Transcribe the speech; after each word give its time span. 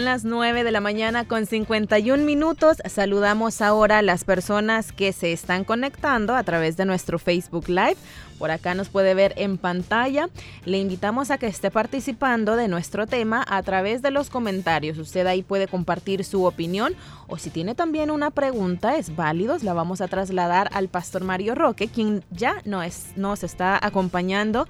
Son 0.00 0.06
las 0.06 0.24
9 0.24 0.64
de 0.64 0.70
la 0.70 0.80
mañana 0.80 1.26
con 1.26 1.44
51 1.44 2.24
minutos. 2.24 2.78
Saludamos 2.88 3.60
ahora 3.60 3.98
a 3.98 4.02
las 4.02 4.24
personas 4.24 4.92
que 4.92 5.12
se 5.12 5.30
están 5.30 5.62
conectando 5.62 6.34
a 6.34 6.42
través 6.42 6.78
de 6.78 6.86
nuestro 6.86 7.18
Facebook 7.18 7.68
Live. 7.68 7.98
Por 8.38 8.50
acá 8.50 8.72
nos 8.72 8.88
puede 8.88 9.12
ver 9.12 9.34
en 9.36 9.58
pantalla. 9.58 10.30
Le 10.64 10.78
invitamos 10.78 11.30
a 11.30 11.36
que 11.36 11.48
esté 11.48 11.70
participando 11.70 12.56
de 12.56 12.66
nuestro 12.66 13.06
tema 13.06 13.44
a 13.46 13.62
través 13.62 14.00
de 14.00 14.10
los 14.10 14.30
comentarios. 14.30 14.96
Usted 14.96 15.26
ahí 15.26 15.42
puede 15.42 15.68
compartir 15.68 16.24
su 16.24 16.46
opinión 16.46 16.94
o 17.28 17.36
si 17.36 17.50
tiene 17.50 17.74
también 17.74 18.10
una 18.10 18.30
pregunta, 18.30 18.96
es 18.96 19.14
válido. 19.14 19.58
La 19.60 19.74
vamos 19.74 20.00
a 20.00 20.08
trasladar 20.08 20.70
al 20.72 20.88
pastor 20.88 21.24
Mario 21.24 21.54
Roque, 21.54 21.88
quien 21.88 22.24
ya 22.30 22.62
nos, 22.64 23.08
nos 23.16 23.44
está 23.44 23.78
acompañando 23.82 24.66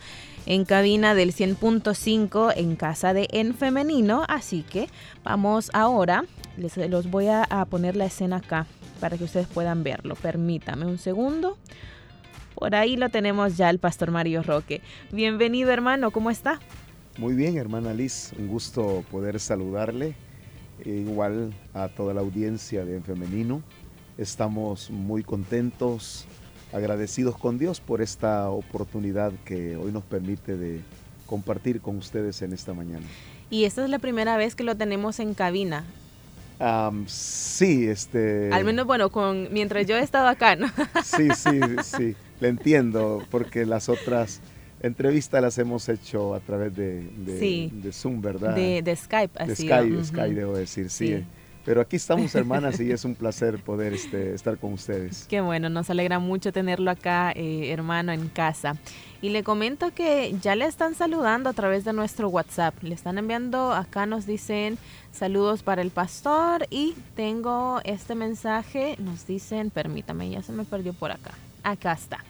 en 0.47 0.65
cabina 0.65 1.15
del 1.15 1.35
100.5 1.35 2.53
en 2.57 2.77
casa 2.77 3.15
de 3.15 3.29
En 3.31 3.55
Femenino. 3.55 4.25
Así 4.29 4.63
que 4.63 4.89
vamos 5.25 5.71
ahora, 5.75 6.25
les 6.57 6.77
los 6.77 7.11
voy 7.11 7.29
a, 7.29 7.45
a 7.45 7.65
poner 7.67 7.97
la 7.97 8.07
escena 8.07 8.37
acá 8.37 8.67
para 9.01 9.17
que 9.17 9.25
ustedes 9.25 9.47
puedan 9.47 9.83
verlo. 9.83 10.15
Permítame 10.15 10.87
un 10.87 10.99
segundo. 10.99 11.57
Por 12.55 12.75
ahí 12.75 12.97
lo 12.97 13.09
tenemos 13.09 13.57
ya 13.57 13.71
el 13.71 13.79
pastor 13.79 14.11
Mario 14.11 14.43
Roque. 14.43 14.83
Bienvenido 15.13 15.71
hermano, 15.71 16.11
¿cómo 16.11 16.31
está? 16.31 16.61
Muy 17.19 17.35
bien, 17.35 17.57
hermana 17.57 17.93
Liz, 17.93 18.33
un 18.39 18.49
gusto 18.49 19.05
poder 19.11 19.41
saludarle, 19.41 20.15
e 20.85 20.91
igual 20.91 21.53
a 21.75 21.89
toda 21.89 22.15
la 22.15 22.21
audiencia 22.21 22.85
de 22.85 22.97
En 22.97 23.05
Femenino. 23.05 23.63
Estamos 24.17 24.91
muy 24.91 25.23
contentos, 25.23 26.27
agradecidos 26.73 27.37
con 27.37 27.59
Dios 27.59 27.81
por 27.81 28.03
esta 28.03 28.51
oportunidad 28.51 29.33
que 29.45 29.77
hoy 29.77 29.93
nos 29.93 30.05
permite 30.05 30.57
de 30.57 30.81
compartir 31.27 31.81
con 31.81 31.97
ustedes 31.97 32.43
en 32.43 32.53
esta 32.53 32.75
mañana. 32.75 33.07
Y 33.51 33.65
esta 33.65 33.85
es 33.85 33.91
la 33.91 33.99
primera 33.99 34.37
vez 34.37 34.55
que 34.55 34.65
lo 34.65 34.77
tenemos 34.77 35.21
en 35.21 35.35
cabina. 35.35 35.85
Um, 36.61 37.07
sí, 37.07 37.89
este... 37.89 38.51
Al 38.53 38.65
menos, 38.65 38.87
bueno, 38.87 39.11
con 39.11 39.49
mientras 39.53 39.87
yo 39.87 39.97
he 39.97 40.03
estado 40.03 40.29
acá, 40.29 40.57
¿no? 40.57 40.67
Sí, 41.05 41.29
sí, 41.35 41.61
sí. 41.83 42.17
Le 42.41 42.49
entiendo, 42.49 43.25
porque 43.31 43.65
las 43.67 43.89
otras 43.89 44.41
entrevistas 44.83 45.43
las 45.43 45.59
hemos 45.59 45.89
hecho 45.89 46.35
a 46.35 46.41
través 46.41 46.75
de, 46.75 47.03
de, 47.03 47.93
Zoom, 47.93 48.21
¿verdad? 48.21 48.55
De, 48.55 48.97
Skype, 48.97 49.39
así. 49.43 49.49
De 49.49 49.57
Skype, 49.57 50.05
Skype, 50.05 50.35
debo 50.35 50.57
decir, 50.57 50.91
sí. 50.91 51.25
Pero 51.65 51.81
aquí 51.83 51.97
estamos, 51.97 52.35
hermanas, 52.35 52.81
y 52.81 52.91
es 52.91 53.05
un 53.05 53.15
placer 53.15 53.63
poder 53.63 53.93
este, 53.93 54.35
estar 54.35 54.57
con 54.57 54.73
ustedes. 54.73 55.27
Qué 55.29 55.41
bueno, 55.41 55.69
nos 55.69 55.91
alegra 55.91 56.19
mucho 56.19 56.53
tenerlo 56.53 56.91
acá, 56.91 57.33
eh, 57.33 57.71
hermano, 57.71 58.13
en 58.13 58.29
casa. 58.29 58.77
Y 59.21 59.29
le 59.29 59.43
comento 59.45 59.93
que 59.95 60.35
ya 60.41 60.57
le 60.57 60.65
están 60.65 60.95
saludando 60.95 61.51
a 61.51 61.53
través 61.53 61.85
de 61.85 61.93
nuestro 61.93 62.29
WhatsApp. 62.31 62.75
Le 62.83 62.95
están 62.95 63.19
enviando, 63.19 63.73
acá 63.73 64.07
nos 64.07 64.27
dicen 64.27 64.79
saludos 65.13 65.63
para 65.63 65.83
el 65.83 65.91
pastor 65.91 66.67
y 66.71 66.95
tengo 67.15 67.81
este 67.85 68.15
mensaje, 68.15 68.97
nos 68.99 69.27
dicen, 69.27 69.71
permítame, 69.71 70.31
ya 70.31 70.43
se 70.43 70.53
me 70.53 70.65
perdió 70.65 70.95
por 70.95 71.11
acá. 71.11 71.33
Acá 71.63 71.93
está. 71.93 72.25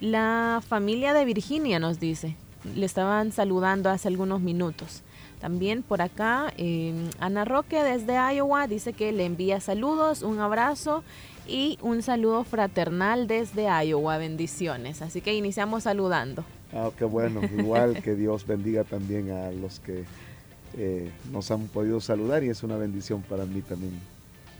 La 0.00 0.62
familia 0.66 1.14
de 1.14 1.24
Virginia 1.24 1.78
nos 1.78 2.00
dice, 2.00 2.36
le 2.74 2.84
estaban 2.84 3.32
saludando 3.32 3.88
hace 3.88 4.08
algunos 4.08 4.40
minutos. 4.40 5.02
También 5.40 5.82
por 5.82 6.02
acá, 6.02 6.52
em, 6.58 7.08
Ana 7.18 7.44
Roque 7.44 7.82
desde 7.82 8.14
Iowa 8.34 8.66
dice 8.66 8.92
que 8.92 9.10
le 9.10 9.24
envía 9.24 9.60
saludos, 9.60 10.22
un 10.22 10.38
abrazo 10.38 11.02
y 11.48 11.78
un 11.80 12.02
saludo 12.02 12.44
fraternal 12.44 13.26
desde 13.26 13.66
Iowa. 13.86 14.18
Bendiciones. 14.18 15.00
Así 15.02 15.20
que 15.20 15.34
iniciamos 15.34 15.84
saludando. 15.84 16.44
Ah, 16.72 16.90
qué 16.96 17.04
bueno. 17.04 17.40
Igual 17.58 18.02
que 18.02 18.14
Dios 18.14 18.46
bendiga 18.46 18.84
también 18.84 19.30
a 19.30 19.50
los 19.50 19.80
que 19.80 20.04
eh, 20.76 21.10
nos 21.32 21.50
han 21.50 21.66
podido 21.68 22.00
saludar 22.00 22.44
y 22.44 22.50
es 22.50 22.62
una 22.62 22.76
bendición 22.76 23.22
para 23.22 23.44
mí 23.44 23.62
también 23.62 23.98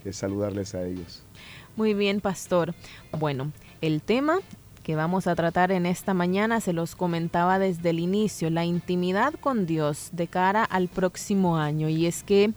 eh, 0.05 0.13
saludarles 0.13 0.75
a 0.75 0.85
ellos. 0.85 1.23
Muy 1.77 1.95
bien, 1.95 2.21
pastor. 2.21 2.75
Bueno, 3.19 3.53
el 3.81 4.03
tema 4.03 4.39
que 4.83 4.97
vamos 4.97 5.27
a 5.27 5.35
tratar 5.35 5.73
en 5.73 5.87
esta 5.87 6.15
mañana 6.15 6.61
se 6.61 6.73
los 6.73 6.97
comentaba 6.97 7.59
desde 7.59 7.91
el 7.91 7.99
inicio, 7.99 8.51
la 8.51 8.65
intimidad 8.65 9.35
con 9.35 9.67
Dios 9.67 10.09
de 10.13 10.27
cara 10.27 10.65
al 10.65 10.89
próximo 10.89 11.57
año. 11.57 11.89
Y 11.89 12.07
es 12.07 12.23
que 12.23 12.53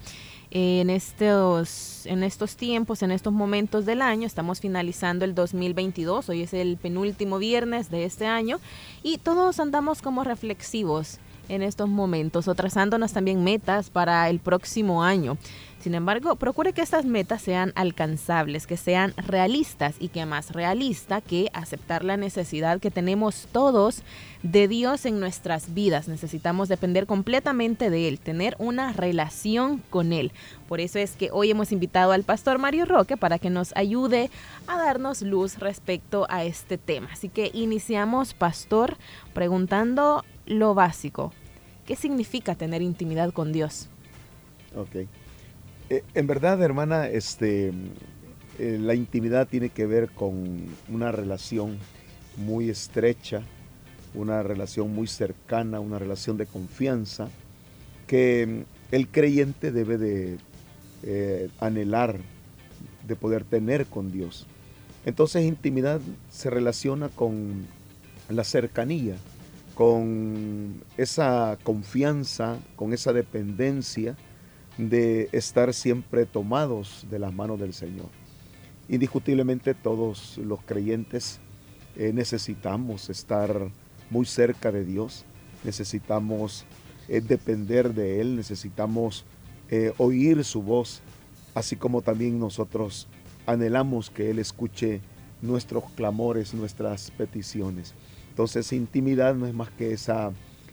en 0.52 0.90
estos, 0.90 2.06
en 2.06 2.24
estos 2.24 2.56
tiempos, 2.56 3.02
en 3.02 3.12
estos 3.12 3.34
momentos 3.34 3.86
del 3.86 4.02
año, 4.02 4.28
estamos 4.28 4.60
finalizando 4.60 5.26
el 5.26 5.34
2022, 5.34 6.30
hoy 6.30 6.44
es 6.44 6.54
el 6.54 6.78
penúltimo 6.78 7.40
viernes 7.40 7.90
de 7.90 8.06
este 8.06 8.28
año 8.28 8.60
y 9.02 9.18
todos 9.18 9.60
andamos 9.60 10.02
como 10.02 10.24
reflexivos 10.24 11.20
en 11.50 11.62
estos 11.62 11.90
momentos 11.90 12.48
o 12.48 12.56
trazándonos 12.56 13.14
también 13.14 13.44
metas 13.44 13.90
para 13.90 14.30
el 14.30 14.40
próximo 14.40 15.04
año. 15.04 15.38
Sin 15.84 15.96
embargo, 15.96 16.38
procure 16.38 16.72
que 16.72 16.82
estas 16.82 17.04
metas 17.04 17.42
sean 17.42 17.74
alcanzables, 17.76 18.68
que 18.68 18.78
sean 18.78 19.14
realistas 19.18 19.96
y 20.00 20.08
que 20.08 20.26
más 20.26 20.54
realista 20.54 21.20
que 21.20 21.50
aceptar 21.52 22.06
la 22.06 22.16
necesidad 22.16 22.80
que 22.80 22.90
tenemos 22.90 23.50
todos 23.52 24.02
de 24.44 24.70
Dios 24.70 25.06
en 25.06 25.20
nuestras 25.20 25.74
vidas. 25.74 26.08
Necesitamos 26.08 26.70
depender 26.70 27.06
completamente 27.06 27.90
de 27.90 28.08
Él, 28.08 28.22
tener 28.22 28.56
una 28.60 28.94
relación 28.94 29.84
con 29.90 30.14
Él. 30.14 30.32
Por 30.70 30.80
eso 30.80 31.00
es 31.00 31.18
que 31.18 31.32
hoy 31.34 31.52
hemos 31.52 31.74
invitado 31.74 32.14
al 32.14 32.24
pastor 32.24 32.60
Mario 32.60 32.86
Roque 32.86 33.18
para 33.18 33.38
que 33.38 33.50
nos 33.50 33.76
ayude 33.76 34.32
a 34.68 34.78
darnos 34.78 35.22
luz 35.22 35.60
respecto 35.60 36.28
a 36.30 36.46
este 36.46 36.78
tema. 36.78 37.10
Así 37.12 37.28
que 37.28 37.52
iniciamos, 37.54 38.34
pastor, 38.34 38.96
preguntando 39.34 40.24
lo 40.46 40.76
básico. 40.76 41.34
¿Qué 41.86 41.98
significa 41.98 42.56
tener 42.56 42.82
intimidad 42.82 43.34
con 43.34 43.52
Dios? 43.52 43.90
Ok. 44.78 45.10
Eh, 45.90 46.04
en 46.14 46.28
verdad, 46.28 46.62
hermana, 46.62 47.08
este, 47.08 47.74
eh, 48.60 48.78
la 48.80 48.96
intimidad 48.96 49.48
tiene 49.48 49.70
que 49.70 49.86
ver 49.86 50.10
con 50.10 50.68
una 50.90 51.12
relación 51.12 51.78
muy 52.38 52.70
estrecha, 52.70 53.42
una 54.14 54.44
relación 54.44 54.94
muy 54.94 55.08
cercana, 55.08 55.80
una 55.80 56.00
relación 56.00 56.38
de 56.38 56.46
confianza 56.46 57.30
que 58.08 58.66
mm, 58.66 58.94
el 58.96 59.08
creyente 59.08 59.72
debe 59.72 59.98
de 59.98 60.38
eh, 61.04 61.50
anhelar, 61.60 62.18
de 63.08 63.16
poder 63.16 63.44
tener 63.44 63.86
con 63.88 64.12
Dios. 64.12 64.48
Entonces 65.06 65.44
intimidad 65.44 66.00
se 66.30 66.50
relaciona 66.50 67.10
con 67.10 67.66
la 68.30 68.44
cercanía, 68.44 69.16
con 69.76 70.82
esa 70.98 71.58
confianza, 71.64 72.58
con 72.76 72.94
esa 72.94 73.12
dependencia, 73.12 74.16
de 74.78 75.30
estar 75.32 75.74
siempre 75.74 76.26
tomados 76.26 77.06
de 77.10 77.20
las 77.20 77.34
manos 77.34 77.60
del 77.60 77.74
Señor. 77.74 78.08
Indiscutiblemente 78.90 79.74
todos 79.74 80.38
los 80.40 80.62
creyentes 80.62 81.40
eh, 81.96 82.12
necesitamos 82.14 83.10
estar 83.10 83.70
muy 84.10 84.26
cerca 84.26 84.72
de 84.72 84.84
Dios, 84.84 85.26
necesitamos 85.64 86.66
eh, 87.08 87.22
depender 87.22 87.94
de 87.94 88.20
Él, 88.20 88.36
necesitamos 88.36 89.26
eh, 89.70 89.94
oír 89.98 90.44
su 90.44 90.62
voz, 90.62 91.02
así 91.54 91.76
como 91.76 92.02
también 92.02 92.40
nosotros 92.40 93.08
anhelamos 93.46 94.10
que 94.10 94.32
Él 94.32 94.40
escuche 94.40 95.02
nuestros 95.42 95.84
clamores, 95.92 96.54
nuestras 96.54 97.12
peticiones. 97.12 97.94
Entonces 98.30 98.74
intimidad 98.74 99.36
no 99.36 99.46
es 99.46 99.54
más 99.54 99.70
que 99.70 99.94
esa, 99.94 100.32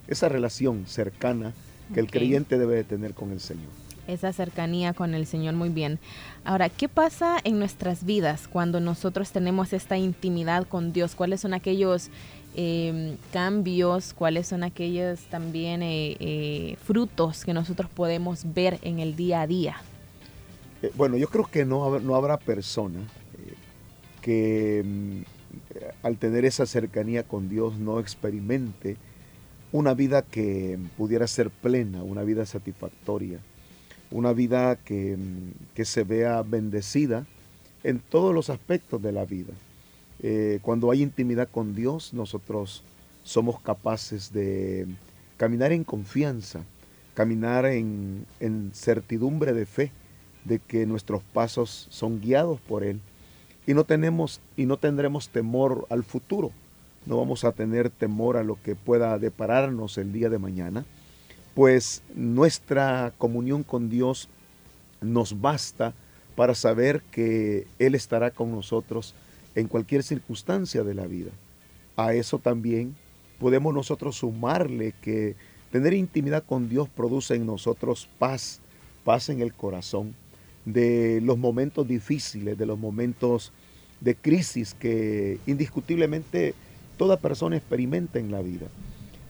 esa 0.09 0.29
relación 0.29 0.87
cercana 0.87 1.53
que 1.93 2.01
el 2.01 2.11
creyente 2.11 2.59
debe 2.59 2.77
de 2.77 2.85
tener 2.85 3.15
con 3.15 3.33
el 3.33 3.41
Señor 3.41 3.71
esa 4.07 4.33
cercanía 4.33 4.93
con 4.93 5.15
el 5.15 5.27
Señor 5.27 5.55
muy 5.55 5.69
bien. 5.69 5.99
Ahora, 6.45 6.69
¿qué 6.69 6.89
pasa 6.89 7.39
en 7.45 7.59
nuestras 7.59 8.05
vidas 8.05 8.49
cuando 8.49 8.81
nosotros 8.81 9.31
tenemos 9.31 9.73
esta 9.73 9.99
intimidad 9.99 10.67
con 10.67 10.93
Dios? 10.93 11.15
¿Cuáles 11.15 11.41
son 11.41 11.55
aquellos 11.55 12.11
em, 12.55 13.17
cambios? 13.33 14.15
¿Cuáles 14.15 14.49
son 14.49 14.63
aquellos 14.63 15.21
también 15.31 15.83
eh, 15.83 16.17
eh, 16.21 16.77
frutos 16.83 17.45
que 17.45 17.53
nosotros 17.53 17.91
podemos 17.91 18.53
ver 18.55 18.79
en 18.83 18.99
el 18.99 19.17
día 19.17 19.43
a 19.43 19.47
día? 19.47 19.77
Eh, 20.83 20.93
bueno, 20.97 21.17
yo 21.17 21.29
creo 21.29 21.47
que 21.47 21.65
no, 21.65 22.01
no 22.01 22.17
habrá 22.17 22.39
persona 22.39 23.01
que 24.23 24.83
mm, 24.85 25.21
al 26.03 26.17
tener 26.17 26.45
esa 26.45 26.67
cercanía 26.67 27.23
con 27.23 27.49
Dios 27.49 27.79
no 27.79 28.01
experimente 28.01 28.97
una 29.73 29.95
vida 29.95 30.23
que 30.23 30.79
pudiera 30.97 31.27
ser 31.27 31.51
plena, 31.51 32.03
una 32.03 32.23
vida 32.23 32.45
satisfactoria 32.45 33.41
una 34.11 34.33
vida 34.33 34.77
que, 34.77 35.17
se 35.83 36.05
vea 36.05 36.43
bendecida 36.43 37.27
en 37.85 38.01
todos 38.01 38.35
los 38.35 38.51
aspectos 38.51 39.01
de 39.03 39.13
la 39.13 39.25
vida. 39.25 39.53
Eh, 40.23 40.59
cuando 40.63 40.91
hay 40.91 41.03
intimidad 41.03 41.49
con 41.49 41.75
Dios, 41.75 42.13
nosotros 42.13 42.83
somos 43.25 43.61
capaces 43.61 44.33
de 44.33 44.87
caminar 45.37 45.73
en 45.73 45.85
confianza, 45.85 46.61
caminar 47.15 47.65
en, 47.67 48.27
certidumbre 48.75 49.53
de 49.53 49.67
fe 49.67 49.93
de 50.45 50.59
que 50.59 50.87
nuestros 50.87 51.23
pasos 51.23 51.87
son 51.91 52.21
guiados 52.21 52.61
por 52.61 52.85
Él. 52.85 53.01
Y 53.67 53.75
no 53.75 53.85
tenemos 53.85 54.41
y 54.57 54.67
no 54.67 54.77
tendremos 54.77 55.29
temor 55.29 55.87
al 55.91 56.03
futuro, 56.03 56.51
no 57.07 57.17
vamos 57.17 57.45
a 57.45 57.53
tener 57.53 57.89
temor 57.89 58.37
a 58.37 58.45
lo 58.45 58.59
que 58.63 58.75
pueda 58.75 59.19
depararnos 59.19 59.97
el 59.97 60.13
día 60.13 60.29
de 60.29 60.39
mañana, 60.39 60.85
pues 61.61 62.03
nuestra 62.15 63.13
comunión 63.19 63.65
con 63.65 63.91
Dios 63.91 64.31
nos 65.03 65.43
basta 65.43 65.93
para 66.35 66.55
saber 66.55 67.03
que 67.11 67.67
Él 67.79 67.95
estará 67.95 68.31
con 68.31 68.51
nosotros 68.51 69.15
en 69.55 69.69
cualquier 69.69 70.03
circunstancia 70.03 70.85
de 70.85 70.95
la 70.95 71.07
vida. 71.07 71.33
A 71.97 72.15
eso 72.15 72.39
también 72.39 72.97
podemos 73.39 73.75
nosotros 73.75 74.17
sumarle 74.17 74.95
que 75.03 75.37
tener 75.71 75.93
intimidad 75.93 76.45
con 76.45 76.71
Dios 76.71 76.89
produce 76.89 77.35
en 77.35 77.45
nosotros 77.45 78.09
paz, 78.19 78.61
paz 79.05 79.29
en 79.29 79.43
el 79.43 79.53
corazón, 79.53 80.15
de 80.65 81.21
los 81.23 81.37
momentos 81.37 81.87
difíciles, 81.87 82.57
de 82.57 82.65
los 82.65 82.79
momentos 82.79 83.53
de 84.01 84.15
crisis 84.15 84.73
que 84.73 85.39
indiscutiblemente 85.47 86.55
toda 86.97 87.19
persona 87.19 87.59
experimenta 87.59 88.19
en 88.19 88.31
la 88.31 88.41
vida. 88.41 88.69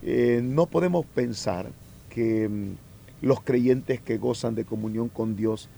Eh, 0.04 0.40
no 0.44 0.66
podemos 0.66 1.04
pensar 1.06 1.72
que 2.10 2.48
mm, 2.48 2.74
los 3.22 3.40
creyentes 3.40 4.00
que 4.00 4.18
gozan 4.18 4.54
de 4.54 4.66
comunión 4.66 5.08
con 5.08 5.36
Dios 5.36 5.70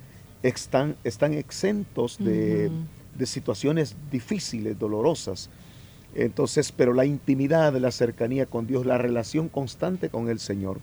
están, 0.43 0.97
están 1.05 1.35
exentos 1.35 2.19
de, 2.19 2.71
de 3.17 3.27
situaciones 3.27 3.95
difíciles, 4.11 4.79
dolorosas. 4.79 5.51
Entonces, 6.15 6.73
pero 6.73 6.93
la 6.93 7.05
intimidad, 7.05 7.75
la 7.77 7.91
cercanía 7.91 8.47
con 8.47 8.67
Dios, 8.67 8.85
la 8.85 8.99
relación 8.99 9.49
constante 9.49 10.09
con 10.09 10.29
el 10.29 10.39
Señor, 10.39 10.79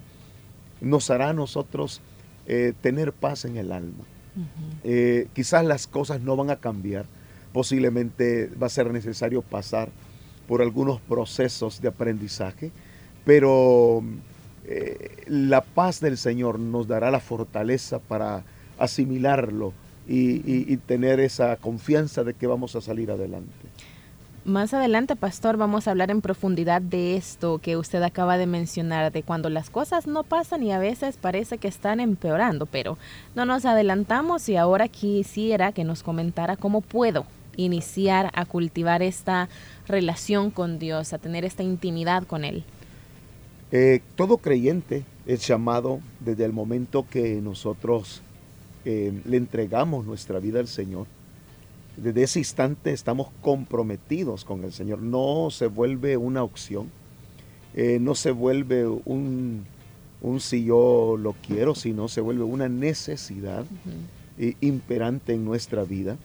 nos 0.81 1.09
hará 1.09 1.29
a 1.29 1.33
nosotros 1.33 2.01
eh, 2.47 2.73
tener 2.81 3.13
paz 3.13 3.45
en 3.45 3.57
el 3.57 3.71
alma. 3.71 4.05
Eh, 4.83 5.27
quizás 5.33 5.65
las 5.65 5.87
cosas 5.87 6.21
no 6.21 6.35
van 6.35 6.49
a 6.49 6.55
cambiar, 6.55 7.05
posiblemente 7.51 8.49
va 8.61 8.67
a 8.67 8.69
ser 8.69 8.91
necesario 8.91 9.41
pasar 9.41 9.89
por 10.47 10.61
algunos 10.61 11.01
procesos 11.01 11.81
de 11.81 11.89
aprendizaje, 11.89 12.71
pero 13.25 14.01
eh, 14.71 15.23
la 15.25 15.61
paz 15.61 15.99
del 15.99 16.15
Señor 16.15 16.59
nos 16.59 16.87
dará 16.87 17.09
la 17.09 17.19
fortaleza 17.19 17.97
para 17.97 18.43
asimilarlo 18.77 19.73
y, 20.07 20.77
tener 20.85 21.19
esa 21.19 21.55
confianza 21.55 22.23
de 22.23 22.35
que 22.35 22.45
vamos 22.45 22.75
a 22.75 22.81
salir 22.81 23.09
adelante. 23.09 23.51
Más 24.45 24.75
adelante, 24.75 25.15
pastor, 25.15 25.57
vamos 25.57 25.87
a 25.87 25.91
hablar 25.91 26.11
en 26.11 26.21
profundidad 26.21 26.83
de 26.83 27.15
esto 27.15 27.57
que 27.57 27.77
usted 27.77 28.03
acaba 28.03 28.37
de 28.37 28.45
mencionar, 28.45 29.11
de 29.11 29.23
cuando 29.23 29.49
las 29.49 29.71
cosas 29.71 30.05
no 30.05 30.23
pasan 30.23 30.61
y 30.61 30.71
a 30.71 30.77
veces 30.77 31.17
parece 31.17 31.57
que 31.57 31.67
están 31.67 31.99
empeorando, 31.99 32.67
pero 32.67 32.99
no 33.33 33.45
nos 33.45 33.65
adelantamos 33.65 34.49
y 34.49 34.55
ahora 34.55 34.87
quisiera 34.87 35.71
que 35.71 35.83
nos 35.83 36.03
comentara 36.03 36.57
cómo 36.57 36.81
puedo 36.81 37.25
iniciar 37.55 38.29
a 38.35 38.45
cultivar 38.45 39.01
esta 39.01 39.49
relación 39.87 40.51
con 40.51 40.77
Dios, 40.77 41.11
a 41.13 41.17
tener 41.17 41.43
esta 41.43 41.63
intimidad 41.63 42.23
con 42.23 42.45
Él. 42.45 42.63
Eh, 43.71 44.01
todo 44.15 44.37
creyente 44.37 45.03
es 45.27 45.45
llamado 45.47 45.99
desde 46.19 46.45
el 46.45 46.53
momento 46.53 47.05
que 47.09 47.39
nosotros 47.41 48.21
le 48.85 49.37
entregamos 49.37 50.07
nuestra 50.07 50.39
vida 50.39 50.59
al 50.59 50.67
Señor, 50.67 51.05
desde 51.97 52.23
ese 52.23 52.39
instante 52.39 52.91
estamos 52.91 53.29
comprometidos 53.41 54.45
con 54.45 54.63
el 54.63 54.71
Señor. 54.71 55.01
No 55.01 55.49
se 55.51 55.67
vuelve 55.67 56.17
una 56.17 56.43
opción, 56.43 56.89
eh, 57.75 57.99
no 57.99 58.15
se 58.15 58.31
vuelve 58.31 58.87
un, 58.87 59.65
un, 60.21 60.39
si 60.39 60.63
yo 60.63 61.17
lo 61.19 61.33
quiero, 61.45 61.75
sino 61.75 62.07
se 62.07 62.21
vuelve 62.21 62.43
una 62.43 62.69
necesidad 62.69 63.65
imperante 64.61 65.33
en 65.33 65.43
nuestra 65.43 65.83
vida 65.83 66.17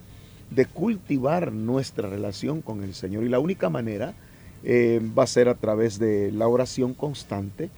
de 0.49 0.65
cultivar 0.65 1.51
nuestra 1.51 2.09
relación 2.09 2.61
con 2.61 2.81
el 2.81 2.93
Señor. 2.93 3.25
Y 3.25 3.29
la 3.29 3.39
única 3.39 3.69
manera 3.69 4.13
eh, 4.63 5.01
va 5.17 5.23
a 5.23 5.27
ser 5.27 5.49
a 5.49 5.55
través 5.55 5.99
de 5.99 6.31
la 6.31 6.47
oración 6.47 6.93
constante 6.93 7.69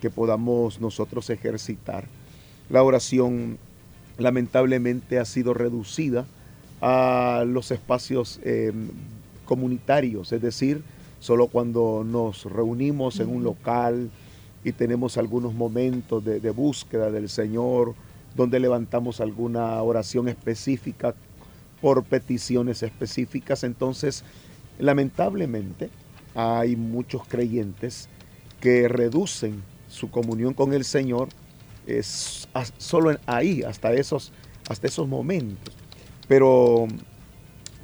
que 0.00 0.10
podamos 0.10 0.80
nosotros 0.80 1.30
ejercitar. 1.30 2.04
La 2.68 2.82
oración 2.82 3.58
lamentablemente 4.18 5.18
ha 5.18 5.24
sido 5.24 5.54
reducida 5.54 6.26
a 6.80 7.44
los 7.46 7.70
espacios 7.70 8.40
eh, 8.44 8.72
comunitarios, 9.44 10.32
es 10.32 10.42
decir, 10.42 10.82
solo 11.20 11.46
cuando 11.48 12.04
nos 12.04 12.44
reunimos 12.44 13.20
en 13.20 13.28
un 13.28 13.42
local 13.42 14.10
y 14.64 14.72
tenemos 14.72 15.16
algunos 15.16 15.54
momentos 15.54 16.24
de, 16.24 16.50
búsqueda 16.50 17.10
del 17.10 17.28
Señor, 17.28 17.94
donde 18.34 18.60
levantamos 18.60 19.20
alguna 19.20 19.80
oración 19.82 20.28
específica 20.28 21.14
por 21.80 22.04
peticiones 22.04 22.82
específicas, 22.82 23.64
entonces 23.64 24.24
lamentablemente 24.78 25.88
hay 26.36 26.76
muchos 26.76 27.26
creyentes 27.26 28.08
que 28.60 28.88
reducen 28.88 29.62
su 29.88 30.10
comunión 30.10 30.52
con 30.54 30.74
el 30.74 30.84
Señor 30.84 31.28
es 31.86 32.48
solo 32.78 33.16
ahí, 33.26 33.62
hasta 33.62 33.92
esos, 33.92 34.32
hasta 34.68 34.86
esos 34.86 35.08
momentos. 35.08 35.74
Pero 36.28 36.86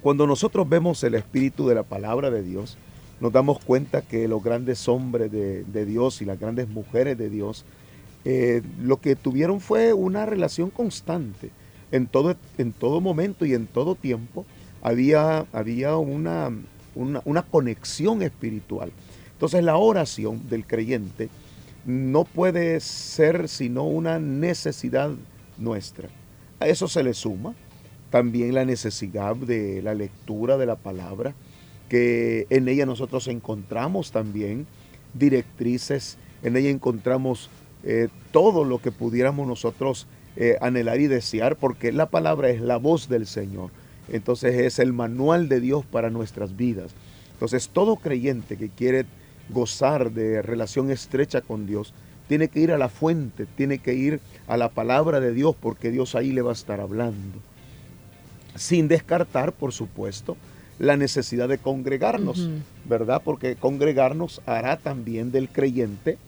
cuando 0.02 0.26
nosotros 0.26 0.68
vemos 0.68 1.02
el 1.04 1.14
espíritu 1.14 1.66
de 1.68 1.76
la 1.76 1.84
palabra 1.84 2.30
de 2.30 2.42
Dios, 2.42 2.76
nos 3.20 3.32
damos 3.32 3.60
cuenta 3.64 4.02
que 4.02 4.26
los 4.26 4.42
grandes 4.42 4.88
hombres 4.88 5.30
de, 5.30 5.86
Dios 5.86 6.20
y 6.20 6.24
las 6.24 6.40
grandes 6.40 6.68
mujeres 6.68 7.16
de 7.16 7.30
Dios, 7.30 7.64
eh, 8.24 8.62
lo 8.80 9.00
que 9.00 9.14
tuvieron 9.14 9.60
fue 9.60 9.92
una 9.92 10.26
relación 10.26 10.70
constante. 10.70 11.50
En 11.92 12.06
todo, 12.06 12.34
en 12.58 12.72
todo 12.72 13.00
momento 13.00 13.44
y 13.44 13.54
en 13.54 13.66
todo 13.66 13.94
tiempo 13.94 14.44
había, 14.82 15.46
había 15.52 15.96
una, 15.96 16.50
una 16.94 17.42
conexión 17.42 18.22
espiritual. 18.22 18.92
Entonces 19.32 19.64
la 19.64 19.76
oración 19.76 20.48
del 20.48 20.66
creyente 20.66 21.28
no 21.84 22.24
puede 22.24 22.78
ser 22.80 23.48
sino 23.48 23.84
una 23.84 24.18
necesidad 24.18 25.10
nuestra. 25.58 26.08
A 26.60 26.68
eso 26.68 26.86
se 26.88 27.02
le 27.02 27.14
suma 27.14 27.54
también 28.10 28.54
la 28.54 28.64
necesidad 28.64 29.34
de 29.34 29.82
la 29.82 29.94
lectura 29.94 30.58
de 30.58 30.66
la 30.66 30.76
palabra, 30.76 31.34
que 31.88 32.46
en 32.50 32.68
ella 32.68 32.86
nosotros 32.86 33.26
encontramos 33.26 34.12
también 34.12 34.66
directrices, 35.14 36.18
en 36.42 36.56
ella 36.56 36.70
encontramos 36.70 37.50
eh, 37.84 38.08
todo 38.30 38.64
lo 38.64 38.80
que 38.80 38.92
pudiéramos 38.92 39.48
nosotros 39.48 40.06
eh, 40.36 40.56
anhelar 40.60 41.00
y 41.00 41.06
desear, 41.06 41.56
porque 41.56 41.90
la 41.90 42.10
palabra 42.10 42.50
es 42.50 42.60
la 42.60 42.76
voz 42.76 43.08
del 43.08 43.26
Señor. 43.26 43.70
Entonces 44.12 44.54
es 44.54 44.78
el 44.78 44.92
manual 44.92 45.48
de 45.48 45.60
Dios 45.60 45.84
para 45.84 46.10
nuestras 46.10 46.56
vidas. 46.56 46.92
Entonces 47.32 47.68
todo 47.68 47.96
creyente 47.96 48.56
que 48.56 48.68
quiere 48.68 49.06
gozar 49.48 50.12
de 50.12 50.42
relación 50.42 50.90
estrecha 50.90 51.40
con 51.40 51.66
Dios, 51.66 51.92
tiene 52.28 52.48
que 52.48 52.60
ir 52.60 52.70
a 52.70 52.78
la 52.78 52.88
fuente, 52.88 53.46
tiene 53.46 53.78
que 53.78 53.94
ir 53.94 54.20
a 54.46 54.56
la 54.56 54.68
palabra 54.68 55.18
de 55.18 55.32
Dios, 55.32 55.56
porque 55.60 55.90
Dios 55.90 56.14
ahí 56.14 56.30
le 56.30 56.42
va 56.42 56.50
a 56.50 56.54
estar 56.54 56.80
hablando. 56.80 57.38
Sin 58.54 58.86
descartar, 58.86 59.52
por 59.52 59.72
supuesto, 59.72 60.36
la 60.78 60.96
necesidad 60.96 61.48
de 61.48 61.58
congregarnos, 61.58 62.48
¿verdad? 62.84 63.22
Porque 63.24 63.56
congregarnos 63.56 64.40
hará 64.46 64.76
también 64.76 65.32
del 65.32 65.48
creyente 65.48 66.18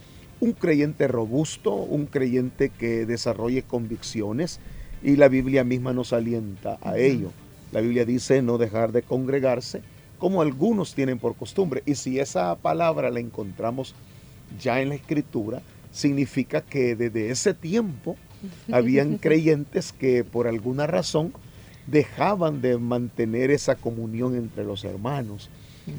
un 0.40 0.52
creyente 0.52 1.08
robusto, 1.08 1.72
un 1.74 2.06
creyente 2.06 2.68
que 2.68 3.06
desarrolle 3.06 3.62
convicciones 3.62 4.60
y 5.02 5.16
la 5.16 5.28
Biblia 5.28 5.64
misma 5.64 5.92
nos 5.92 6.12
alienta 6.12 6.78
a 6.82 6.98
ello. 6.98 7.30
La 7.74 7.80
Biblia 7.80 8.04
dice 8.04 8.40
no 8.40 8.56
dejar 8.56 8.92
de 8.92 9.02
congregarse 9.02 9.82
como 10.18 10.40
algunos 10.40 10.94
tienen 10.94 11.18
por 11.18 11.34
costumbre. 11.34 11.82
Y 11.84 11.96
si 11.96 12.20
esa 12.20 12.54
palabra 12.54 13.10
la 13.10 13.18
encontramos 13.18 13.94
ya 14.60 14.80
en 14.80 14.90
la 14.90 14.94
escritura, 14.94 15.60
significa 15.90 16.60
que 16.60 16.94
desde 16.94 17.30
ese 17.30 17.52
tiempo 17.52 18.16
habían 18.72 19.18
creyentes 19.18 19.92
que 19.92 20.22
por 20.22 20.46
alguna 20.46 20.86
razón 20.86 21.32
dejaban 21.88 22.62
de 22.62 22.78
mantener 22.78 23.50
esa 23.50 23.74
comunión 23.74 24.36
entre 24.36 24.64
los 24.64 24.84
hermanos. 24.84 25.50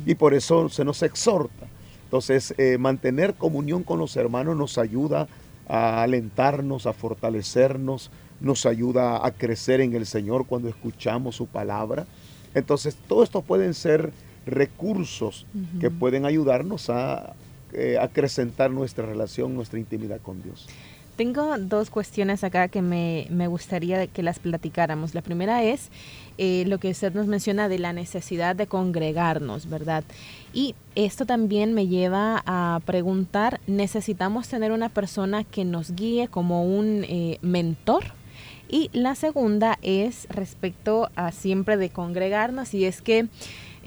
Y 0.05 0.15
por 0.15 0.33
eso 0.33 0.69
se 0.69 0.85
nos 0.85 1.03
exhorta. 1.03 1.67
Entonces, 2.05 2.55
eh, 2.57 2.77
mantener 2.79 3.35
comunión 3.35 3.83
con 3.83 3.99
los 3.99 4.15
hermanos 4.15 4.55
nos 4.55 4.77
ayuda 4.77 5.27
a 5.67 6.03
alentarnos, 6.03 6.85
a 6.85 6.93
fortalecernos, 6.93 8.11
nos 8.39 8.65
ayuda 8.65 9.25
a 9.25 9.31
crecer 9.31 9.81
en 9.81 9.93
el 9.95 10.05
Señor 10.05 10.45
cuando 10.45 10.69
escuchamos 10.69 11.35
su 11.35 11.47
palabra. 11.47 12.05
Entonces, 12.53 12.95
todo 13.07 13.23
esto 13.23 13.41
pueden 13.41 13.73
ser 13.73 14.11
recursos 14.45 15.45
que 15.79 15.89
pueden 15.89 16.25
ayudarnos 16.25 16.89
a 16.89 17.33
eh, 17.73 17.97
acrecentar 17.99 18.71
nuestra 18.71 19.05
relación, 19.05 19.55
nuestra 19.55 19.79
intimidad 19.79 20.21
con 20.21 20.41
Dios. 20.41 20.67
Tengo 21.15 21.57
dos 21.57 21.89
cuestiones 21.89 22.43
acá 22.43 22.67
que 22.67 22.81
me, 22.81 23.27
me 23.29 23.47
gustaría 23.47 24.05
que 24.07 24.21
las 24.21 24.39
platicáramos. 24.39 25.15
La 25.15 25.21
primera 25.21 25.63
es 25.63 25.89
eh, 26.37 26.65
lo 26.67 26.77
que 26.77 26.89
usted 26.89 27.13
nos 27.13 27.27
menciona 27.27 27.69
de 27.69 27.79
la 27.79 27.93
necesidad 27.93 28.55
de 28.55 28.67
congregarnos, 28.67 29.69
¿verdad? 29.69 30.03
Y 30.53 30.75
esto 30.95 31.25
también 31.25 31.73
me 31.73 31.87
lleva 31.87 32.43
a 32.45 32.81
preguntar, 32.85 33.61
¿necesitamos 33.65 34.49
tener 34.49 34.73
una 34.73 34.89
persona 34.89 35.45
que 35.45 35.63
nos 35.63 35.95
guíe 35.95 36.27
como 36.27 36.65
un 36.65 37.05
eh, 37.07 37.39
mentor? 37.41 38.03
Y 38.67 38.89
la 38.93 39.15
segunda 39.15 39.77
es 39.81 40.27
respecto 40.29 41.09
a 41.15 41.31
siempre 41.31 41.77
de 41.77 41.89
congregarnos 41.89 42.73
y 42.73 42.85
es 42.85 43.01
que 43.01 43.27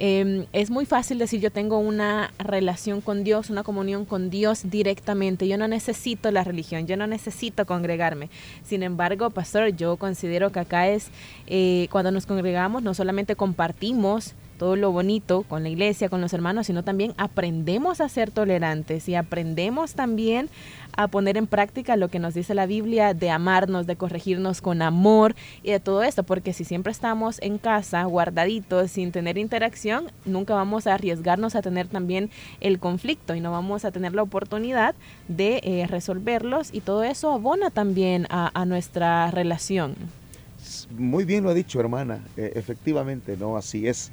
Em, 0.01 0.47
es 0.53 0.71
muy 0.71 0.87
fácil 0.87 1.19
decir 1.19 1.41
yo 1.41 1.51
tengo 1.51 1.79
una 1.79 2.31
relación 2.39 3.01
con 3.01 3.25
Dios, 3.25 3.51
una 3.51 3.65
comunión 3.65 4.05
con 4.05 4.31
Dios 4.31 4.71
directamente. 4.71 5.49
Yo 5.49 5.59
no 5.59 5.67
necesito 5.67 6.31
la 6.31 6.45
religión, 6.45 6.87
yo 6.87 6.97
no 6.97 7.09
necesito 7.09 7.67
congregarme. 7.67 8.31
Sin 8.63 8.85
embargo, 8.85 9.31
pastor, 9.31 9.71
yo 9.71 9.97
considero 9.97 10.53
que 10.53 10.61
acá 10.61 10.89
es 10.89 11.09
eh, 11.49 11.89
cuando 11.91 12.13
nos 12.13 12.27
congregamos, 12.27 12.85
no 12.85 12.95
solamente 12.95 13.35
compartimos 13.35 14.35
todo 14.59 14.77
lo 14.77 14.93
bonito 14.93 15.43
con 15.43 15.63
la 15.63 15.69
iglesia, 15.69 16.09
con 16.09 16.21
los 16.21 16.33
hermanos, 16.33 16.67
sino 16.67 16.83
también 16.83 17.15
aprendemos 17.17 18.01
a 18.01 18.09
ser 18.09 18.31
tolerantes 18.31 19.09
y 19.09 19.15
aprendemos 19.15 19.95
también 19.95 20.51
a 20.97 21.07
poner 21.07 21.37
en 21.37 21.47
práctica 21.47 21.97
lo 21.97 22.09
que 22.09 22.19
nos 22.19 22.35
dice 22.35 22.55
la 22.55 22.67
Biblia 22.67 23.15
de 23.15 23.31
amarnos, 23.31 23.87
de 23.87 23.95
corregirnos 23.95 24.61
con 24.61 24.83
amor 24.83 25.37
y 25.63 25.71
de 25.71 25.79
todo 25.79 26.03
esto, 26.03 26.25
porque 26.25 26.53
si 26.53 26.65
siempre 26.65 26.91
estamos 26.91 27.41
en 27.41 27.59
casa 27.59 28.03
guardaditos 28.05 28.91
sin 28.91 29.13
tener 29.13 29.39
interacción, 29.39 30.11
nunca 30.25 30.55
vamos 30.55 30.89
a 30.89 30.95
arriesgarnos 30.95 31.55
a 31.55 31.63
tener 31.63 31.87
también 31.87 32.31
el 32.61 32.81
conflicto 32.81 33.37
y 33.37 33.41
no 33.41 33.53
vamos 33.53 33.85
a 33.85 33.93
tener 33.93 34.13
la 34.13 34.23
oportunidad 34.23 34.97
de 35.29 35.61
eh, 35.63 35.87
resolverlos 35.87 36.75
y 36.75 36.81
todo 36.81 37.05
eso 37.05 37.31
abona 37.31 37.71
también 37.71 38.27
a, 38.31 38.65
nuestra 38.67 39.31
relación. 39.31 39.95
Muy 40.97 41.25
bien 41.25 41.45
lo 41.45 41.51
ha 41.51 41.55
dicho, 41.55 41.79
hermana. 41.79 42.25
E, 42.37 42.53
efectivamente, 42.57 43.37
¿no? 43.37 43.57
Así 43.57 43.87
es. 43.87 44.11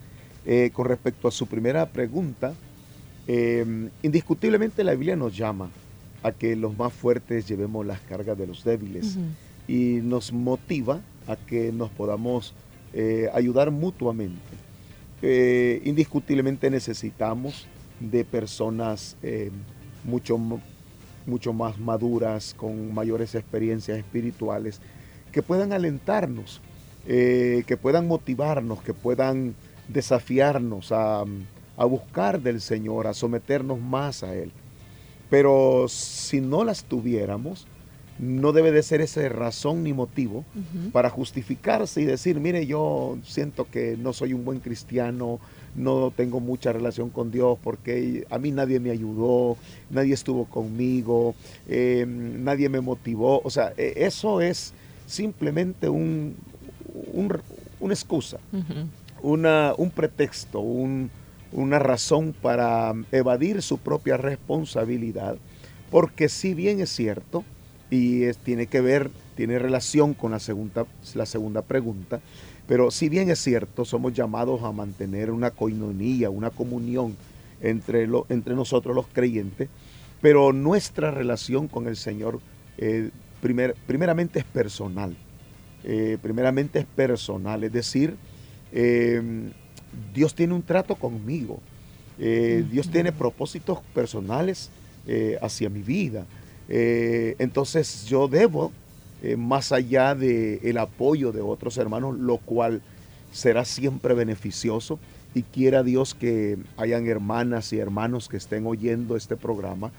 Eh, 0.47 0.69
con 0.71 0.85
respecto 0.85 1.27
a 1.27 1.31
su 1.31 1.47
primera 1.47 1.87
pregunta, 1.87 2.53
em, 3.25 3.89
indiscutiblemente 4.03 4.83
la 4.83 4.91
Biblia 4.91 5.15
nos 5.15 5.35
llama 5.35 5.71
a 6.21 6.31
que 6.31 6.55
los 6.55 6.77
más 6.77 6.93
fuertes 6.93 7.47
llevemos 7.47 7.83
las 7.83 7.99
cargas 8.01 8.37
de 8.37 8.45
los 8.45 8.63
débiles 8.63 9.17
y 9.67 9.99
nos 10.03 10.31
motiva 10.31 11.01
a 11.25 11.35
que 11.35 11.71
nos 11.71 11.89
podamos 11.89 12.53
eh, 12.93 13.27
ayudar 13.33 13.71
mutuamente. 13.71 14.39
Eh, 15.23 15.81
indiscutiblemente 15.83 16.69
necesitamos 16.69 17.65
de 17.99 18.23
personas 18.23 19.17
mucho, 20.03 20.37
mucho 21.25 21.53
más 21.53 21.79
maduras, 21.79 22.53
con 22.53 22.93
mayores 22.93 23.33
experiencias 23.33 23.97
espirituales, 23.97 24.79
que 25.31 25.41
puedan 25.41 25.73
alentarnos, 25.73 26.61
que 27.05 27.77
puedan 27.81 28.07
motivarnos, 28.07 28.81
que 28.81 28.93
puedan 28.93 29.55
desafiarnos 29.87 30.91
a, 30.91 31.23
buscar 31.77 32.41
del 32.41 32.61
Señor, 32.61 33.07
a 33.07 33.13
someternos 33.13 33.79
más 33.79 34.23
a 34.23 34.33
Él. 34.35 34.51
Pero 35.29 35.87
si 35.89 36.39
no 36.41 36.63
las 36.63 36.85
tuviéramos, 36.85 37.67
no 38.17 38.53
debe 38.53 38.71
de 38.71 38.81
ser 38.81 39.01
esa 39.01 39.27
razón 39.27 39.83
ni 39.83 39.91
motivo 39.91 40.45
para 40.93 41.09
justificarse 41.09 42.01
y 42.01 42.05
decir, 42.05 42.39
mire, 42.39 42.65
yo 42.65 43.17
siento 43.23 43.67
que 43.69 43.97
no 43.97 44.13
soy 44.13 44.33
un 44.33 44.45
buen 44.45 44.59
cristiano, 44.59 45.39
no 45.75 46.13
tengo 46.15 46.39
mucha 46.39 46.71
relación 46.71 47.09
con 47.09 47.29
Dios 47.31 47.57
porque 47.61 48.25
a 48.29 48.39
mí 48.39 48.51
nadie 48.51 48.79
me 48.79 48.91
ayudó, 48.91 49.57
nadie 49.89 50.13
estuvo 50.13 50.45
conmigo, 50.45 51.35
em, 51.67 52.41
nadie 52.43 52.69
me 52.69 52.79
motivó. 52.79 53.41
O 53.43 53.49
sea, 53.49 53.73
e, 53.75 53.93
eso 53.97 54.39
es 54.39 54.73
simplemente 55.05 55.89
un, 55.89 56.35
una 57.81 57.93
excusa 57.93 58.39
un 59.21 59.91
pretexto, 59.93 60.59
una 60.59 61.79
razón 61.79 62.33
para 62.41 62.93
evadir 63.11 63.61
su 63.61 63.77
propia 63.77 64.17
responsabilidad, 64.17 65.37
porque 65.91 66.29
si 66.29 66.53
bien 66.53 66.79
es 66.79 66.89
cierto, 66.89 67.43
y 67.89 68.31
tiene 68.43 68.67
que 68.67 68.81
ver, 68.81 69.11
tiene 69.35 69.59
relación 69.59 70.13
con 70.13 70.31
la 70.31 70.39
segunda, 70.39 70.85
la 71.13 71.25
segunda 71.25 71.61
pregunta, 71.61 72.21
pero 72.67 72.91
si 72.91 73.09
bien 73.09 73.29
es 73.29 73.39
cierto, 73.39 73.85
somos 73.85 74.13
llamados 74.13 74.63
a 74.63 74.71
mantener 74.71 75.31
una 75.31 75.51
coinonía, 75.51 76.29
una 76.29 76.49
comunión 76.49 77.15
entre, 77.61 78.07
entre 78.29 78.55
nosotros 78.55 78.95
los 78.95 79.07
creyentes, 79.07 79.69
pero 80.21 80.51
nuestra 80.53 81.11
relación 81.11 81.67
con 81.67 81.87
el 81.87 81.95
Señor 81.95 82.39
eh, 82.77 83.11
primeramente 83.41 84.39
es 84.39 84.45
personal. 84.45 85.15
Eh, 85.83 86.17
primeramente 86.21 86.79
es 86.79 86.85
personal, 86.85 87.63
es 87.63 87.71
decir, 87.71 88.15
Em, 88.71 89.51
Dios 90.13 90.35
tiene 90.35 90.53
un 90.53 90.63
trato 90.63 90.95
conmigo. 90.95 91.59
Eh, 92.19 92.65
Dios 92.71 92.89
tiene 92.89 93.11
propósitos 93.11 93.79
personales 93.93 94.69
eh, 95.07 95.37
hacia 95.41 95.69
mi 95.69 95.81
vida. 95.81 96.25
Eh, 96.69 97.35
entonces 97.39 98.05
yo 98.05 98.27
debo, 98.27 98.71
más 99.37 99.71
allá 99.71 100.13
del 100.13 100.77
apoyo 100.77 101.31
de 101.31 101.41
otros 101.41 101.77
hermanos, 101.77 102.15
lo 102.15 102.37
cual 102.37 102.83
será 103.31 103.65
siempre 103.65 104.13
beneficioso, 104.13 104.99
y 105.35 105.43
quiera 105.43 105.83
Dios 105.83 106.15
que 106.15 106.57
hayan 106.77 107.07
hermanas 107.07 107.73
y 107.73 107.79
hermanos 107.79 108.29
que 108.29 108.37
estén 108.37 108.65
oyendo 108.65 109.17
este 109.17 109.35
programa 109.35 109.91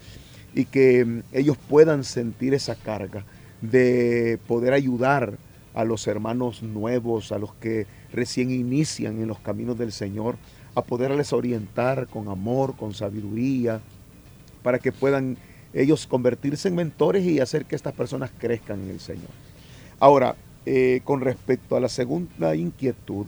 y 0.55 0.65
que 0.65 1.01
em, 1.01 1.23
ellos 1.33 1.59
puedan 1.69 2.03
sentir 2.03 2.55
esa 2.55 2.75
carga 2.75 3.25
de 3.61 4.41
poder 4.49 4.73
ayudar 4.73 5.37
a 5.77 5.85
los 5.85 6.07
hermanos 6.07 6.63
nuevos, 6.63 7.33
a 7.33 7.39
los 7.39 7.55
que 7.55 7.87
recién 8.11 8.51
inician 8.51 9.21
en 9.21 9.29
los 9.29 9.39
caminos 9.39 9.79
del 9.79 9.93
Señor, 9.93 10.37
a 10.75 10.83
poderles 10.83 11.35
orientar 11.35 12.07
con 12.09 12.29
amor, 12.29 12.77
con 12.77 12.95
sabiduría, 12.95 13.81
para 14.63 14.79
que 14.79 14.91
puedan 14.91 15.37
ellos 15.75 16.07
convertirse 16.07 16.69
en 16.69 16.77
mentores 16.77 17.25
y 17.27 17.41
hacer 17.41 17.67
que 17.67 17.77
estas 17.77 17.93
personas 17.93 18.31
crezcan 18.39 18.83
en 18.85 18.91
el 18.91 19.01
Señor. 19.01 19.29
Ahora, 20.01 20.35
eh, 20.65 21.03
con 21.05 21.21
respecto 21.21 21.77
a 21.77 21.81
la 21.81 21.91
segunda 21.91 22.57
inquietud, 22.57 23.27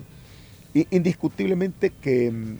indiscutiblemente 0.72 1.90
que 1.90 2.30
mm, 2.30 2.56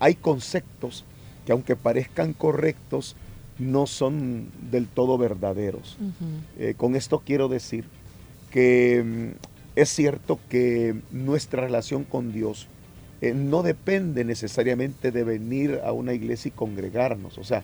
hay 0.00 0.16
conceptos 0.16 1.04
que 1.46 1.52
aunque 1.52 1.76
parezcan 1.76 2.32
correctos, 2.32 3.14
no 3.58 3.86
son 3.86 4.50
del 4.70 4.86
todo 4.86 5.16
verdaderos. 5.16 5.96
Eh, 6.58 6.74
con 6.76 6.94
esto 6.96 7.22
quiero 7.24 7.48
decir 7.48 7.84
que 8.50 9.02
mm, 9.04 9.46
es 9.76 9.88
cierto 9.90 10.38
que 10.48 10.96
nuestra 11.10 11.62
relación 11.62 12.04
con 12.04 12.32
Dios 12.32 12.68
eh, 13.20 13.34
no 13.34 13.62
depende 13.62 14.24
necesariamente 14.24 15.10
de 15.10 15.24
venir 15.24 15.80
a 15.84 15.92
una 15.92 16.14
iglesia 16.14 16.50
y 16.50 16.52
congregarnos, 16.52 17.38
o 17.38 17.44
sea, 17.44 17.62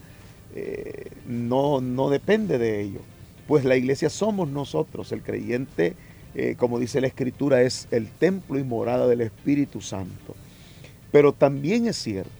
eh, 0.54 1.10
no, 1.26 1.80
no 1.80 2.10
depende 2.10 2.58
de 2.58 2.80
ello, 2.80 3.00
pues 3.46 3.64
la 3.64 3.76
iglesia 3.76 4.10
somos 4.10 4.48
nosotros, 4.48 5.12
el 5.12 5.22
creyente, 5.22 5.94
eh, 6.34 6.56
como 6.58 6.78
dice 6.78 7.00
la 7.00 7.06
escritura, 7.06 7.62
es 7.62 7.86
el 7.90 8.08
templo 8.08 8.58
y 8.58 8.64
morada 8.64 9.06
del 9.06 9.20
Espíritu 9.20 9.80
Santo. 9.80 10.34
Pero 11.12 11.32
también 11.32 11.86
es 11.86 11.96
cierto 11.96 12.30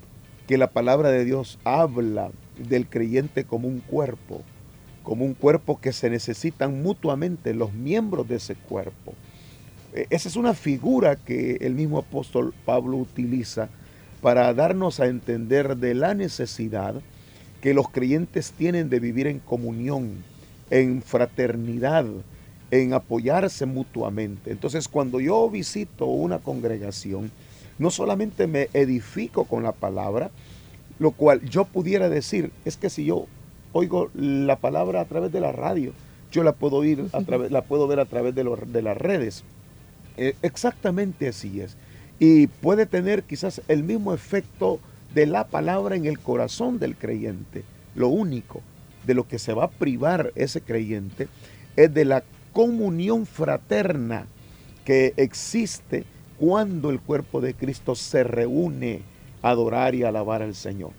que 0.48 0.58
la 0.58 0.70
palabra 0.70 1.10
de 1.10 1.24
Dios 1.24 1.58
habla 1.64 2.30
del 2.58 2.86
creyente 2.86 3.44
como 3.44 3.68
un 3.68 3.80
cuerpo, 3.80 4.42
como 5.04 5.24
un 5.24 5.34
cuerpo 5.34 5.80
que 5.80 5.92
se 5.92 6.10
necesitan 6.10 6.82
mutuamente 6.82 7.54
los 7.54 7.72
miembros 7.72 8.26
de 8.26 8.36
ese 8.36 8.56
cuerpo. 8.56 9.14
E, 9.94 10.08
esa 10.10 10.28
es 10.28 10.34
una 10.34 10.54
figura 10.54 11.14
que 11.14 11.58
el 11.60 11.74
mismo 11.74 11.98
apóstol 11.98 12.52
Pablo 12.64 12.96
utiliza 12.96 13.68
para 14.20 14.52
darnos 14.54 14.98
a 14.98 15.06
entender 15.06 15.76
de 15.76 15.94
la 15.94 16.14
necesidad 16.14 17.00
que 17.60 17.74
los 17.74 17.90
creyentes 17.90 18.52
tienen 18.52 18.90
de 18.90 18.98
vivir 18.98 19.26
en 19.26 19.38
comunión, 19.38 20.24
en 20.70 21.02
fraternidad, 21.02 22.06
en 22.70 22.94
apoyarse 22.94 23.66
mutuamente. 23.66 24.50
Entonces, 24.50 24.88
cuando 24.88 25.20
yo 25.20 25.48
visito 25.48 26.06
una 26.06 26.38
congregación, 26.38 27.30
no 27.78 27.90
solamente 27.90 28.46
me 28.46 28.68
edifico 28.72 29.44
con 29.44 29.62
la 29.62 29.72
palabra, 29.72 30.30
lo 30.98 31.10
cual 31.10 31.42
yo 31.48 31.64
pudiera 31.64 32.08
decir, 32.08 32.50
es 32.64 32.76
que 32.76 32.88
si 32.90 33.04
yo 33.04 33.26
oigo 33.74 34.10
la 34.14 34.56
palabra 34.56 35.02
a 35.02 35.04
través 35.04 35.30
de 35.30 35.40
la 35.40 35.52
radio, 35.52 35.92
yo 36.32 36.42
la 36.42 36.52
puedo 36.52 36.76
oír 36.76 37.04
a 37.12 37.20
través, 37.24 37.50
la 37.50 37.62
puedo 37.62 37.86
ver 37.86 38.00
a 38.00 38.06
través 38.06 38.34
de, 38.34 38.44
de 38.44 38.82
las 38.82 38.96
redes. 38.96 39.44
Eh, 40.16 40.34
exactamente 40.40 41.28
así 41.28 41.60
es. 41.60 41.76
Y 42.18 42.46
puede 42.46 42.86
tener 42.86 43.24
quizás 43.24 43.60
el 43.68 43.82
mismo 43.82 44.14
efecto 44.14 44.78
de 45.14 45.26
la 45.26 45.48
palabra 45.48 45.96
en 45.96 46.06
el 46.06 46.18
corazón 46.18 46.78
del 46.78 46.96
creyente. 46.96 47.64
Lo 47.94 48.08
único 48.08 48.62
de 49.06 49.14
lo 49.14 49.28
que 49.28 49.38
se 49.38 49.52
va 49.52 49.64
a 49.64 49.70
privar 49.70 50.32
ese 50.34 50.60
creyente 50.60 51.28
es 51.76 51.92
de 51.92 52.04
la 52.04 52.22
comunión 52.52 53.26
fraterna 53.26 54.26
que 54.84 55.12
existe 55.16 56.04
cuando 56.38 56.90
el 56.90 57.00
cuerpo 57.00 57.40
de 57.40 57.54
Cristo 57.54 57.94
se 57.94 58.22
reúne 58.22 59.02
a 59.42 59.50
adorar 59.50 59.94
y 59.94 60.04
alabar 60.04 60.42
al 60.42 60.54
Señor. 60.54 60.92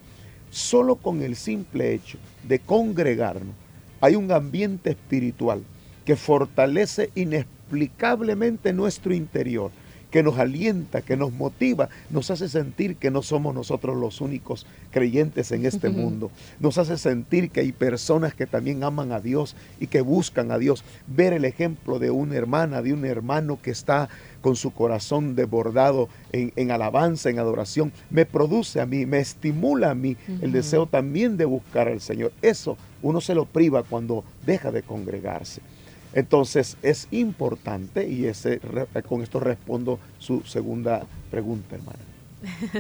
Solo 0.56 0.96
con 0.96 1.22
el 1.22 1.36
simple 1.36 1.94
hecho 1.94 2.18
de 2.48 2.60
congregarnos, 2.60 3.54
hay 4.00 4.16
un 4.16 4.32
ambiente 4.32 4.92
espiritual 4.92 5.62
que 6.06 6.16
fortalece 6.16 7.10
inexplicablemente 7.14 8.72
nuestro 8.72 9.14
interior 9.14 9.72
que 10.16 10.24
nos 10.24 10.40
alienta, 10.40 11.02
que 11.02 11.18
nos 11.18 11.34
motiva, 11.34 11.90
nos 12.10 12.32
hace 12.32 12.48
sentir 12.48 12.96
que 12.96 13.12
no 13.12 13.22
somos 13.22 13.54
nosotros 13.54 13.98
los 13.98 14.22
únicos 14.22 14.66
creyentes 14.90 15.52
en 15.52 15.66
este 15.66 15.90
mundo. 15.90 16.32
Nos 16.62 16.78
hace 16.78 16.98
sentir 16.98 17.50
que 17.50 17.60
hay 17.60 17.74
personas 17.74 18.34
que 18.34 18.46
también 18.46 18.86
aman 18.86 19.12
a 19.12 19.20
Dios 19.20 19.58
y 19.78 19.88
que 19.88 20.00
buscan 20.00 20.54
a 20.54 20.58
Dios. 20.58 20.86
Ver 21.06 21.34
el 21.34 21.44
ejemplo 21.44 22.00
de 22.00 22.12
una 22.12 22.36
hermana, 22.36 22.82
de 22.82 22.94
un 22.94 23.04
hermano 23.04 23.60
que 23.62 23.72
está 23.72 24.08
con 24.40 24.56
su 24.56 24.72
corazón 24.72 25.36
desbordado 25.36 26.08
en, 26.32 26.72
alabanza, 26.72 27.30
en 27.30 27.40
adoración, 27.40 27.92
me 28.10 28.26
produce 28.26 28.80
a 28.80 28.86
mí, 28.86 29.06
me 29.06 29.20
estimula 29.20 29.92
a 29.92 29.96
mí 29.96 30.16
el 30.40 30.54
deseo 30.54 30.86
también 30.88 31.36
de 31.36 31.44
buscar 31.44 31.90
al 31.90 32.00
Señor. 32.00 32.32
Eso 32.42 32.78
uno 33.02 33.20
se 33.20 33.36
lo 33.36 33.44
priva 33.44 33.84
cuando 33.84 34.24
deja 34.46 34.72
de 34.72 34.82
congregarse. 34.82 35.60
Entonces 36.16 36.78
es 36.82 37.10
importante 37.12 38.08
y 38.08 38.26
ese, 38.26 38.62
con 39.08 39.22
esto 39.22 39.42
respondo 39.42 40.00
su 40.18 40.42
segunda 40.42 41.06
pregunta, 41.30 41.76
hermana. 41.76 42.00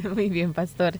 Muy 0.15 0.29
bien, 0.29 0.53
pastor. 0.53 0.93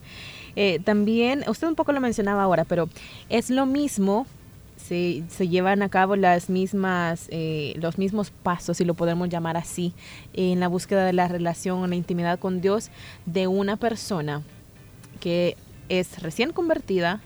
Eh, 0.58 0.80
también, 0.80 1.46
usted 1.48 1.68
un 1.68 1.75
poco 1.75 1.94
lo 1.94 2.01
mencionaba 2.01 2.44
ahora, 2.44 2.65
pero 2.65 2.89
es 3.30 3.50
lo 3.50 3.65
mismo, 3.65 4.27
se, 4.75 5.24
se 5.30 5.48
llevan 5.48 5.82
a 5.82 5.88
cabo 5.88 6.18
las 6.18 6.50
mismas, 6.50 7.27
eh, 7.32 7.74
los 7.77 7.98
mismos 7.98 8.32
pasos, 8.32 8.77
si 8.77 8.84
lo 8.84 8.96
podemos 8.96 9.30
llamar 9.30 9.56
así, 9.56 9.94
en 10.34 10.60
la 10.60 10.68
búsqueda 10.68 11.06
de 11.06 11.13
la 11.13 11.30
relación, 11.30 11.89
la 11.89 11.96
intimidad 11.96 12.38
con 12.38 12.60
Dios 12.60 12.89
de 13.25 13.48
una 13.48 13.77
persona 13.77 14.42
que 15.22 15.56
es 15.88 16.22
recién 16.22 16.51
convertida, 16.51 17.22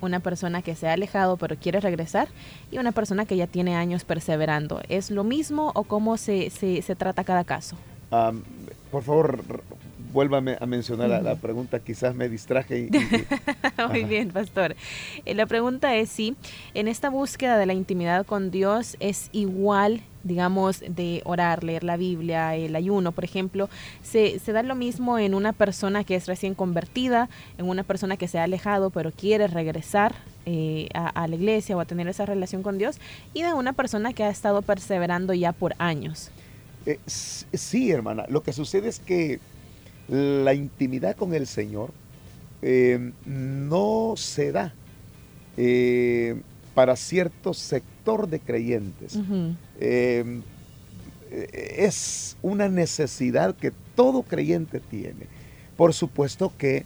una 0.00 0.20
persona 0.20 0.62
que 0.62 0.74
se 0.74 0.88
ha 0.88 0.92
alejado 0.92 1.36
pero 1.36 1.56
quiere 1.56 1.80
regresar 1.80 2.28
y 2.70 2.78
una 2.78 2.92
persona 2.92 3.26
que 3.26 3.36
ya 3.36 3.46
tiene 3.46 3.76
años 3.76 4.04
perseverando. 4.04 4.80
¿Es 4.88 5.10
lo 5.10 5.24
mismo 5.24 5.72
o 5.74 5.84
cómo 5.84 6.16
se, 6.16 6.50
se, 6.50 6.96
trata 6.96 7.24
cada 7.24 7.44
caso? 7.44 7.76
por 8.90 9.02
favor, 9.02 9.44
vuélvame 10.12 10.56
a 10.60 10.66
mencionar 10.66 11.22
la, 11.22 11.36
pregunta, 11.36 11.80
quizás 11.80 12.14
me 12.14 12.28
distraje. 12.28 12.88
Muy 13.88 14.04
bien, 14.04 14.30
pastor. 14.30 14.76
Eh, 15.24 15.34
la 15.34 15.46
pregunta 15.46 15.94
es 15.96 16.08
si 16.10 16.36
en 16.74 16.88
esta 16.88 17.10
búsqueda 17.10 17.58
de 17.58 17.66
la 17.66 17.74
intimidad 17.74 18.26
con 18.26 18.50
Dios 18.50 18.96
es 19.00 19.28
igual 19.32 20.02
digamos, 20.24 20.80
de 20.80 21.22
orar, 21.24 21.64
leer 21.64 21.84
la 21.84 21.96
Biblia, 21.96 22.54
el 22.54 22.76
ayuno, 22.76 23.12
por 23.12 23.24
ejemplo, 23.24 23.70
se, 24.02 24.38
se 24.40 24.52
da 24.52 24.62
lo 24.62 24.74
mismo 24.74 25.18
en 25.18 25.32
una 25.32 25.52
persona 25.52 26.04
que 26.04 26.16
es 26.16 26.26
recién 26.26 26.54
convertida, 26.54 27.30
en 27.56 27.68
una 27.68 27.82
persona 27.82 28.16
que 28.16 28.28
se 28.28 28.38
ha 28.38 28.44
alejado 28.44 28.90
pero 28.90 29.10
quiere 29.12 29.46
regresar 29.46 30.14
eh, 30.46 30.88
a, 30.94 31.28
la 31.28 31.34
iglesia 31.34 31.76
o 31.76 31.80
a 31.80 31.84
tener 31.84 32.08
esa 32.08 32.24
relación 32.24 32.62
con 32.62 32.78
Dios, 32.78 32.98
y 33.34 33.42
de 33.42 33.52
una 33.52 33.74
persona 33.74 34.12
que 34.12 34.24
ha 34.24 34.30
estado 34.30 34.62
perseverando 34.62 35.34
ya 35.34 35.52
por 35.52 35.74
años. 35.78 36.30
Eh, 36.86 36.98
sí, 37.06 37.90
hermana, 37.90 38.24
lo 38.28 38.42
que 38.42 38.52
sucede 38.52 38.88
es 38.88 38.98
que 38.98 39.40
la 40.08 40.54
intimidad 40.54 41.16
con 41.16 41.34
el 41.34 41.46
Señor 41.46 41.92
eh, 42.62 43.12
no 43.24 44.14
se 44.16 44.52
da 44.52 44.74
para 46.74 46.94
cierto 46.96 47.52
sector 47.54 48.28
de 48.28 48.38
creyentes. 48.38 49.18
Em, 49.80 50.42
es 51.30 52.36
una 52.42 52.68
necesidad 52.68 53.56
que 53.56 53.72
todo 53.96 54.22
creyente 54.22 54.80
tiene. 54.80 55.26
Por 55.76 55.92
supuesto 55.92 56.52
que 56.56 56.84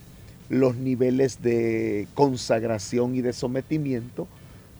los 0.48 0.76
niveles 0.76 1.42
de 1.42 2.08
consagración 2.14 3.14
y 3.14 3.22
de 3.22 3.32
sometimiento 3.32 4.28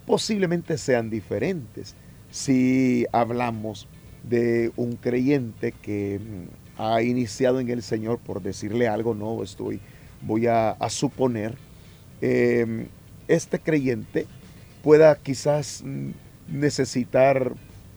posiblemente 0.06 0.76
sean 0.78 1.10
diferentes. 1.10 1.94
Si 2.30 3.06
hablamos 3.12 3.88
de 4.22 4.72
un 4.76 4.96
creyente 4.96 5.72
que 5.72 6.20
mm, 6.20 6.61
ha 6.82 7.00
iniciado 7.02 7.60
en 7.60 7.70
el 7.70 7.82
Señor, 7.82 8.18
por 8.18 8.42
decirle 8.42 8.88
algo, 8.88 9.14
no 9.14 9.42
estoy, 9.44 9.80
voy 10.20 10.48
a, 10.48 10.76
suponer, 10.88 11.54
em, 12.20 12.88
este 13.28 13.60
creyente 13.60 14.26
pueda 14.82 15.14
quizás 15.14 15.82
mm, 15.84 16.10
necesitar 16.48 17.54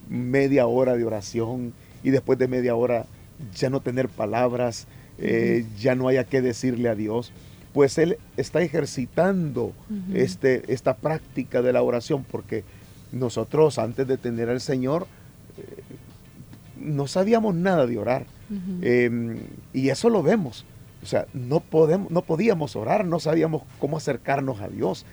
media 0.07 0.67
hora 0.67 0.95
de 0.95 1.03
oración 1.03 1.73
y 2.03 2.11
después 2.11 2.37
de 2.37 2.47
media 2.47 2.75
hora 2.75 3.07
ya 3.55 3.71
no 3.71 3.79
tener 3.79 4.07
palabras, 4.07 4.85
eh, 5.17 5.65
ya 5.79 5.95
no 5.95 6.07
haya 6.07 6.25
que 6.25 6.43
decirle 6.43 6.87
a 6.87 6.95
Dios, 6.95 7.31
pues 7.73 7.97
él 7.97 8.19
está 8.37 8.61
ejercitando 8.61 9.73
este, 10.13 10.71
esta 10.71 10.95
práctica 10.95 11.63
de 11.63 11.73
la 11.73 11.81
oración 11.81 12.23
porque 12.23 12.63
nosotros 13.11 13.79
antes 13.79 14.07
de 14.07 14.17
tener 14.17 14.49
al 14.49 14.61
Señor 14.61 15.07
eh, 15.57 15.83
no 16.79 17.07
sabíamos 17.07 17.55
nada 17.55 17.87
de 17.87 17.97
orar 17.97 18.25
em, 18.81 19.37
y 19.73 19.89
eso 19.89 20.09
lo 20.09 20.23
vemos. 20.23 20.65
O 21.03 21.05
sea, 21.05 21.27
no, 21.33 21.59
podemos, 21.59 22.09
no 22.11 22.23
podíamos 22.23 22.75
orar, 22.75 23.05
no 23.05 23.19
sabíamos 23.19 23.63
cómo 23.79 23.97
acercarnos 23.97 24.61
a 24.61 24.67
Dios. 24.67 25.05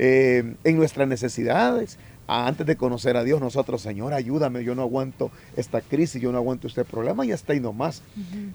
Eh, 0.00 0.54
en 0.62 0.76
nuestras 0.76 1.08
necesidades. 1.08 1.98
Antes 2.28 2.66
de 2.66 2.76
conocer 2.76 3.16
a 3.16 3.24
Dios, 3.24 3.40
nosotros, 3.40 3.80
Señor, 3.82 4.12
ayúdame, 4.12 4.62
yo 4.62 4.74
no 4.74 4.82
aguanto 4.82 5.30
esta 5.56 5.80
crisis, 5.80 6.20
yo 6.20 6.30
no 6.30 6.38
aguanto 6.38 6.66
este 6.66 6.84
problema 6.84 7.24
y 7.24 7.32
hasta 7.32 7.54
ahí 7.54 7.60
nomás. 7.60 8.02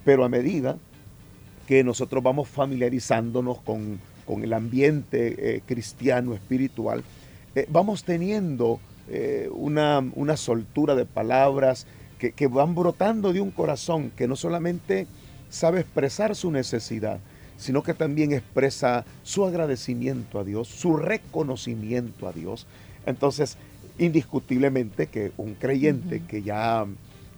Pero 0.06 0.24
a 0.24 0.30
medida 0.30 0.78
que 1.68 1.84
nosotros 1.84 2.24
vamos 2.24 2.48
familiarizándonos 2.48 3.60
con, 3.62 4.00
el 4.42 4.54
ambiente 4.54 5.56
eh, 5.56 5.62
cristiano, 5.66 6.34
espiritual, 6.34 7.04
eh, 7.56 7.66
vamos 7.70 8.04
teniendo 8.04 8.80
una, 9.52 10.00
una, 10.16 10.38
soltura 10.38 10.96
de 10.96 11.06
palabras 11.06 11.88
que, 12.24 12.32
que 12.32 12.48
van 12.48 12.74
brotando 12.74 13.34
de 13.34 13.42
un 13.42 13.52
corazón 13.52 14.10
que 14.16 14.30
no 14.30 14.38
solamente 14.38 15.08
sabe 15.50 15.82
expresar 15.82 16.38
su 16.38 16.52
necesidad, 16.52 17.20
sino 17.58 17.84
que 17.84 17.94
también 17.94 18.32
expresa 18.32 19.04
su 19.24 19.44
agradecimiento 19.44 20.40
a 20.40 20.46
Dios, 20.46 20.70
su 20.70 20.96
reconocimiento 20.96 22.26
a 22.26 22.32
Dios. 22.32 22.66
Entonces, 23.06 23.58
indiscutiblemente 23.98 25.08
que 25.08 25.34
un 25.36 25.56
creyente 25.56 26.22
que 26.26 26.44
ya 26.44 26.86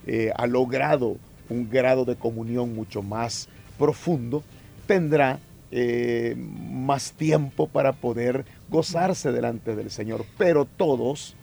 eh, 0.06 0.30
ha 0.36 0.46
logrado 0.46 1.16
un 1.48 1.68
grado 1.68 2.04
de 2.04 2.14
comunión 2.14 2.72
mucho 2.72 3.02
más 3.02 3.48
profundo, 3.80 4.44
tendrá 4.86 5.40
eh, 5.72 6.36
más 6.36 7.10
tiempo 7.10 7.66
para 7.66 7.92
poder 7.92 8.44
gozarse 8.70 9.32
delante 9.32 9.74
del 9.74 9.90
Señor. 9.90 10.24
Pero 10.38 10.64
todos, 10.64 11.34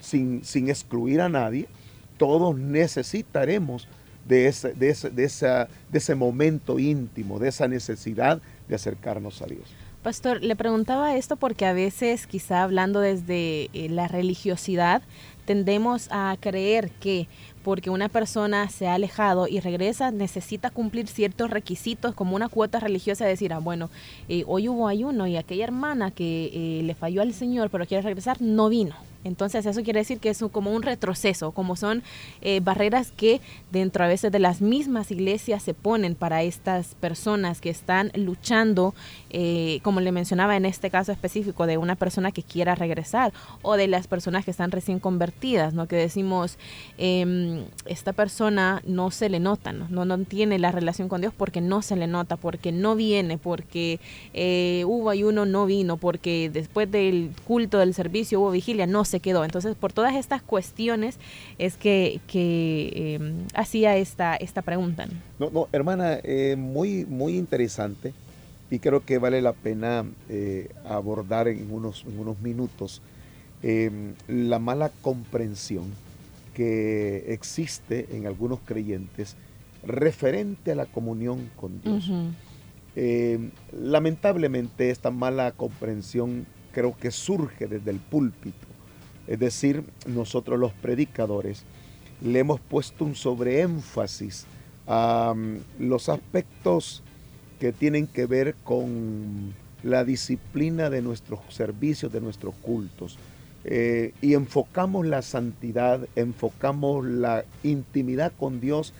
sin, 0.00 0.42
sin 0.44 0.70
excluir 0.70 1.20
a 1.20 1.28
nadie, 1.28 1.68
todos 2.16 2.56
necesitaremos 2.56 3.88
de 4.26 4.48
ese, 4.48 4.72
de, 4.74 4.90
ese, 4.90 5.10
de, 5.10 5.26
de 5.26 5.98
ese 5.98 6.14
momento 6.14 6.78
íntimo, 6.78 7.38
de 7.38 7.48
esa 7.48 7.68
necesidad 7.68 8.40
de 8.68 8.74
acercarnos 8.74 9.42
a 9.42 9.46
Dios. 9.46 9.72
Pastor, 10.06 10.40
le 10.40 10.54
preguntaba 10.54 11.16
esto 11.16 11.36
porque 11.36 11.66
a 11.66 11.72
veces, 11.72 12.28
quizá 12.28 12.62
hablando 12.62 13.00
desde 13.00 13.70
eh, 13.72 13.88
la 13.90 14.06
religiosidad, 14.06 15.02
tendemos 15.46 16.06
a 16.12 16.36
creer 16.38 16.90
que 17.00 17.26
porque 17.64 17.90
una 17.90 18.08
persona 18.08 18.68
se 18.68 18.86
ha 18.86 18.94
alejado 18.94 19.48
y 19.48 19.58
regresa, 19.58 20.12
necesita 20.12 20.70
cumplir 20.70 21.08
ciertos 21.08 21.50
requisitos 21.50 22.14
como 22.14 22.36
una 22.36 22.48
cuota 22.48 22.78
religiosa, 22.78 23.24
decir, 23.24 23.52
ah, 23.52 23.58
bueno, 23.58 23.90
eh, 24.28 24.44
hoy 24.46 24.68
hubo 24.68 24.86
ayuno 24.86 25.26
y 25.26 25.36
aquella 25.36 25.64
hermana 25.64 26.12
que 26.12 26.52
eh, 26.54 26.82
le 26.84 26.94
falló 26.94 27.22
al 27.22 27.32
Señor 27.32 27.70
pero 27.70 27.84
quiere 27.84 28.02
regresar, 28.02 28.40
no 28.40 28.68
vino. 28.68 28.94
Entonces 29.26 29.66
eso 29.66 29.82
quiere 29.82 30.00
decir 30.00 30.18
que 30.18 30.30
es 30.30 30.42
como 30.52 30.72
un 30.72 30.82
retroceso, 30.82 31.50
como 31.50 31.76
son 31.76 32.02
eh, 32.42 32.60
barreras 32.60 33.10
que 33.10 33.40
dentro 33.72 34.04
a 34.04 34.08
veces 34.08 34.30
de 34.30 34.38
las 34.38 34.60
mismas 34.60 35.10
iglesias 35.10 35.62
se 35.62 35.74
ponen 35.74 36.14
para 36.14 36.42
estas 36.42 36.94
personas 36.94 37.60
que 37.60 37.70
están 37.70 38.12
luchando, 38.14 38.94
eh, 39.30 39.80
como 39.82 40.00
le 40.00 40.12
mencionaba 40.12 40.56
en 40.56 40.64
este 40.66 40.90
caso 40.90 41.10
específico, 41.10 41.66
de 41.66 41.78
una 41.78 41.96
persona 41.96 42.32
que 42.32 42.42
quiera 42.42 42.74
regresar 42.74 43.32
o 43.62 43.76
de 43.76 43.88
las 43.88 44.06
personas 44.06 44.44
que 44.44 44.50
están 44.50 44.70
recién 44.70 45.00
convertidas, 45.00 45.74
¿no? 45.74 45.88
Que 45.88 45.96
decimos, 45.96 46.58
em, 46.98 47.64
esta 47.86 48.12
persona 48.12 48.82
no 48.86 49.10
se 49.10 49.28
le 49.28 49.40
nota, 49.40 49.72
¿no? 49.72 50.04
¿no? 50.04 50.16
tiene 50.24 50.58
la 50.58 50.72
relación 50.72 51.08
con 51.08 51.20
Dios 51.20 51.32
porque 51.36 51.60
no 51.60 51.82
se 51.82 51.96
le 51.96 52.06
nota, 52.06 52.36
porque 52.36 52.72
no 52.72 52.94
viene, 52.96 53.38
porque 53.38 54.00
eh, 54.34 54.84
hubo 54.86 55.10
ayuno, 55.10 55.46
no 55.46 55.66
vino, 55.66 55.96
porque 55.96 56.50
después 56.52 56.90
del 56.90 57.30
culto 57.46 57.78
del 57.78 57.94
servicio 57.94 58.40
hubo 58.40 58.50
vigilia, 58.50 58.86
no 58.86 59.04
se 59.04 59.15
quedó. 59.20 59.44
Entonces, 59.44 59.74
por 59.74 59.92
todas 59.92 60.14
estas 60.14 60.42
cuestiones 60.42 61.18
es 61.58 61.76
que, 61.76 62.20
em, 62.34 63.46
hacía 63.54 63.96
esta, 63.96 64.36
esta 64.36 64.62
pregunta. 64.62 65.06
No, 65.38 65.50
no, 65.50 65.68
hermana, 65.72 66.18
eh, 66.22 66.56
muy, 66.56 67.04
muy 67.06 67.36
interesante 67.36 68.12
y 68.70 68.78
creo 68.78 69.04
que 69.04 69.18
vale 69.18 69.40
la 69.42 69.52
pena 69.52 70.04
eh, 70.28 70.70
abordar 70.84 71.48
en 71.48 71.72
unos, 71.72 72.04
en 72.06 72.18
unos 72.18 72.40
minutos 72.40 73.00
em, 73.62 74.14
la 74.28 74.58
mala 74.58 74.90
comprensión 75.02 75.84
que 76.54 77.32
existe 77.32 78.08
en 78.16 78.26
algunos 78.26 78.60
creyentes 78.64 79.36
referente 79.84 80.72
a 80.72 80.74
la 80.74 80.86
comunión 80.86 81.50
con 81.56 81.80
Dios. 81.82 82.10
Em, 82.96 83.50
lamentablemente 83.72 84.90
esta 84.90 85.10
mala 85.10 85.52
comprensión 85.52 86.46
creo 86.72 86.96
que 86.96 87.10
surge 87.10 87.66
desde 87.66 87.90
el 87.90 87.98
púlpito 87.98 88.65
Es 89.26 89.38
decir, 89.38 89.84
nosotros 90.06 90.58
los 90.58 90.72
predicadores 90.72 91.64
le 92.22 92.38
hemos 92.38 92.60
puesto 92.60 93.04
un 93.04 93.14
sobreénfasis 93.14 94.46
a 94.86 95.34
mm, 95.36 95.56
los 95.80 96.08
aspectos 96.08 97.02
que 97.60 97.72
tienen 97.72 98.06
que 98.06 98.26
ver 98.26 98.54
con 98.64 99.54
la 99.82 100.04
disciplina 100.04 100.90
de 100.90 101.02
nuestros 101.02 101.40
servicios, 101.50 102.12
de 102.12 102.20
nuestros 102.20 102.54
cultos. 102.56 103.18
Eh, 103.64 104.12
y 104.22 104.34
enfocamos 104.34 105.06
la 105.06 105.22
santidad, 105.22 106.06
enfocamos 106.14 107.04
la 107.04 107.44
intimidad 107.64 108.32
con 108.38 108.60
Dios 108.60 108.92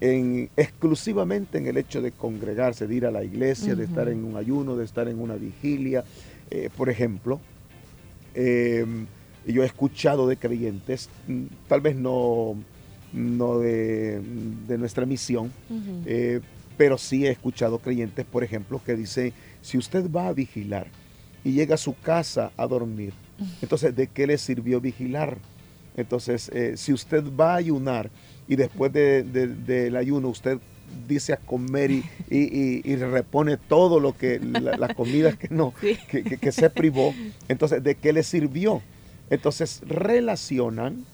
en, 0.00 0.50
exclusivamente 0.56 1.58
en 1.58 1.66
el 1.66 1.78
hecho 1.78 2.02
de 2.02 2.12
congregarse, 2.12 2.86
de 2.86 2.94
ir 2.94 3.06
a 3.06 3.10
la 3.10 3.24
iglesia, 3.24 3.74
de 3.74 3.84
estar 3.84 4.08
en 4.08 4.24
un 4.24 4.36
ayuno, 4.36 4.76
de 4.76 4.84
estar 4.84 5.08
en 5.08 5.18
una 5.18 5.36
vigilia. 5.36 6.04
Eh, 6.50 6.68
por 6.76 6.90
ejemplo, 6.90 7.40
eh, 8.34 8.84
yo 9.46 9.62
he 9.62 9.66
escuchado 9.66 10.26
de 10.28 10.36
creyentes, 10.36 11.08
mm, 11.26 11.44
tal 11.68 11.80
vez 11.80 11.96
no, 11.96 12.56
no 13.12 13.58
de, 13.58 14.20
nuestra 14.78 15.06
misión, 15.06 15.52
pero 16.76 16.98
sí 16.98 17.26
he 17.26 17.30
escuchado 17.30 17.78
creyentes, 17.78 18.24
por 18.24 18.44
ejemplo, 18.44 18.80
que 18.84 18.96
dicen, 18.96 19.32
si 19.60 19.78
usted 19.78 20.10
va 20.10 20.28
a 20.28 20.32
vigilar 20.32 20.86
y 21.44 21.52
llega 21.52 21.74
a 21.74 21.78
su 21.78 21.94
casa 21.98 22.50
a 22.56 22.66
dormir, 22.66 23.12
entonces, 23.60 23.94
¿de 23.94 24.06
qué 24.06 24.26
le 24.26 24.38
sirvió 24.38 24.80
vigilar? 24.80 25.38
Entonces, 25.96 26.50
eh, 26.54 26.76
si 26.76 26.92
usted 26.92 27.24
va 27.38 27.52
a 27.52 27.56
ayunar 27.56 28.10
y 28.48 28.56
después 28.56 28.92
del 28.92 29.96
ayuno 29.96 30.28
usted 30.28 30.58
dice 31.08 31.32
a 31.32 31.36
comer 31.36 31.90
y, 31.90 32.96
repone 32.96 33.56
todo 33.56 34.00
lo 34.00 34.16
que, 34.16 34.38
las 34.40 34.94
comidas 34.94 35.36
que 35.36 35.48
no, 35.50 35.74
que, 36.08 36.52
se 36.52 36.70
privó, 36.70 37.14
entonces, 37.48 37.82
¿de 37.82 37.94
qué 37.94 38.12
le 38.12 38.22
sirvió? 38.22 38.82
Entonces, 39.32 39.80
relacionan 39.86 41.06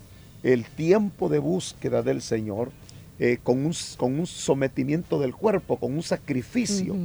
el 0.42 0.64
tiempo 0.64 1.28
de 1.28 1.38
búsqueda 1.38 2.02
del 2.02 2.20
Señor 2.20 2.72
eh, 3.20 3.38
con, 3.40 3.64
un, 3.64 3.72
con, 3.96 4.18
un, 4.18 4.26
sometimiento 4.26 5.20
del 5.20 5.36
cuerpo, 5.36 5.76
con 5.76 5.94
un 5.94 6.02
sacrificio. 6.02 6.96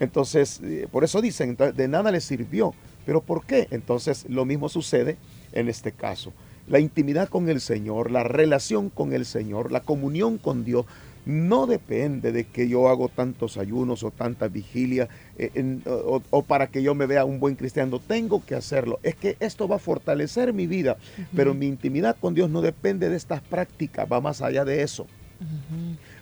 Entonces, 0.00 0.62
eh, 0.64 0.88
por 0.90 1.04
eso 1.04 1.20
dicen, 1.20 1.58
de 1.58 1.88
nada 1.88 2.10
le 2.10 2.22
sirvió. 2.22 2.72
¿Pero 3.04 3.20
por 3.20 3.44
qué? 3.44 3.68
Entonces, 3.70 4.24
lo 4.30 4.46
mismo 4.46 4.70
sucede 4.70 5.18
en 5.52 5.68
este 5.68 5.92
caso. 5.92 6.32
La 6.68 6.80
intimidad 6.80 7.28
con 7.28 7.50
el 7.50 7.60
Señor, 7.60 8.10
la 8.10 8.24
relación 8.24 8.88
con 8.88 9.12
el 9.12 9.26
Señor, 9.26 9.70
la 9.70 9.80
comunión 9.80 10.38
con 10.38 10.64
Dios, 10.64 10.86
no 11.26 11.66
depende 11.66 12.30
de 12.30 12.44
que 12.44 12.68
yo 12.68 12.88
hago 12.88 13.08
tantos 13.08 13.58
ayunos 13.58 14.04
o 14.04 14.12
tanta 14.12 14.46
vigilia 14.46 15.08
eh, 15.36 15.80
o, 15.84 16.42
para 16.42 16.68
que 16.68 16.82
yo 16.82 16.94
me 16.94 17.06
vea 17.06 17.24
un 17.24 17.40
buen 17.40 17.56
cristiano. 17.56 17.98
Tengo 17.98 18.44
que 18.46 18.54
hacerlo. 18.54 19.00
Es 19.02 19.16
que 19.16 19.36
esto 19.40 19.66
va 19.66 19.76
a 19.76 19.80
fortalecer 19.80 20.52
mi 20.52 20.68
vida, 20.68 20.96
pero 21.34 21.52
mi 21.52 21.66
intimidad 21.66 22.16
con 22.18 22.34
Dios 22.34 22.48
no 22.48 22.62
depende 22.62 23.10
de 23.10 23.16
estas 23.16 23.42
prácticas, 23.42 24.06
va 24.10 24.20
más 24.20 24.40
allá 24.40 24.64
de 24.64 24.82
eso. 24.82 25.06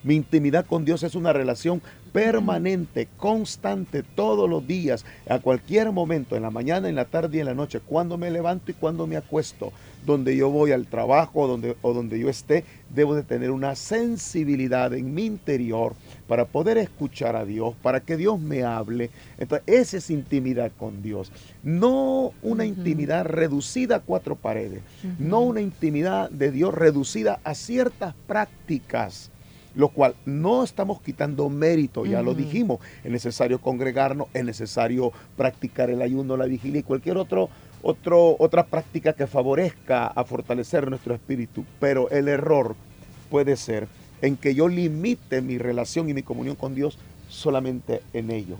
Mi 0.04 0.16
intimidad 0.16 0.66
con 0.66 0.84
Dios 0.84 1.02
es 1.02 1.14
una 1.14 1.32
relación 1.32 1.80
permanente, 2.12 3.08
constante, 3.16 4.02
todos 4.02 4.48
los 4.48 4.66
días, 4.66 5.04
a 5.28 5.38
cualquier 5.38 5.92
momento, 5.92 6.36
en 6.36 6.42
la 6.42 6.50
mañana, 6.50 6.90
en 6.90 6.94
la 6.94 7.06
tarde 7.06 7.38
y 7.38 7.40
en 7.40 7.46
la 7.46 7.54
noche, 7.54 7.80
cuando 7.80 8.18
me 8.18 8.30
levanto 8.30 8.70
y 8.70 8.74
cuando 8.74 9.06
me 9.06 9.16
acuesto, 9.16 9.72
donde 10.04 10.36
yo 10.36 10.50
voy 10.50 10.72
al 10.72 10.86
trabajo 10.86 11.48
donde, 11.48 11.74
o 11.80 11.94
donde 11.94 12.20
yo 12.20 12.28
esté, 12.28 12.64
debo 12.94 13.14
de 13.14 13.22
tener 13.22 13.50
una 13.50 13.74
sensibilidad 13.76 14.92
en 14.92 15.14
mi 15.14 15.24
interior 15.24 15.94
para 16.28 16.44
poder 16.44 16.76
escuchar 16.76 17.34
a 17.34 17.46
Dios, 17.46 17.74
para 17.82 18.00
que 18.00 18.18
Dios 18.18 18.38
me 18.38 18.62
hable. 18.62 19.10
Entonces, 19.38 19.66
esa 19.66 19.96
es 19.96 20.10
intimidad 20.10 20.70
con 20.78 21.02
Dios. 21.02 21.32
No 21.62 22.32
una 22.42 22.66
intimidad 22.66 23.24
reducida 23.24 23.96
a 23.96 24.00
cuatro 24.00 24.36
paredes, 24.36 24.82
no 25.18 25.40
una 25.40 25.62
intimidad 25.62 26.28
de 26.28 26.50
Dios 26.50 26.74
reducida 26.74 27.40
a 27.42 27.54
ciertas 27.54 28.14
prácticas 28.26 29.30
lo 29.74 29.88
cual 29.88 30.14
no 30.24 30.62
estamos 30.62 31.00
quitando 31.00 31.48
mérito, 31.48 32.06
ya 32.06 32.22
lo 32.22 32.34
dijimos, 32.34 32.78
es 33.02 33.10
necesario 33.10 33.60
congregarnos, 33.60 34.28
es 34.34 34.44
necesario 34.44 35.12
practicar 35.36 35.90
el 35.90 36.02
ayuno, 36.02 36.36
la 36.36 36.46
vigilia 36.46 36.80
y 36.80 36.84
cualquier 36.84 37.16
otro, 37.16 37.48
otro, 37.82 38.36
otra 38.38 38.66
práctica 38.66 39.12
que 39.12 39.26
favorezca 39.26 40.06
a 40.06 40.24
fortalecer 40.24 40.88
nuestro 40.88 41.14
espíritu, 41.14 41.64
pero 41.80 42.08
el 42.10 42.28
error 42.28 42.76
puede 43.30 43.56
ser 43.56 43.88
en 44.22 44.36
que 44.36 44.54
yo 44.54 44.68
limite 44.68 45.42
mi 45.42 45.58
relación 45.58 46.08
y 46.08 46.14
mi 46.14 46.22
comunión 46.22 46.56
con 46.56 46.74
Dios 46.74 46.98
solamente 47.28 48.00
en 48.12 48.30
ello 48.30 48.56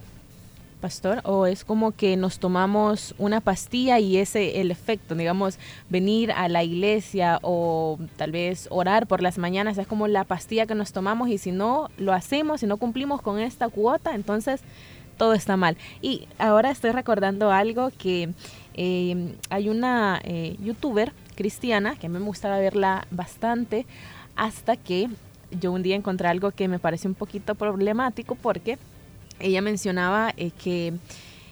pastor? 0.81 1.21
¿O 1.25 1.47
es 1.47 1.65
como 1.65 1.93
que 1.93 2.17
nos 2.17 2.39
tomamos 2.39 3.15
una 3.19 3.41
pastilla 3.41 3.99
y 3.99 4.19
ese 4.19 4.61
el 4.61 4.71
efecto, 4.71 5.15
digamos, 5.15 5.59
venir 5.89 6.33
a 6.33 6.49
la 6.49 6.63
iglesia 6.63 7.39
o 7.43 7.99
tal 8.17 8.33
vez 8.33 8.69
orar 8.71 9.07
por 9.07 9.23
las 9.23 9.39
mañanas 9.39 9.79
es 9.79 9.87
como 9.87 10.09
la 10.09 10.25
pastilla 10.25 10.67
que 10.67 10.75
nos 10.75 10.93
tomamos 10.93 11.29
y 11.29 11.39
si 11.39 11.53
no 11.53 11.89
lo 11.97 12.13
hacemos, 12.13 12.61
si 12.61 12.67
no 12.67 12.77
cumplimos 12.77 13.23
con 13.23 13.39
esta 13.39 13.69
cuota, 13.69 14.15
entonces 14.15 14.61
todo 15.17 15.35
está 15.35 15.57
mal. 15.57 15.77
Y 16.03 16.29
ahora 16.39 16.71
estoy 16.71 16.91
recordando 16.91 17.51
algo 17.51 17.91
que 17.97 18.31
eh, 18.75 19.35
hay 19.51 19.69
una 19.69 20.21
eh, 20.25 20.57
youtuber 20.61 21.13
cristiana 21.35 21.97
que 21.97 22.09
me 22.09 22.19
gustaba 22.19 22.59
verla 22.59 23.07
bastante 23.11 23.87
hasta 24.37 24.77
que 24.77 25.09
yo 25.61 25.73
un 25.73 25.83
día 25.83 25.97
encontré 25.97 26.29
algo 26.29 26.51
que 26.51 26.69
me 26.69 26.79
pareció 26.79 27.09
un 27.09 27.15
poquito 27.15 27.55
problemático 27.55 28.35
porque 28.35 28.79
ella 29.41 29.63
mencionaba 29.63 30.33
eh, 30.37 30.51
que 30.51 30.95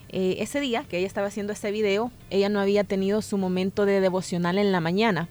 eh, 0.09 0.35
ese 0.39 0.59
día 0.59 0.85
que 0.87 0.97
ella 0.97 1.07
estaba 1.07 1.27
haciendo 1.27 1.53
ese 1.53 1.71
video, 1.71 2.11
ella 2.29 2.49
no 2.49 2.59
había 2.59 2.83
tenido 2.83 3.21
su 3.21 3.37
momento 3.37 3.85
de 3.85 3.99
devocional 3.99 4.57
en 4.57 4.71
la 4.71 4.79
mañana. 4.79 5.29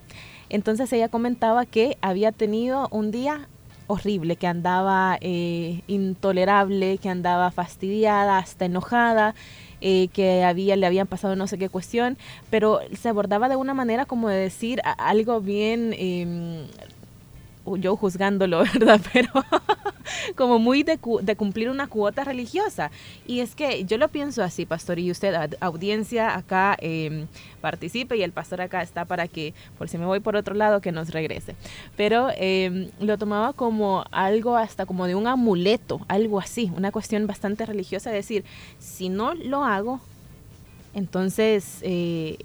Entonces 0.48 0.92
ella 0.92 1.08
comentaba 1.08 1.66
que 1.66 1.96
había 2.02 2.32
tenido 2.32 2.88
un 2.90 3.10
día 3.10 3.48
horrible, 3.86 4.36
que 4.36 4.46
andaba 4.46 5.18
eh, 5.20 5.82
intolerable, 5.86 6.98
que 6.98 7.08
andaba 7.08 7.50
fastidiada, 7.50 8.38
hasta 8.38 8.66
enojada, 8.66 9.34
que 9.80 10.44
había, 10.44 10.76
le 10.76 10.86
habían 10.86 11.08
pasado 11.08 11.34
no 11.34 11.48
sé 11.48 11.58
qué 11.58 11.68
cuestión, 11.68 12.16
pero 12.50 12.78
se 12.96 13.08
abordaba 13.08 13.48
de 13.48 13.56
una 13.56 13.74
manera 13.74 14.06
como 14.06 14.28
de 14.28 14.36
decir 14.36 14.80
algo 14.84 15.40
bien 15.40 15.92
em, 15.98 16.68
yo 17.76 17.96
juzgándolo, 17.96 18.58
¿verdad? 18.74 19.00
Pero 19.12 19.30
como 20.36 20.58
muy 20.58 20.82
de, 20.82 20.98
cumplir 20.98 21.70
una 21.70 21.86
cuota 21.86 22.24
religiosa. 22.24 22.90
Y 23.26 23.40
es 23.40 23.54
que 23.54 23.84
yo 23.84 23.98
lo 23.98 24.08
pienso 24.08 24.42
así, 24.42 24.66
pastor, 24.66 24.98
y 24.98 25.10
usted, 25.10 25.56
audiencia 25.60 26.36
acá, 26.36 26.76
em, 26.80 27.26
participe 27.60 28.16
y 28.16 28.22
el 28.22 28.32
pastor 28.32 28.60
acá 28.60 28.82
está 28.82 29.04
para 29.04 29.28
que, 29.28 29.54
por 29.78 29.88
si 29.88 29.98
me 29.98 30.06
voy 30.06 30.20
por 30.20 30.36
otro 30.36 30.54
lado, 30.54 30.80
que 30.80 30.92
nos 30.92 31.10
regrese. 31.10 31.54
Pero 31.96 32.28
em, 32.36 32.90
lo 33.00 33.18
tomaba 33.18 33.52
como 33.52 34.04
algo 34.10 34.56
hasta 34.56 34.86
como 34.86 35.06
de 35.06 35.14
un 35.14 35.26
amuleto, 35.26 36.00
algo 36.08 36.40
así, 36.40 36.72
una 36.76 36.92
cuestión 36.92 37.26
bastante 37.26 37.66
religiosa, 37.66 38.10
decir, 38.10 38.44
si 38.78 39.08
no 39.08 39.34
lo 39.34 39.64
hago, 39.64 40.00
entonces... 40.94 41.78
Eh, 41.82 42.38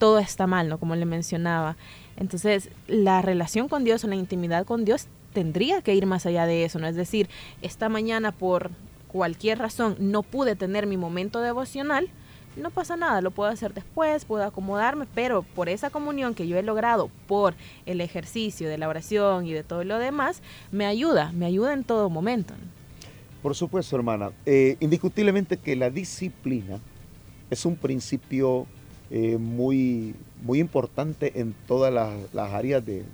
todo 0.00 0.18
está 0.18 0.48
mal, 0.48 0.68
¿no? 0.68 0.78
Como 0.78 0.96
le 0.96 1.04
mencionaba. 1.04 1.76
Entonces, 2.20 2.68
la 2.86 3.22
relación 3.22 3.68
con 3.68 3.82
Dios 3.82 4.04
o 4.04 4.06
la 4.06 4.14
intimidad 4.14 4.66
con 4.66 4.84
Dios 4.84 5.08
tendría 5.32 5.80
que 5.82 5.94
ir 5.94 6.06
más 6.06 6.26
allá 6.26 6.46
de 6.46 6.64
eso, 6.64 6.78
¿no? 6.78 6.86
Es 6.86 6.94
decir, 6.94 7.28
esta 7.62 7.88
mañana 7.88 8.30
por 8.30 8.70
cualquier 9.08 9.58
razón 9.58 9.96
no 9.98 10.22
pude 10.22 10.54
tener 10.54 10.86
mi 10.86 10.96
momento 10.96 11.40
devocional, 11.40 12.08
no 12.56 12.70
pasa 12.70 12.96
nada, 12.96 13.22
lo 13.22 13.30
puedo 13.30 13.50
hacer 13.50 13.72
después, 13.72 14.24
puedo 14.26 14.44
acomodarme, 14.44 15.06
pero 15.14 15.42
por 15.42 15.68
esa 15.68 15.88
comunión 15.88 16.34
que 16.34 16.46
yo 16.46 16.58
he 16.58 16.62
logrado, 16.62 17.10
por 17.26 17.54
el 17.86 18.00
ejercicio 18.00 18.68
de 18.68 18.76
la 18.76 18.88
oración 18.88 19.46
y 19.46 19.52
de 19.52 19.62
todo 19.62 19.82
lo 19.84 19.98
demás, 19.98 20.42
me 20.72 20.84
ayuda, 20.84 21.32
me 21.32 21.46
ayuda 21.46 21.72
en 21.72 21.84
todo 21.84 22.10
momento. 22.10 22.54
Por 23.42 23.54
supuesto, 23.54 23.96
hermana. 23.96 24.32
Eh, 24.44 24.76
indiscutiblemente 24.80 25.56
que 25.56 25.74
la 25.74 25.88
disciplina 25.88 26.80
es 27.48 27.64
un 27.64 27.76
principio 27.76 28.66
eh, 29.12 29.38
muy, 29.38 30.14
muy 30.40 30.60
importante 30.60 31.40
en 31.40 31.52
todas 31.66 31.92
las, 31.92 32.52
áreas 32.52 32.84
de, 32.86 33.04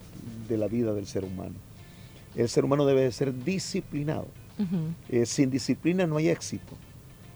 la 0.51 0.69
vida 0.69 0.93
del 0.93 1.07
ser 1.07 1.25
humano. 1.25 1.55
El 2.35 2.51
ser 2.51 2.67
humano 2.67 2.85
debe 2.85 3.11
ser 3.13 3.33
disciplinado. 3.45 4.27
Eh, 5.09 5.25
sin 5.25 5.51
disciplina 5.51 6.07
no 6.07 6.19
hay 6.19 6.29
éxito. 6.29 6.75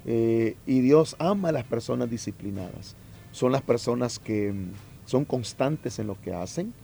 Eh, 0.04 0.56
y 0.66 0.80
Dios 0.80 1.16
ama 1.18 1.48
a 1.48 1.52
las 1.52 1.64
personas 1.64 2.10
disciplinadas. 2.10 2.96
Son 3.32 3.50
las 3.50 3.62
personas 3.62 4.18
que 4.18 4.52
mm, 4.52 4.72
son 5.06 5.24
constantes 5.24 5.98
en 5.98 6.06
lo 6.06 6.20
que 6.20 6.34
hacen. 6.34 6.74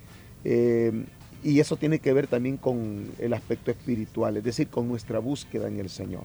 y 1.45 1.61
eso 1.61 1.77
tiene 1.77 1.99
que 1.99 2.13
ver 2.13 2.27
también 2.27 2.57
con 2.57 3.11
el 3.19 3.35
aspecto 3.35 3.71
espiritual, 3.71 4.37
es 4.39 4.45
decir, 4.45 4.69
con 4.69 4.89
nuestra 4.89 5.19
búsqueda 5.19 5.69
en 5.69 5.79
el 5.79 5.91
Señor. 5.91 6.25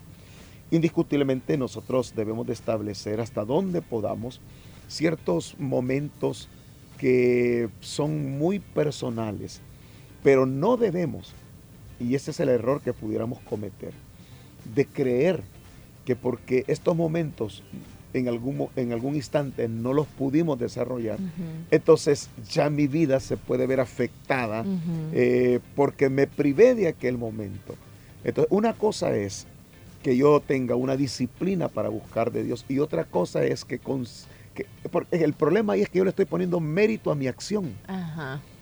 Indiscutiblemente 0.71 1.57
nosotros 1.57 2.13
debemos 2.15 2.47
de 2.47 2.53
establecer 2.53 3.19
hasta 3.19 3.43
dónde 3.43 3.81
podamos 3.81 4.39
ciertos 4.91 5.55
momentos 5.57 6.49
que 6.97 7.69
son 7.79 8.37
muy 8.37 8.59
personales, 8.59 9.61
pero 10.21 10.45
no 10.45 10.77
debemos, 10.77 11.33
y 11.99 12.15
ese 12.15 12.31
es 12.31 12.39
el 12.39 12.49
error 12.49 12.81
que 12.81 12.93
pudiéramos 12.93 13.39
cometer, 13.39 13.93
de 14.75 14.85
creer 14.85 15.41
que 16.05 16.15
porque 16.15 16.65
estos 16.67 16.95
momentos 16.95 17.63
en 18.13 18.27
algún, 18.27 18.67
en 18.75 18.91
algún 18.91 19.15
instante 19.15 19.69
no 19.69 19.93
los 19.93 20.07
pudimos 20.07 20.59
desarrollar, 20.59 21.17
entonces 21.71 22.29
ya 22.49 22.69
mi 22.69 22.87
vida 22.87 23.21
se 23.21 23.37
puede 23.37 23.65
ver 23.67 23.79
afectada 23.79 24.65
eh, 25.13 25.59
porque 25.75 26.09
me 26.09 26.27
privé 26.27 26.75
de 26.75 26.89
aquel 26.89 27.17
momento. 27.17 27.75
Entonces, 28.23 28.51
una 28.51 28.73
cosa 28.73 29.15
es 29.15 29.47
que 30.03 30.17
yo 30.17 30.41
tenga 30.41 30.75
una 30.75 30.97
disciplina 30.97 31.69
para 31.69 31.89
buscar 31.89 32.31
de 32.31 32.43
Dios 32.43 32.65
y 32.67 32.79
otra 32.79 33.05
cosa 33.05 33.43
es 33.45 33.63
que, 33.63 33.79
el 35.11 35.33
problema 35.33 35.73
ahí 35.73 35.81
es 35.81 35.89
que 35.89 35.99
yo 35.99 36.03
le 36.03 36.09
estoy 36.09 36.25
poniendo 36.25 36.59
mérito 36.59 37.11
a 37.11 37.15
mi 37.15 37.27
acción. 37.27 37.73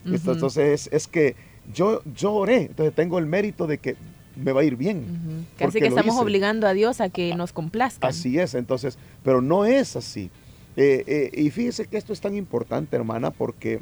Entonces 0.05 0.89
es, 0.91 1.07
que 1.07 1.35
yo, 1.73 2.01
yo 2.15 2.33
oré, 2.33 2.63
entonces 2.63 2.93
tengo 2.95 3.19
el 3.19 3.25
mérito 3.25 3.67
de 3.67 3.77
que 3.77 3.95
me 4.35 4.51
va 4.51 4.61
a 4.61 4.63
ir 4.63 4.75
bien. 4.75 5.45
Casi 5.57 5.79
que 5.79 5.87
estamos 5.87 6.17
obligando 6.17 6.67
a 6.67 6.73
Dios 6.73 7.01
a 7.01 7.09
que 7.09 7.35
nos 7.35 7.53
complazca. 7.53 8.07
Así 8.07 8.39
es, 8.39 8.55
entonces, 8.55 8.97
pero 9.23 9.41
no 9.41 9.65
es 9.65 9.95
así. 9.95 10.29
Eh, 10.77 11.03
eh, 11.07 11.41
y 11.41 11.49
fíjese 11.49 11.87
que 11.87 11.97
esto 11.97 12.13
es 12.13 12.21
tan 12.21 12.35
importante, 12.35 12.95
hermana, 12.95 13.31
porque 13.31 13.81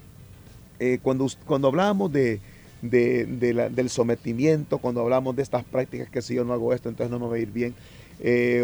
eh, 0.79 0.99
cuando, 1.01 1.27
cuando 1.45 1.67
hablamos 1.67 2.11
de, 2.11 2.39
del 2.81 3.89
sometimiento, 3.89 4.79
cuando 4.79 5.01
hablamos 5.01 5.35
de 5.35 5.43
estas 5.43 5.63
prácticas, 5.63 6.09
que 6.09 6.21
si 6.21 6.35
yo 6.35 6.43
no 6.43 6.53
hago 6.53 6.73
esto, 6.73 6.89
entonces 6.89 7.11
no 7.11 7.19
me 7.19 7.27
va 7.27 7.35
a 7.35 7.39
ir 7.39 7.51
bien, 7.51 7.75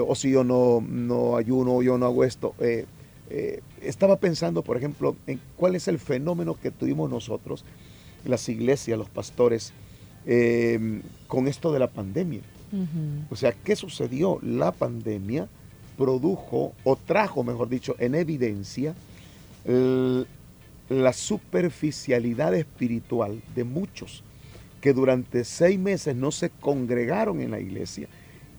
o 0.08 0.15
si 0.15 0.32
yo 0.32 0.43
no, 0.43 0.84
no 0.88 1.38
ayuno, 1.38 1.75
o 1.75 1.84
yo 1.84 1.97
no 1.97 2.08
hago 2.08 2.23
esto, 2.23 2.56
estaba 3.82 4.17
pensando, 4.17 4.63
por 4.63 4.78
ejemplo, 4.78 5.15
en 5.28 5.39
cuál 5.56 5.76
es 5.76 5.88
el 5.88 6.00
fenómeno 6.00 6.58
que 6.60 6.72
tuvimos 6.72 7.10
nosotros, 7.10 7.65
las 8.26 8.48
iglesias, 8.50 8.98
los 8.98 9.10
pastores, 9.10 9.74
Em, 10.26 11.02
con 11.28 11.48
esto 11.48 11.74
de 11.74 11.80
la 11.80 11.88
pandemia. 11.88 12.41
O 13.30 13.36
sea, 13.36 13.52
¿qué 13.52 13.76
sucedió? 13.76 14.39
La 14.41 14.72
pandemia 14.72 15.48
produjo 15.96 16.74
o 16.84 16.96
trajo, 16.96 17.43
mejor 17.43 17.69
dicho, 17.69 17.96
en 18.00 18.15
evidencia 18.15 18.96
la 20.89 21.13
superficialidad 21.13 22.56
espiritual 22.56 23.41
de 23.56 23.63
muchos 23.63 24.24
que 24.82 24.91
durante 24.91 25.43
seis 25.43 25.78
meses 25.78 26.15
no 26.15 26.32
se 26.32 26.50
congregaron 26.50 27.41
en 27.41 27.52
la 27.52 27.60
iglesia 27.60 28.08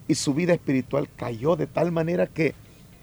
y 0.06 0.14
su 0.14 0.32
vida 0.32 0.54
espiritual 0.54 1.08
cayó 1.16 1.56
de 1.56 1.66
tal 1.66 1.90
manera 1.90 2.28
que 2.28 2.54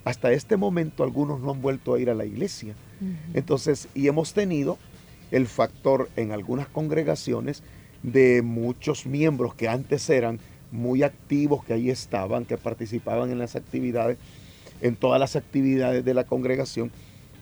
hasta 0.03 0.31
este 0.31 0.57
momento 0.57 1.03
algunos 1.03 1.39
no 1.39 1.51
han 1.51 1.61
vuelto 1.61 1.93
a 1.93 1.99
ir 1.99 2.09
a 2.09 2.15
la 2.15 2.25
iglesia. 2.25 2.75
Entonces, 3.33 3.87
y 3.95 4.07
hemos 4.07 4.33
tenido 4.33 4.77
el 5.31 5.47
factor 5.47 6.09
en 6.15 6.31
algunas 6.31 6.67
congregaciones 6.67 7.63
de 8.03 8.41
muchos 8.41 9.05
miembros 9.05 9.55
que 9.55 9.67
antes 9.67 10.09
eran 10.09 10.39
muy 10.71 11.03
activos, 11.03 11.63
que 11.65 11.73
ahí 11.73 11.89
estaban, 11.89 12.45
que 12.45 12.57
participaban 12.57 13.31
en 13.31 13.39
las 13.39 13.55
actividades, 13.55 14.17
en 14.81 14.95
todas 14.95 15.19
las 15.19 15.35
actividades 15.35 16.03
de 16.03 16.13
la 16.13 16.25
congregación, 16.25 16.91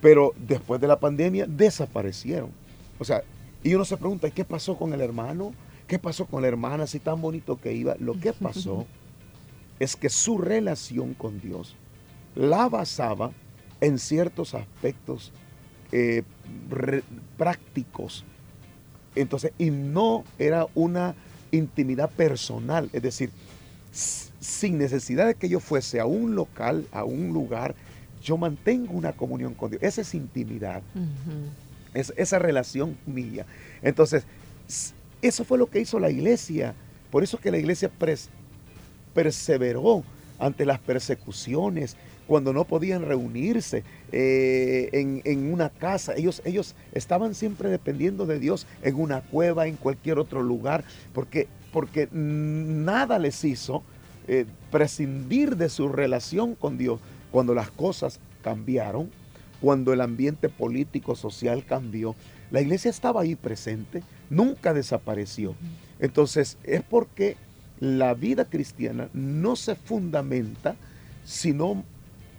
pero 0.00 0.34
después 0.36 0.80
de 0.80 0.88
la 0.88 1.00
pandemia 1.00 1.46
desaparecieron. 1.46 2.50
O 2.98 3.04
sea, 3.04 3.22
y 3.62 3.74
uno 3.74 3.84
se 3.84 3.96
pregunta, 3.96 4.30
¿qué 4.30 4.44
pasó 4.44 4.76
con 4.76 4.92
el 4.92 5.00
hermano? 5.00 5.52
¿Qué 5.86 5.98
pasó 5.98 6.26
con 6.26 6.42
la 6.42 6.48
hermana? 6.48 6.86
Si 6.86 6.98
tan 6.98 7.20
bonito 7.20 7.60
que 7.60 7.72
iba. 7.72 7.96
Lo 7.98 8.18
que 8.18 8.32
pasó 8.32 8.86
es 9.78 9.96
que 9.96 10.08
su 10.08 10.38
relación 10.38 11.14
con 11.14 11.40
Dios 11.40 11.76
la 12.34 12.68
basaba 12.68 13.32
en 13.80 13.98
ciertos 13.98 14.54
aspectos 14.54 15.32
eh, 15.92 16.22
prácticos 17.36 18.24
entonces, 19.14 19.52
y 19.58 19.70
no 19.70 20.24
era 20.38 20.66
una 20.74 21.14
intimidad 21.50 22.10
personal, 22.10 22.88
es 22.92 23.02
decir, 23.02 23.30
sin 23.92 24.78
necesidad 24.78 25.26
de 25.26 25.34
que 25.34 25.48
yo 25.48 25.60
fuese 25.60 26.00
a 26.00 26.06
un 26.06 26.34
local, 26.34 26.86
a 26.92 27.04
un 27.04 27.32
lugar, 27.32 27.74
yo 28.22 28.36
mantengo 28.36 28.92
una 28.92 29.12
comunión 29.12 29.54
con 29.54 29.70
Dios. 29.70 29.82
Esa 29.82 30.02
es 30.02 30.14
intimidad, 30.14 30.82
es, 31.92 32.12
esa 32.16 32.38
relación 32.38 32.96
mía. 33.06 33.46
Entonces, 33.82 34.24
eso 35.22 35.44
fue 35.44 35.58
lo 35.58 35.66
que 35.68 35.80
hizo 35.80 35.98
la 35.98 36.10
iglesia. 36.10 36.74
Por 37.10 37.24
eso 37.24 37.38
que 37.38 37.50
la 37.50 37.58
iglesia 37.58 37.90
perseveró 39.12 40.04
ante 40.38 40.64
las 40.64 40.78
persecuciones, 40.78 41.96
cuando 42.30 42.52
no 42.52 42.64
podían 42.64 43.02
reunirse 43.02 43.82
eh, 44.12 44.88
en, 44.92 45.52
una 45.52 45.68
casa. 45.68 46.14
Ellos, 46.14 46.42
ellos 46.44 46.76
estaban 46.92 47.34
siempre 47.34 47.70
dependiendo 47.70 48.24
de 48.24 48.38
Dios 48.38 48.68
en 48.82 49.00
una 49.00 49.20
cueva, 49.20 49.66
en 49.66 49.74
cualquier 49.74 50.20
otro 50.20 50.40
lugar, 50.40 50.84
porque, 51.12 51.48
porque 51.72 52.08
nada 52.12 53.18
les 53.18 53.42
hizo 53.42 53.82
eh, 54.28 54.46
prescindir 54.70 55.56
de 55.56 55.68
su 55.68 55.88
relación 55.88 56.54
con 56.54 56.78
Dios 56.78 57.00
cuando 57.32 57.52
las 57.52 57.72
cosas 57.72 58.20
cambiaron, 58.44 59.10
cuando 59.60 59.92
el 59.92 60.00
ambiente 60.00 60.48
político, 60.48 61.16
social 61.16 61.64
cambió. 61.66 62.14
La 62.52 62.60
iglesia 62.60 62.92
estaba 62.92 63.22
ahí 63.22 63.34
presente, 63.34 64.04
nunca 64.30 64.72
desapareció. 64.72 65.56
Entonces 65.98 66.58
es 66.62 66.82
porque 66.82 67.36
la 67.80 68.14
vida 68.14 68.44
cristiana 68.44 69.08
no 69.14 69.56
se 69.56 69.74
fundamenta 69.74 70.76
sino 71.24 71.84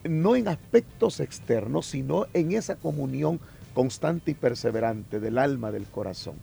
no 0.04 0.36
en 0.36 0.48
aspectos 0.48 1.20
externos, 1.20 1.86
sino 1.86 2.28
en 2.34 2.54
esa 2.54 2.76
comunión 2.76 3.40
constante 3.74 4.32
y 4.32 4.34
perseverante 4.34 5.20
del 5.20 5.38
alma, 5.38 5.72
del 5.72 5.86
corazón. 5.86 6.36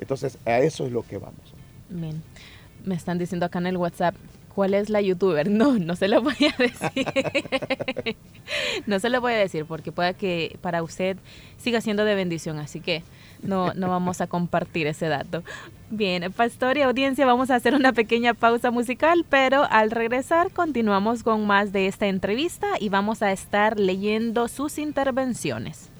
Entonces, 0.00 0.38
a 0.44 0.58
eso 0.60 0.86
es 0.86 0.92
lo 0.92 1.02
que 1.02 1.18
vamos. 1.18 1.54
Me 2.84 2.94
están 2.94 3.18
diciendo 3.18 3.46
acá 3.46 3.58
en 3.58 3.66
el 3.66 3.76
WhatsApp, 3.76 4.14
¿cuál 4.54 4.74
es 4.74 4.90
la 4.90 5.00
youtuber? 5.00 5.48
No, 5.54 5.78
no 5.78 5.96
se 5.96 6.08
lo 6.08 6.22
voy 6.22 6.36
a 6.52 6.56
decir. 6.56 7.06
no 8.86 8.98
se 8.98 9.08
lo 9.08 9.20
voy 9.20 9.34
a 9.34 9.36
decir 9.36 9.64
porque 9.66 9.92
puede 9.92 10.14
que 10.14 10.58
para 10.60 10.82
usted 10.82 11.16
siga 11.58 11.80
siendo 11.80 12.04
de 12.04 12.14
bendición, 12.14 12.58
así 12.58 12.80
que 12.80 13.02
no, 13.42 13.74
no 13.74 13.88
vamos 13.88 14.20
a 14.20 14.26
compartir 14.26 14.86
ese 14.86 15.08
dato. 15.08 15.42
Bien, 15.90 16.32
pastor 16.32 16.76
y 16.76 16.82
audiencia, 16.82 17.24
vamos 17.24 17.50
a 17.50 17.56
hacer 17.56 17.74
una 17.74 17.92
pequeña 17.92 18.34
pausa 18.34 18.70
musical, 18.70 19.24
pero 19.28 19.64
al 19.70 19.90
regresar 19.90 20.50
continuamos 20.50 21.22
con 21.22 21.46
más 21.46 21.72
de 21.72 21.86
esta 21.86 22.06
entrevista 22.06 22.66
y 22.80 22.88
vamos 22.88 23.22
a 23.22 23.30
estar 23.32 23.78
leyendo 23.78 24.48
sus 24.48 24.78
intervenciones. 24.78 25.90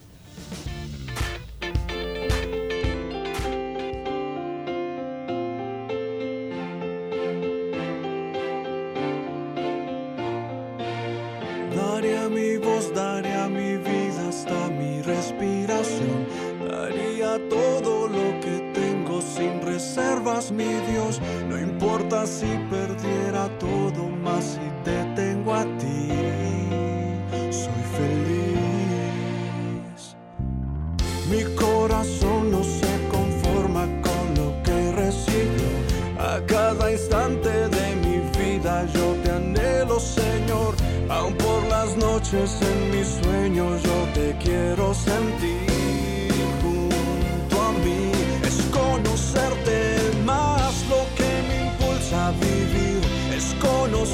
Daré 11.75 12.17
a 12.17 12.27
mi 12.27 12.57
voz, 12.57 12.93
daré 12.93 13.33
a 13.33 13.47
mi 13.47 13.77
vida 13.77 14.27
hasta 14.27 14.67
mi 14.69 15.01
respiración 15.03 16.44
Daría 16.85 17.39
todo 17.49 18.07
lo 18.07 18.39
que 18.41 18.71
tengo 18.75 19.19
sin 19.19 19.59
reservas, 19.63 20.51
mi 20.51 20.71
Dios. 20.91 21.19
No 21.49 21.59
importa 21.59 22.27
si 22.27 22.45
perdiera 22.69 23.49
todo 23.57 24.07
más 24.23 24.43
si 24.43 24.67
te 24.83 25.03
tengo 25.15 25.55
a 25.55 25.63
ti. 25.79 26.09
Soy 27.49 27.83
feliz. 27.97 29.35
Mi 31.27 31.43
corazón 31.55 32.51
no 32.51 32.63
se 32.63 32.93
conforma 33.09 33.87
con 34.07 34.23
lo 34.39 34.49
que 34.61 34.91
recibo. 34.91 35.67
A 36.19 36.39
cada 36.45 36.91
instante 36.91 37.49
de 37.49 37.95
mi 38.03 38.17
vida 38.37 38.85
yo 38.93 39.15
te 39.23 39.31
anhelo, 39.31 39.99
Señor. 39.99 40.75
Aun 41.09 41.33
por 41.35 41.63
las 41.67 41.97
noches 41.97 42.59
en 42.61 42.91
mis 42.91 43.04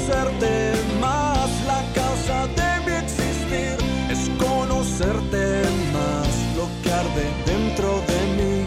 conocerte 0.02 0.72
más 1.00 1.48
la 1.66 1.82
causa 1.94 2.46
de 2.48 2.80
mi 2.86 2.92
existir 2.96 3.76
es 4.10 4.30
conocerte 4.38 5.62
más 5.92 6.28
lo 6.56 6.66
que 6.82 6.92
arde 6.92 7.26
dentro 7.46 8.02
de 8.08 8.20
mí 8.36 8.66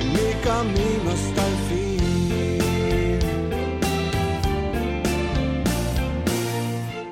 y 0.00 0.04
mi 0.14 0.28
camino 0.44 1.10
hasta 1.10 1.46
el 1.46 1.56
fin 1.68 1.96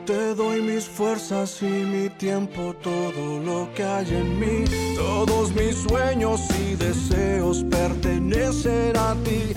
te 0.06 0.34
doy 0.34 0.60
mis 0.62 0.84
fuerzas 0.84 1.60
y 1.62 1.66
mi 1.66 2.08
tiempo 2.10 2.74
todo 2.82 3.40
lo 3.40 3.72
que 3.74 3.82
hay 3.82 4.08
en 4.08 4.38
mí 4.38 4.64
todos 4.96 5.52
mis 5.52 5.76
sueños 5.76 6.40
y 6.60 6.76
deseos 6.76 7.64
pertenecen 7.64 8.96
a 8.96 9.14
ti. 9.24 9.54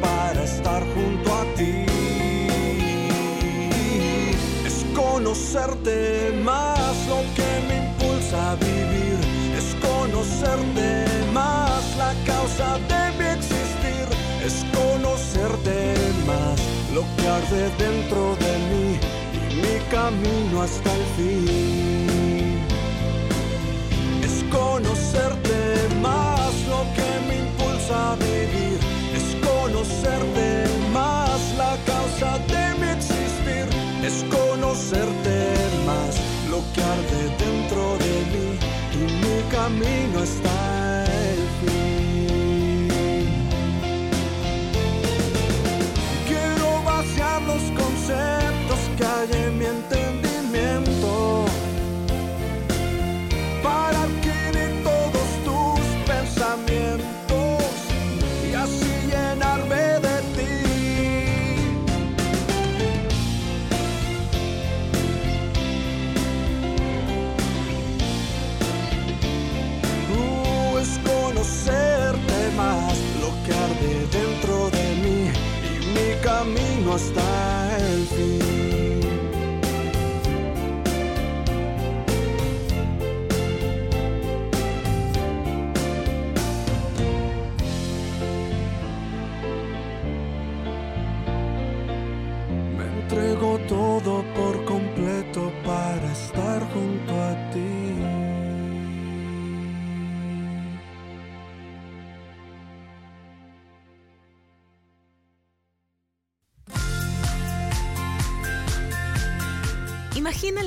Para 0.00 0.42
estar 0.44 0.82
junto 0.94 1.34
a 1.34 1.44
ti. 1.56 1.86
Es 4.64 4.84
conocerte 4.94 6.32
más 6.42 6.94
lo 7.08 7.20
que 7.36 7.50
me 7.68 7.76
impulsa 7.86 8.52
a 8.52 8.54
vivir. 8.56 9.18
Es 9.56 9.74
conocerte 9.88 11.06
más 11.32 11.82
la 11.96 12.12
causa 12.24 12.78
de 12.90 13.02
mi 13.18 13.26
existir. 13.38 14.06
Es 14.44 14.64
conocerte 14.74 15.94
más 16.26 16.60
lo 16.94 17.02
que 17.16 17.28
arde 17.28 17.70
dentro 17.78 18.36
de 18.36 18.52
mí 18.70 19.16
camino 19.90 20.62
hasta 20.62 20.92
el 20.94 21.04
fin. 21.16 22.60
Es 24.22 24.44
conocerte 24.50 25.60
más 26.00 26.52
lo 26.68 26.82
que 26.96 27.10
me 27.26 27.34
impulsa 27.38 28.12
a 28.12 28.16
vivir. 28.16 28.65
Más 30.92 31.40
la 31.56 31.76
causa 31.92 32.38
de 32.52 32.64
mi 32.80 32.88
existir. 32.98 33.66
Es 34.02 34.24
conocerte 34.36 35.36
más 35.84 36.12
lo 36.50 36.58
que 36.72 36.82
arde 36.94 37.22
dentro 37.44 37.82
de 38.04 38.14
mí. 38.32 38.48
Y 38.98 39.02
mi 39.22 39.36
camino 39.50 40.18
está 40.22 40.55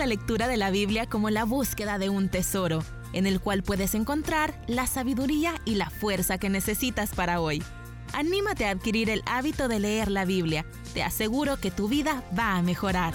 lectura 0.10 0.48
de 0.48 0.58
la 0.58 0.72
Biblia 0.72 1.06
como 1.06 1.30
la 1.30 1.46
búsqueda 1.46 1.98
de 1.98 2.10
un 2.10 2.28
tesoro, 2.28 2.84
en 3.14 3.28
el 3.28 3.40
cual 3.40 3.64
puedes 3.64 3.96
encontrar 3.96 4.60
la 4.68 4.88
sabiduría 4.88 5.54
y 5.64 5.76
la 5.76 5.90
fuerza 5.90 6.38
que 6.38 6.50
necesitas 6.50 7.12
para 7.12 7.40
hoy. 7.40 7.64
Anímate 8.14 8.66
a 8.66 8.72
adquirir 8.72 9.10
el 9.10 9.22
hábito 9.26 9.68
de 9.68 9.80
leer 9.80 10.10
la 10.10 10.26
Biblia. 10.26 10.66
Te 10.94 11.04
aseguro 11.04 11.58
que 11.58 11.72
tu 11.72 11.88
vida 11.88 12.24
va 12.38 12.56
a 12.56 12.62
mejorar. 12.64 13.14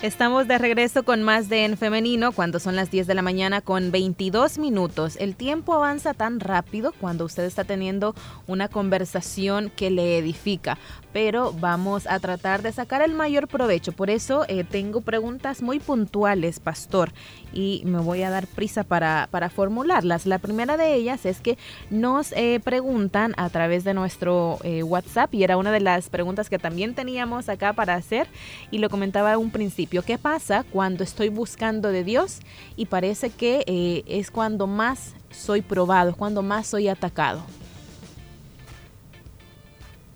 Estamos 0.00 0.46
de 0.46 0.58
regreso 0.58 1.02
con 1.02 1.24
más 1.24 1.48
de 1.48 1.64
En 1.64 1.76
Femenino 1.76 2.30
cuando 2.30 2.60
son 2.60 2.76
las 2.76 2.88
10 2.88 3.08
de 3.08 3.16
la 3.16 3.22
mañana 3.22 3.60
con 3.60 3.90
22 3.90 4.58
minutos. 4.58 5.16
El 5.16 5.34
tiempo 5.34 5.74
avanza 5.74 6.14
tan 6.14 6.38
rápido 6.38 6.92
cuando 7.00 7.24
usted 7.24 7.42
está 7.42 7.64
teniendo 7.64 8.14
una 8.46 8.68
conversación 8.68 9.72
que 9.74 9.90
le 9.90 10.16
edifica, 10.18 10.78
pero 11.20 11.52
vamos 11.52 12.06
a 12.06 12.20
tratar 12.20 12.62
de 12.62 12.70
sacar 12.70 13.02
el 13.02 13.12
mayor 13.12 13.48
provecho. 13.48 13.90
Por 13.90 14.08
eso 14.08 14.44
eh, 14.46 14.62
tengo 14.62 15.00
preguntas 15.00 15.62
muy 15.62 15.80
puntuales, 15.80 16.60
pastor, 16.60 17.10
y 17.52 17.82
me 17.86 17.98
voy 17.98 18.22
a 18.22 18.30
dar 18.30 18.46
prisa 18.46 18.84
para, 18.84 19.28
formularlas. 19.52 20.26
La 20.26 20.38
primera 20.38 20.76
de 20.76 20.94
ellas 20.94 21.26
es 21.26 21.40
que 21.40 21.58
nos 21.90 22.30
eh, 22.36 22.60
preguntan 22.62 23.34
a 23.36 23.50
través 23.50 23.82
de 23.82 23.94
nuestro 23.94 24.60
eh, 24.62 24.84
WhatsApp 24.84 25.34
y 25.34 25.42
era 25.42 25.56
una 25.56 25.72
de 25.72 25.80
las 25.80 26.08
preguntas 26.08 26.48
que 26.48 26.60
también 26.60 26.94
teníamos 26.94 27.48
acá 27.48 27.72
para 27.72 27.96
hacer 27.96 28.28
y 28.70 28.78
lo 28.78 28.88
comentaba 28.88 29.32
a 29.32 29.38
un 29.38 29.50
principio. 29.50 30.02
¿Qué 30.02 30.18
pasa 30.18 30.64
cuando 30.70 31.02
estoy 31.02 31.30
buscando 31.30 31.90
de 31.90 32.04
Dios 32.04 32.38
y 32.76 32.86
parece 32.86 33.30
que 33.30 34.04
es 34.06 34.30
cuando 34.30 34.68
más 34.68 35.14
soy 35.32 35.62
probado, 35.62 36.10
es 36.10 36.16
cuando 36.16 36.42
más 36.42 36.68
soy 36.68 36.86
atacado? 36.86 37.42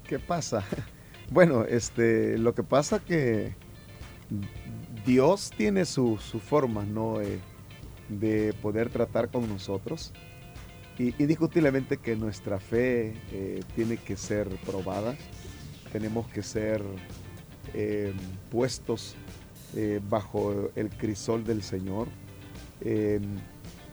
¿Qué 0.07 0.21
pasa? 0.21 0.63
Bueno, 1.33 1.65
este, 1.65 2.37
lo 2.37 2.55
que 2.55 2.63
pasa 2.63 3.03
que 3.03 3.55
Dios 5.07 5.51
tiene 5.57 5.87
su, 5.87 6.19
forma, 6.19 6.85
¿no? 6.85 7.23
Eh, 7.23 7.39
de 8.11 8.53
poder 8.61 8.91
tratar 8.91 9.31
con 9.31 9.49
nosotros. 9.49 10.13
Y 10.99 11.15
indiscutiblemente 11.23 11.97
que 11.97 12.17
nuestra 12.17 12.61
fe 12.61 13.15
eh, 13.33 13.63
tiene 13.75 13.97
que 13.97 14.19
ser 14.19 14.47
probada. 14.67 15.17
Tenemos 15.91 16.29
que 16.29 16.43
ser 16.43 16.83
eh, 17.73 18.13
puestos 18.51 19.17
bajo 20.11 20.71
el 20.77 20.91
crisol 20.91 21.45
del 21.45 21.63
Señor. 21.63 22.09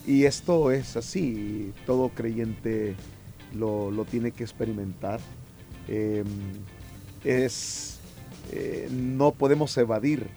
Y 0.05 0.25
esto 0.25 0.71
es 0.71 0.97
así, 0.97 1.73
todo 1.85 2.09
creyente 2.09 2.97
lo 3.53 4.05
tiene 4.11 4.31
que 4.31 4.43
experimentar. 4.43 5.21
Es, 7.23 7.99
eh, 8.51 8.87
no 8.91 9.31
podemos 9.31 9.77
evadir 9.77 10.27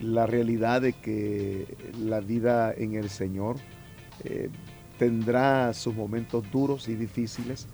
la 0.00 0.26
realidad 0.26 0.82
de 0.82 0.92
que 0.92 1.66
la 1.98 2.20
vida 2.20 2.72
en 2.72 2.94
el 2.94 3.10
Señor 3.10 3.56
eh, 4.24 4.48
tendrá 4.98 5.72
sus 5.74 5.94
momentos 5.94 6.44
duros 6.50 6.88
y 6.88 6.94
difíciles, 6.94 7.66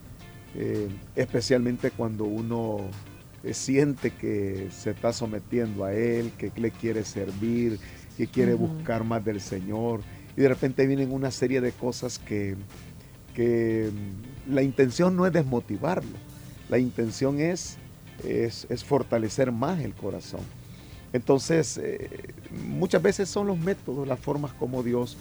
eh, 0.55 0.89
especialmente 1.17 1.91
cuando 1.91 2.25
uno 2.25 2.79
siente 3.53 4.11
que 4.11 4.69
se 4.71 4.91
está 4.91 5.13
sometiendo 5.13 5.85
a 5.85 5.95
Él, 5.95 6.33
que 6.37 6.53
le 6.57 6.71
quiere 6.71 7.05
servir, 7.05 7.79
que 8.19 8.27
quiere 8.27 8.55
buscar 8.55 9.05
más 9.05 9.25
del 9.25 9.41
Señor. 9.41 10.01
Y 10.37 10.41
de 10.41 10.49
repente 10.49 10.87
vienen 10.87 11.13
una 11.13 11.31
serie 11.31 11.61
de 11.61 11.73
cosas 11.73 12.19
que, 12.19 12.57
que 13.35 13.91
mm, 13.93 14.55
la 14.55 14.63
intención 14.63 15.17
no 15.17 15.25
es 15.27 15.33
desmotivarlo, 15.33 16.17
la 16.69 16.79
intención 16.79 17.41
es, 17.41 17.79
es, 18.25 18.67
fortalecer 18.85 19.53
más 19.53 19.81
el 19.81 19.95
corazón. 19.95 20.41
Entonces, 21.13 21.79
eh, 21.79 22.35
muchas 22.67 23.03
veces 23.03 23.29
son 23.29 23.47
los 23.47 23.59
métodos, 23.59 24.07
las 24.07 24.21
formas 24.21 24.53
como 24.53 24.83
Dios 24.83 25.17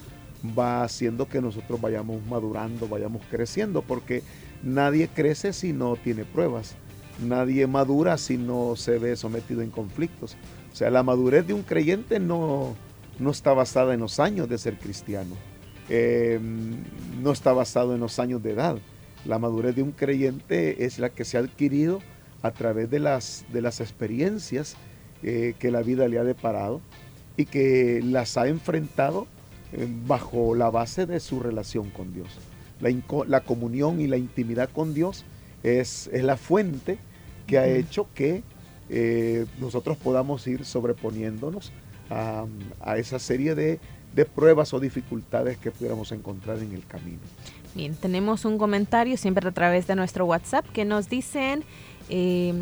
va 0.57 0.83
haciendo 0.83 1.27
que 1.27 1.41
nosotros 1.41 1.79
vayamos 1.79 2.25
madurando, 2.25 2.87
vayamos 2.87 3.21
creciendo, 3.29 3.81
porque 3.81 4.21
nadie 4.63 5.07
crece 5.07 5.53
si 5.53 5.73
no 5.73 5.95
tiene 5.95 6.25
pruebas, 6.25 6.75
nadie 7.25 7.67
madura 7.67 8.17
si 8.17 8.37
no 8.37 8.75
se 8.75 8.99
ve 8.99 9.15
sometido 9.15 9.61
en 9.61 9.71
conflictos. 9.71 10.35
O 10.71 10.75
sea, 10.75 10.89
la 10.89 11.03
madurez 11.03 11.47
de 11.47 11.53
un 11.53 11.63
creyente 11.63 12.19
no, 12.19 12.75
no 13.19 13.31
está 13.31 13.53
basada 13.53 13.93
en 13.93 14.01
los 14.01 14.19
años 14.19 14.49
de 14.49 14.57
ser 14.57 14.77
cristiano, 14.77 15.35
eh, 15.89 16.39
no 17.21 17.31
está 17.31 17.53
basado 17.53 17.95
en 17.95 18.01
los 18.01 18.19
años 18.19 18.43
de 18.43 18.51
edad. 18.51 18.77
La 19.25 19.39
madurez 19.39 19.75
de 19.75 19.81
un 19.81 19.91
creyente 19.91 20.85
es 20.85 20.99
la 20.99 21.09
que 21.09 21.25
se 21.25 21.37
ha 21.37 21.41
adquirido 21.41 22.01
a 22.41 22.51
través 22.51 22.89
de 22.89 22.99
las, 22.99 23.45
de 23.51 23.61
las 23.61 23.81
experiencias 23.81 24.75
eh, 25.23 25.55
que 25.59 25.71
la 25.71 25.81
vida 25.81 26.07
le 26.07 26.19
ha 26.19 26.23
deparado 26.23 26.81
y 27.35 27.45
que 27.45 28.01
las 28.03 28.37
ha 28.37 28.47
enfrentado 28.47 29.27
eh, 29.73 29.87
bajo 30.05 30.55
la 30.55 30.69
base 30.69 31.05
de 31.05 31.19
su 31.19 31.39
relación 31.39 31.89
con 31.89 32.13
Dios. 32.13 32.27
La, 32.79 32.89
la 33.27 33.41
comunión 33.41 33.99
y 33.99 34.07
la 34.07 34.17
intimidad 34.17 34.69
con 34.69 34.93
Dios 34.93 35.25
es, 35.63 36.09
es 36.13 36.23
la 36.23 36.37
fuente 36.37 36.97
que 37.47 37.57
ha 37.57 37.67
hecho 37.67 38.07
que 38.13 38.43
eh, 38.89 39.45
nosotros 39.59 39.97
podamos 39.97 40.45
ir 40.47 40.63
sobreponiéndonos 40.63 41.71
a, 42.09 42.45
a 42.81 42.97
esa 42.97 43.19
serie 43.19 43.55
de, 43.55 43.79
de 44.15 44.25
pruebas 44.25 44.73
o 44.73 44.79
dificultades 44.79 45.57
que 45.57 45.71
pudiéramos 45.71 46.11
encontrar 46.11 46.59
en 46.59 46.73
el 46.73 46.85
camino. 46.85 47.19
Bien, 47.75 47.95
tenemos 47.95 48.45
un 48.45 48.57
comentario 48.57 49.17
siempre 49.17 49.47
a 49.47 49.51
través 49.51 49.87
de 49.87 49.95
nuestro 49.95 50.25
WhatsApp 50.25 50.65
que 50.73 50.85
nos 50.85 51.09
dicen, 51.09 51.63
eh, 52.09 52.53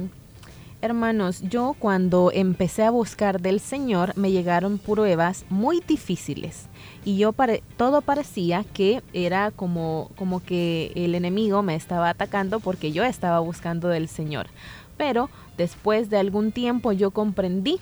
hermanos, 0.81 1.41
yo 1.41 1.75
cuando 1.79 2.31
empecé 2.33 2.83
a 2.83 2.91
buscar 2.91 3.41
del 3.41 3.59
Señor 3.59 4.15
me 4.17 4.31
llegaron 4.31 4.77
pruebas 4.77 5.45
muy 5.49 5.81
difíciles 5.87 6.67
y 7.03 7.17
yo 7.17 7.31
pare- 7.33 7.63
todo 7.77 8.01
parecía 8.01 8.63
que 8.73 9.01
era 9.13 9.51
como, 9.51 10.11
como 10.15 10.43
que 10.43 10.91
el 10.95 11.15
enemigo 11.15 11.61
me 11.63 11.75
estaba 11.75 12.09
atacando 12.09 12.59
porque 12.59 12.91
yo 12.91 13.03
estaba 13.03 13.39
buscando 13.39 13.87
del 13.87 14.07
Señor. 14.07 14.47
Pero 14.97 15.29
después 15.57 16.09
de 16.09 16.17
algún 16.17 16.51
tiempo 16.51 16.91
yo 16.91 17.11
comprendí 17.11 17.79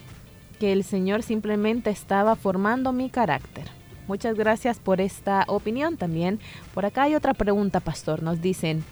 que 0.59 0.71
el 0.71 0.83
Señor 0.83 1.23
simplemente 1.23 1.89
estaba 1.89 2.35
formando 2.35 2.91
mi 2.91 3.09
carácter. 3.09 3.65
Muchas 4.07 4.35
gracias 4.35 4.79
por 4.79 4.99
esta 4.99 5.45
opinión 5.47 5.95
también. 5.97 6.39
Por 6.73 6.85
acá 6.85 7.03
hay 7.03 7.15
otra 7.15 7.33
pregunta, 7.33 7.79
pastor. 7.79 8.21
Nos 8.21 8.41
dicen, 8.41 8.83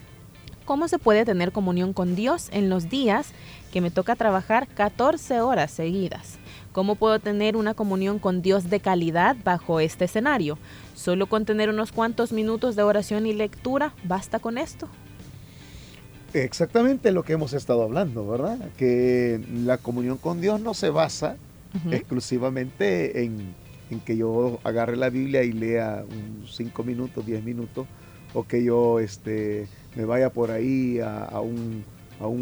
¿cómo 0.72 0.88
se 0.88 1.00
puede 1.00 1.26
tener 1.26 1.52
comunión 1.52 1.92
con 1.92 2.16
Dios 2.16 2.48
en 2.54 2.70
los 2.70 2.90
días 2.90 3.34
que 3.74 3.82
me 3.82 3.92
toca 3.92 4.16
trabajar 4.16 4.70
14 4.70 5.42
horas 5.42 5.70
seguidas? 5.70 6.38
¿Cómo 6.72 6.96
puedo 6.96 7.20
tener 7.20 7.58
una 7.58 7.74
comunión 7.74 8.20
con 8.20 8.42
Dios 8.42 8.70
de 8.70 8.80
calidad 8.80 9.36
bajo 9.44 9.82
este 9.82 10.06
escenario? 10.06 10.58
¿Solo 10.96 11.28
con 11.28 11.44
tener 11.44 11.68
unos 11.68 11.92
cuantos 11.92 12.32
minutos 12.32 12.78
de 12.78 12.84
oración 12.84 13.26
y 13.26 13.34
lectura 13.34 13.94
basta 14.06 14.40
con 14.40 14.58
esto? 14.58 14.88
Exactamente 16.34 17.12
lo 17.12 17.24
que 17.24 17.34
hemos 17.34 17.52
estado 17.52 17.84
hablando, 17.84 18.26
¿verdad? 18.26 18.58
Que 18.78 19.46
la 19.54 19.78
comunión 19.78 20.18
con 20.18 20.40
Dios 20.40 20.62
no 20.62 20.74
se 20.74 20.90
basa 20.90 21.36
exclusivamente 21.92 23.26
en, 23.26 23.54
que 24.06 24.16
yo 24.16 24.62
agarre 24.64 24.96
la 24.96 25.10
Biblia 25.10 25.44
y 25.44 25.52
lea 25.52 26.06
cinco 26.50 26.86
minutos, 26.86 27.26
diez 27.26 27.44
minutos, 27.44 27.88
o 28.34 28.48
que 28.48 28.64
yo 28.64 29.02
este, 29.02 29.68
me 29.96 30.06
vaya 30.06 30.32
por 30.32 30.52
ahí 30.52 31.00
a, 31.00 31.40
un, 31.42 31.84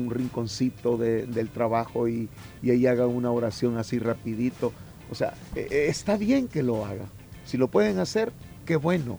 rinconcito 0.10 0.98
del 0.98 1.50
trabajo 1.50 2.08
y, 2.08 2.30
ahí 2.64 2.86
haga 2.86 3.08
una 3.08 3.32
oración 3.32 3.78
así 3.78 4.00
rapidito. 4.00 4.74
O 5.12 5.16
sea, 5.16 5.34
e, 5.56 5.68
e, 5.72 5.88
está 5.88 6.18
bien 6.18 6.48
que 6.48 6.64
lo 6.64 6.86
haga. 6.86 7.06
Si 7.46 7.58
lo 7.58 7.68
pueden 7.68 8.00
hacer, 8.00 8.32
qué 8.66 8.76
bueno. 8.76 9.18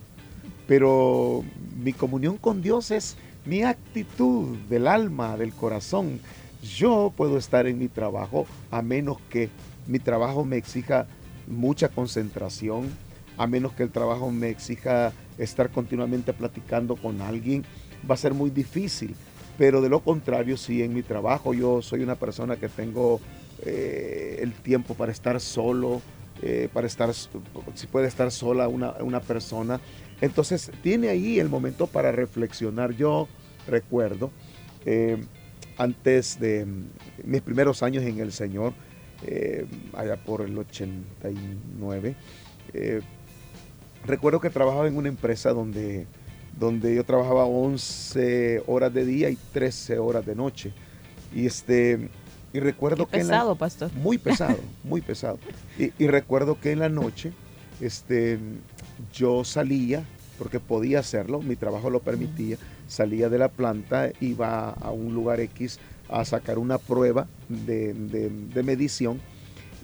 Pero 0.67 1.43
mi 1.83 1.93
comunión 1.93 2.37
con 2.37 2.63
Dios 2.63 2.91
es 2.93 3.17
mi 3.45 3.63
actitud 3.63 4.57
del 4.69 4.87
alma, 4.87 5.37
del 5.37 5.53
corazón. 5.53 6.21
Yo 6.63 7.13
puedo 7.17 7.39
estar 7.39 7.67
en 7.67 7.79
mi 7.79 7.89
trabajo 7.89 8.47
a 8.71 8.83
menos 8.83 9.19
que 9.31 9.49
mi 9.87 9.99
trabajo 9.99 10.45
me 10.45 10.57
exija 10.57 11.07
mucha 11.49 11.89
concentración, 11.89 12.89
a 13.39 13.47
menos 13.47 13.73
que 13.73 13.83
el 13.83 13.91
trabajo 13.91 14.31
me 14.31 14.51
exija 14.51 15.13
estar 15.39 15.71
continuamente 15.71 16.33
platicando 16.33 16.97
con 16.97 17.23
alguien, 17.23 17.65
va 18.09 18.15
a 18.15 18.19
ser 18.19 18.35
muy 18.35 18.51
difícil. 18.51 19.15
Pero 19.59 19.81
de 19.81 19.89
lo 19.89 20.01
contrario, 20.01 20.57
si 20.57 20.83
en 20.83 20.95
mi 20.95 21.03
trabajo 21.03 21.53
yo 21.53 21.83
soy 21.83 22.03
una 22.03 22.15
persona 22.15 22.57
que 22.57 22.69
tengo 22.69 23.21
eh, 23.63 24.39
el 24.41 24.55
tiempo 24.55 24.95
para 24.95 25.13
estar 25.13 25.39
solo, 25.41 26.01
eh, 26.43 26.69
para 26.73 26.87
estar, 26.87 27.13
si 27.13 27.87
puede 27.87 28.09
estar 28.09 28.31
sola 28.31 28.69
una, 28.69 28.93
una 29.01 29.21
persona, 29.21 29.81
entonces 30.21 30.71
tiene 30.83 31.11
ahí 31.11 31.39
el 31.39 31.51
momento 31.51 31.87
para 31.87 32.11
reflexionar. 32.11 32.93
Yo 32.93 33.29
recuerdo, 33.67 34.31
eh, 34.87 35.23
antes 35.77 36.41
de 36.41 36.67
mis 37.25 37.43
primeros 37.43 37.83
años 37.83 38.05
en 38.05 38.19
el 38.19 38.33
Señor, 38.33 38.73
allá 39.93 40.17
por 40.17 40.41
el 40.41 40.57
89, 40.57 42.17
eh, 42.73 43.01
recuerdo 44.05 44.41
que 44.41 44.51
trabajaba 44.51 44.87
en 44.87 44.97
una 44.97 45.09
empresa 45.09 45.53
donde, 45.53 46.07
donde 46.59 46.95
yo 46.95 47.05
trabajaba 47.05 47.45
11 47.45 48.65
horas 48.67 48.93
de 48.93 49.05
día 49.05 49.31
y 49.31 49.37
13 49.53 49.99
horas 49.99 50.27
de 50.27 50.35
noche. 50.35 50.73
Y 51.35 51.47
este 51.47 52.09
y 52.53 52.59
recuerdo 52.59 53.07
que 53.07 53.19
pesado, 53.19 53.55
pastor. 53.55 53.93
muy 53.95 54.19
pesado, 54.19 54.59
muy 54.83 55.01
pesado. 55.01 55.39
Y, 55.79 55.93
y, 56.03 56.09
recuerdo 56.09 56.59
que 56.61 56.73
en 56.73 56.81
la 56.81 56.89
noche 56.89 57.33
este, 57.81 58.39
yo 59.13 59.45
salía 59.45 60.05
porque 60.39 60.59
podía 60.59 61.01
hacerlo, 61.01 61.43
mi 61.43 61.55
trabajo 61.55 61.91
lo 61.91 62.01
permitía, 62.01 62.57
salía 62.89 63.29
de 63.29 63.37
la 63.37 63.49
planta, 63.49 64.11
iba 64.21 64.71
a 64.71 64.91
un 64.91 65.13
lugar 65.13 65.39
X 65.41 65.79
a 66.09 66.25
sacar 66.25 66.59
una 66.59 66.79
prueba 66.79 67.27
de, 67.49 68.63
medición 68.65 69.21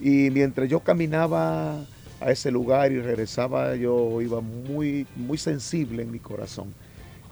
y 0.01 0.31
mientras 0.31 0.69
yo 0.71 0.81
caminaba 0.81 1.85
a 2.21 2.31
ese 2.31 2.51
lugar 2.51 2.93
y 2.93 3.01
regresaba, 3.01 3.77
yo 3.77 4.21
iba 4.23 4.41
muy, 4.41 5.07
muy 5.17 5.39
sensible 5.39 6.03
en 6.03 6.11
mi 6.11 6.19
corazón. 6.19 6.73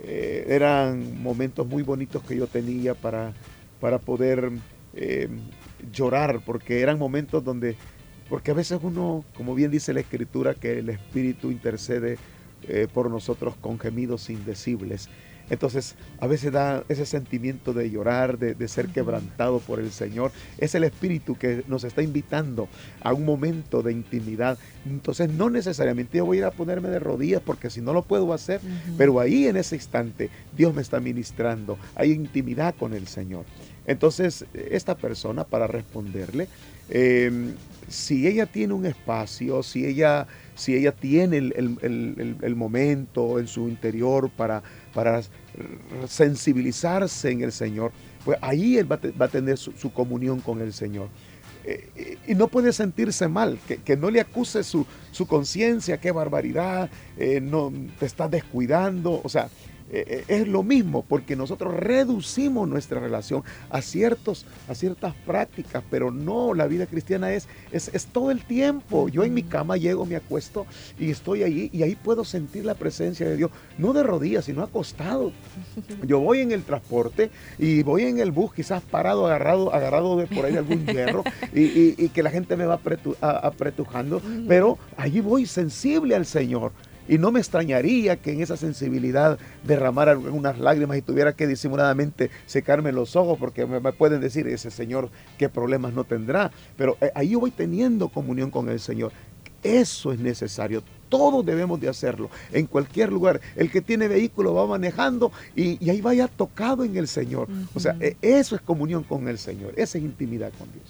Eh, 0.02 0.44
eran 0.48 1.22
momentos 1.22 1.66
muy 1.66 1.82
bonitos 1.82 2.22
que 2.22 2.36
yo 2.36 2.46
tenía 2.46 2.94
para, 2.94 3.32
para 3.80 3.98
poder 3.98 4.50
eh, 4.94 5.28
llorar, 5.92 6.40
porque 6.44 6.80
eran 6.80 6.98
momentos 6.98 7.42
donde, 7.42 7.76
porque 8.28 8.50
a 8.50 8.54
veces 8.54 8.78
uno, 8.82 9.24
como 9.34 9.54
bien 9.54 9.70
dice 9.70 9.94
la 9.94 10.00
escritura, 10.00 10.54
que 10.54 10.78
el 10.78 10.90
Espíritu 10.90 11.50
intercede 11.50 12.18
eh, 12.68 12.86
por 12.92 13.10
nosotros 13.10 13.54
con 13.60 13.78
gemidos 13.78 14.30
indecibles. 14.30 15.08
Entonces, 15.50 15.94
a 16.20 16.26
veces 16.26 16.52
da 16.52 16.84
ese 16.88 17.06
sentimiento 17.06 17.72
de 17.72 17.90
llorar, 17.90 18.38
de, 18.38 18.68
ser 18.68 18.88
quebrantado 18.88 19.60
por 19.60 19.78
el 19.78 19.92
Señor. 19.92 20.32
Es 20.58 20.74
el 20.74 20.84
Espíritu 20.84 21.36
que 21.36 21.64
nos 21.68 21.84
está 21.84 22.02
invitando 22.02 22.68
a 23.02 23.12
un 23.12 23.24
momento 23.24 23.82
de 23.82 23.92
intimidad. 23.92 24.58
Entonces, 24.86 25.28
no 25.28 25.50
necesariamente 25.50 26.18
yo 26.18 26.26
voy 26.26 26.38
a 26.38 26.40
ir 26.40 26.44
a 26.46 26.50
ponerme 26.50 26.88
de 26.88 26.98
rodillas 26.98 27.42
porque 27.44 27.70
si 27.70 27.80
no 27.80 27.92
lo 27.92 28.02
puedo 28.02 28.32
hacer, 28.32 28.60
pero 28.96 29.20
ahí 29.20 29.46
en 29.46 29.56
ese 29.56 29.76
instante 29.76 30.30
Dios 30.56 30.74
me 30.74 30.82
está 30.82 31.00
ministrando. 31.00 31.78
Hay 31.94 32.12
intimidad 32.12 32.74
con 32.74 32.94
el 32.94 33.06
Señor. 33.06 33.44
Entonces, 33.86 34.46
esta 34.54 34.96
persona, 34.96 35.44
para 35.44 35.66
responderle, 35.66 36.48
em, 36.88 37.54
si 37.88 38.26
ella 38.26 38.46
tiene 38.46 38.74
un 38.74 38.86
espacio, 38.86 39.62
si 39.62 39.84
ella 39.84 40.26
si 40.54 40.74
ella 40.74 40.92
tiene 40.92 41.38
el, 41.38 42.54
momento 42.56 43.38
en 43.38 43.46
su 43.46 43.68
interior 43.68 44.30
para, 44.30 44.62
sensibilizarse 46.06 47.30
en 47.30 47.42
el 47.42 47.52
Señor, 47.52 47.92
pues 48.24 48.38
ahí 48.40 48.78
él 48.78 48.90
va, 48.90 48.98
a 49.24 49.28
tener 49.28 49.58
su, 49.58 49.92
comunión 49.92 50.40
con 50.40 50.60
el 50.60 50.72
Señor. 50.72 51.08
Eh, 51.66 52.18
y 52.26 52.34
no 52.34 52.48
puede 52.48 52.72
sentirse 52.72 53.26
mal, 53.26 53.58
que, 53.66 53.96
no 53.96 54.10
le 54.10 54.20
acuse 54.20 54.62
su, 54.62 54.86
conciencia, 55.26 55.98
qué 55.98 56.12
barbaridad, 56.12 56.90
eh, 57.16 57.40
no 57.40 57.72
te 57.98 58.06
estás 58.06 58.30
descuidando, 58.30 59.20
o 59.24 59.28
sea, 59.28 59.48
eh, 59.90 60.04
eh, 60.06 60.24
es 60.28 60.48
lo 60.48 60.62
mismo, 60.62 61.04
porque 61.06 61.36
nosotros 61.36 61.74
reducimos 61.74 62.66
nuestra 62.66 63.00
relación 63.00 63.44
a, 63.68 63.82
ciertos, 63.82 64.46
a 64.68 64.74
ciertas 64.74 65.14
prácticas, 65.26 65.84
pero 65.90 66.10
no, 66.10 66.54
la 66.54 66.66
vida 66.66 66.86
cristiana 66.86 67.32
es, 67.32 67.48
es, 67.70 68.06
todo 68.06 68.30
el 68.30 68.44
tiempo. 68.44 69.08
Yo 69.08 69.24
en 69.24 69.34
mi 69.34 69.42
cama 69.42 69.76
llego, 69.76 70.06
me 70.06 70.16
acuesto 70.16 70.66
y 70.98 71.10
estoy 71.10 71.42
ahí 71.42 71.70
y 71.72 71.82
ahí 71.82 71.96
puedo 71.96 72.24
sentir 72.24 72.64
la 72.64 72.74
presencia 72.74 73.28
de 73.28 73.36
Dios, 73.36 73.50
no 73.76 73.92
de 73.92 74.02
rodillas, 74.02 74.46
sino 74.46 74.62
acostado. 74.62 75.32
Yo 76.06 76.18
voy 76.20 76.40
en 76.40 76.52
el 76.52 76.62
transporte 76.62 77.30
y 77.58 77.82
voy 77.82 78.04
en 78.04 78.18
el 78.18 78.32
bus, 78.32 78.54
quizás 78.54 78.82
parado, 78.82 79.26
agarrado, 79.26 79.72
agarrado 79.74 80.16
de 80.16 80.26
por 80.26 80.46
ahí 80.46 80.52
de 80.52 80.58
algún 80.58 80.86
hierro 80.86 81.24
y, 81.52 82.08
que 82.08 82.22
la 82.22 82.30
gente 82.30 82.56
me 82.56 82.64
va 82.64 82.80
apretujando, 83.20 84.22
pero 84.46 84.78
allí 84.96 85.20
voy 85.20 85.46
sensible 85.46 86.14
al 86.14 86.26
Señor. 86.26 86.72
Y 87.08 87.18
no 87.18 87.30
me 87.32 87.40
extrañaría 87.40 88.16
que 88.16 88.32
en 88.32 88.40
esa 88.40 88.56
sensibilidad 88.56 89.38
derramara 89.64 90.16
unas 90.16 90.58
lágrimas 90.58 90.96
y 90.96 91.02
tuviera 91.02 91.34
que 91.34 91.46
disimuladamente 91.46 92.30
secarme 92.46 92.92
los 92.92 93.16
ojos 93.16 93.38
porque 93.38 93.66
me, 93.66 93.80
pueden 93.92 94.20
decir, 94.20 94.46
ese 94.48 94.70
Señor, 94.70 95.10
qué 95.38 95.48
problemas 95.48 95.92
no 95.92 96.04
tendrá. 96.04 96.50
Pero 96.76 96.96
eh, 97.00 97.10
ahí 97.14 97.30
yo 97.30 97.40
voy 97.40 97.50
teniendo 97.50 98.08
comunión 98.08 98.50
con 98.50 98.68
el 98.68 98.80
Señor. 98.80 99.12
Eso 99.62 100.12
es 100.12 100.18
necesario. 100.18 100.82
Todos 101.08 101.44
debemos 101.44 101.80
de 101.80 101.88
hacerlo. 101.88 102.30
En 102.52 102.66
cualquier 102.66 103.10
lugar. 103.10 103.40
El 103.56 103.70
que 103.70 103.80
tiene 103.80 104.08
vehículo 104.08 104.54
va 104.54 104.66
manejando 104.66 105.32
y, 105.56 105.88
ahí 105.88 106.00
vaya 106.00 106.28
tocado 106.28 106.84
en 106.84 106.96
el 106.96 107.08
Señor. 107.08 107.48
O 107.74 107.80
sea, 107.80 107.96
e, 108.00 108.16
eso 108.20 108.56
es 108.56 108.60
comunión 108.60 109.04
con 109.04 109.26
el 109.28 109.38
Señor. 109.38 109.72
Esa 109.76 109.98
es 109.98 110.04
intimidad 110.04 110.52
con 110.58 110.70
Dios. 110.72 110.84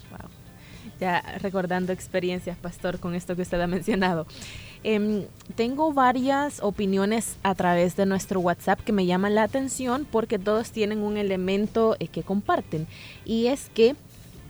Ya 1.00 1.20
recordando 1.40 1.92
experiencias, 1.92 2.56
pastor, 2.56 2.98
con 2.98 3.14
esto 3.14 3.36
que 3.36 3.42
usted 3.42 3.60
ha 3.60 3.66
mencionado. 3.66 4.26
Em, 4.87 5.24
tengo 5.57 5.95
varias 5.95 6.62
opiniones 6.62 7.39
a 7.43 7.55
través 7.55 7.97
de 7.97 8.05
nuestro 8.05 8.41
WhatsApp 8.41 8.80
que 8.80 8.93
me 8.93 9.07
llaman 9.07 9.35
la 9.35 9.43
atención 9.43 10.07
porque 10.11 10.39
todos 10.39 10.72
tienen 10.72 10.99
un 10.99 11.16
elemento 11.16 11.97
eh, 11.99 12.09
que 12.09 12.22
comparten. 12.22 12.87
Y 13.24 13.47
es 13.47 13.70
que 13.72 13.97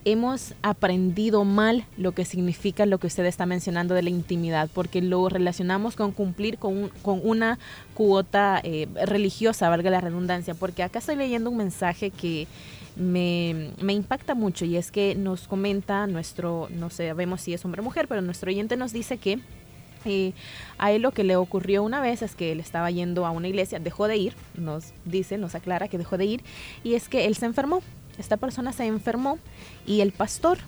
hemos 0.04 0.54
aprendido 0.62 1.44
mal 1.44 1.86
lo 1.96 2.12
que 2.12 2.24
significa 2.24 2.84
lo 2.84 2.98
que 2.98 3.06
usted 3.06 3.24
está 3.26 3.46
mencionando 3.46 3.94
de 3.94 4.02
la 4.02 4.10
intimidad, 4.10 4.68
porque 4.74 5.00
lo 5.00 5.28
relacionamos 5.28 5.94
con 5.94 6.10
cumplir 6.10 6.58
con, 6.58 6.90
una 7.04 7.60
cuota 7.94 8.60
eh, 8.64 8.88
religiosa, 9.06 9.68
valga 9.68 9.90
la 9.90 10.00
redundancia, 10.00 10.54
porque 10.54 10.82
acá 10.82 10.98
estoy 10.98 11.14
leyendo 11.14 11.48
un 11.48 11.58
mensaje 11.58 12.10
que 12.10 12.48
me, 12.96 13.70
me, 13.80 13.92
impacta 13.92 14.34
mucho 14.34 14.64
y 14.64 14.76
es 14.76 14.90
que 14.90 15.14
nos 15.14 15.48
comenta 15.48 16.06
nuestro, 16.06 16.68
no 16.70 16.90
sabemos 16.90 17.40
si 17.40 17.54
es 17.54 17.64
hombre 17.64 17.80
o 17.80 17.84
mujer, 17.84 18.06
pero 18.08 18.20
nuestro 18.20 18.50
oyente 18.50 18.76
nos 18.76 18.92
dice 18.92 19.16
que 19.16 19.38
y 20.04 20.34
a 20.78 20.92
él 20.92 21.02
lo 21.02 21.12
que 21.12 21.24
le 21.24 21.36
ocurrió 21.36 21.82
una 21.82 22.00
vez 22.00 22.22
es 22.22 22.34
que 22.34 22.52
él 22.52 22.60
estaba 22.60 22.90
yendo 22.90 23.26
a 23.26 23.30
una 23.30 23.48
iglesia, 23.48 23.78
dejó 23.78 24.08
de 24.08 24.16
ir, 24.16 24.34
nos 24.56 24.92
dice, 25.04 25.38
nos 25.38 25.54
aclara 25.54 25.88
que 25.88 25.98
dejó 25.98 26.18
de 26.18 26.26
ir, 26.26 26.44
y 26.82 26.94
es 26.94 27.08
que 27.08 27.26
él 27.26 27.36
se 27.36 27.46
enfermó. 27.46 27.82
Esta 28.18 28.36
persona 28.36 28.72
se 28.72 28.86
enfermó 28.86 29.38
y 29.86 30.00
el 30.00 30.12
pastor 30.12 30.58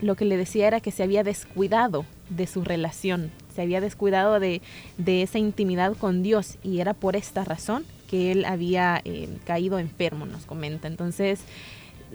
lo 0.00 0.14
que 0.14 0.24
le 0.24 0.36
decía 0.36 0.66
era 0.66 0.80
que 0.80 0.90
se 0.90 1.02
había 1.02 1.24
descuidado 1.24 2.04
de 2.30 2.46
su 2.46 2.62
relación, 2.62 3.30
se 3.54 3.62
había 3.62 3.80
descuidado 3.80 4.38
de, 4.40 4.60
esa 5.06 5.38
intimidad 5.38 5.96
con 5.96 6.22
Dios 6.22 6.56
y 6.62 6.80
era 6.80 6.94
por 6.94 7.16
esta 7.16 7.44
razón 7.44 7.84
que 8.08 8.32
él 8.32 8.44
había 8.44 9.00
eh, 9.04 9.28
caído 9.44 9.78
enfermo, 9.78 10.24
nos 10.24 10.46
comenta. 10.46 10.88
Entonces, 10.88 11.40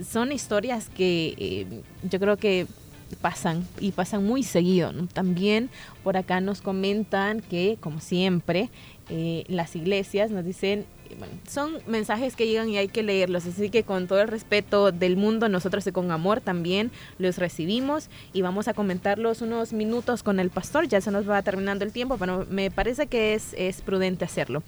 son 0.09 0.31
historias 0.31 0.89
que 0.89 1.35
eh, 1.37 1.81
yo 2.09 2.19
creo 2.19 2.37
que 2.37 2.67
pasan 3.15 3.67
y 3.79 3.91
pasan 3.91 4.25
muy 4.25 4.43
seguido. 4.43 4.91
También 5.13 5.69
por 6.03 6.17
acá 6.17 6.41
nos 6.41 6.61
comentan 6.61 7.41
que, 7.41 7.77
como 7.79 7.99
siempre, 7.99 8.69
eh, 9.09 9.43
las 9.47 9.75
iglesias 9.75 10.31
nos 10.31 10.45
dicen 10.45 10.85
son 11.47 11.77
mensajes 11.87 12.35
que 12.35 12.47
llegan 12.47 12.69
y 12.69 12.77
hay 12.77 12.87
que 12.87 13.03
leerlos, 13.03 13.45
así 13.45 13.69
que 13.69 13.83
con 13.83 14.07
todo 14.07 14.21
el 14.21 14.27
respeto 14.27 14.91
del 14.91 15.17
mundo, 15.17 15.49
nosotros 15.49 15.85
y 15.87 15.91
con 15.91 16.11
amor 16.11 16.41
también 16.41 16.91
los 17.17 17.37
recibimos 17.37 18.09
y 18.33 18.41
vamos 18.41 18.67
a 18.67 18.73
comentarlos 18.73 19.41
unos 19.41 19.73
minutos 19.73 20.23
con 20.23 20.39
el 20.39 20.49
pastor, 20.49 20.87
ya 20.87 21.01
se 21.01 21.11
nos 21.11 21.29
va 21.29 21.41
terminando 21.41 21.85
el 21.85 21.91
tiempo, 21.91 22.17
pero 22.17 22.45
me 22.49 22.71
parece 22.71 23.07
que 23.07 23.33
es, 23.33 23.53
es 23.57 23.81
prudente 23.81 24.25
hacerlo. 24.25 24.63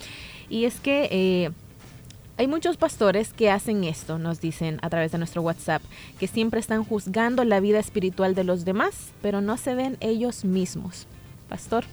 Y 0.49 0.65
es 0.65 0.79
que... 0.79 1.09
Eh, 1.11 1.51
hay 2.37 2.47
muchos 2.47 2.77
pastores 2.77 3.31
que 3.31 3.49
hacen 3.49 3.83
esto, 3.83 4.17
nos 4.17 4.41
dicen 4.41 4.79
a 4.81 4.89
través 4.89 5.11
de 5.11 5.17
nuestro 5.17 5.41
WhatsApp, 5.41 5.81
que 6.19 6.27
siempre 6.27 6.59
están 6.59 6.83
juzgando 6.83 7.43
la 7.45 7.59
vida 7.59 7.79
espiritual 7.79 8.35
de 8.35 8.43
los 8.43 8.65
demás, 8.65 9.11
pero 9.21 9.41
no 9.41 9.57
se 9.57 9.73
ven 9.73 9.97
ellos 10.01 10.43
mismos. 10.43 11.07
Pastor, 11.47 11.85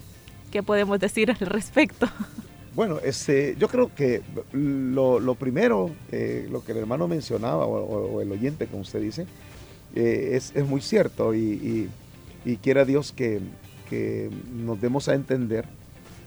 ¿qué 0.50 0.62
podemos 0.62 0.98
decir 0.98 1.30
al 1.30 1.46
respecto? 1.46 2.08
Bueno, 2.74 3.00
este, 3.04 3.54
yo 3.58 3.68
creo 3.68 3.94
que 3.94 4.22
lo, 4.52 5.34
primero, 5.34 5.90
eh, 6.10 6.48
lo 6.50 6.64
que 6.64 6.72
el 6.72 6.78
hermano 6.78 7.06
mencionaba, 7.06 7.66
o, 7.66 8.22
el 8.22 8.32
oyente, 8.32 8.66
como 8.66 8.80
usted 8.80 9.02
dice, 9.02 9.26
eh, 9.94 10.30
es, 10.32 10.66
muy 10.66 10.80
cierto 10.80 11.34
y, 11.34 11.90
quiera 12.62 12.86
Dios 12.86 13.12
que, 13.12 13.40
nos 14.54 14.80
demos 14.80 15.10
a 15.10 15.14
entender 15.14 15.66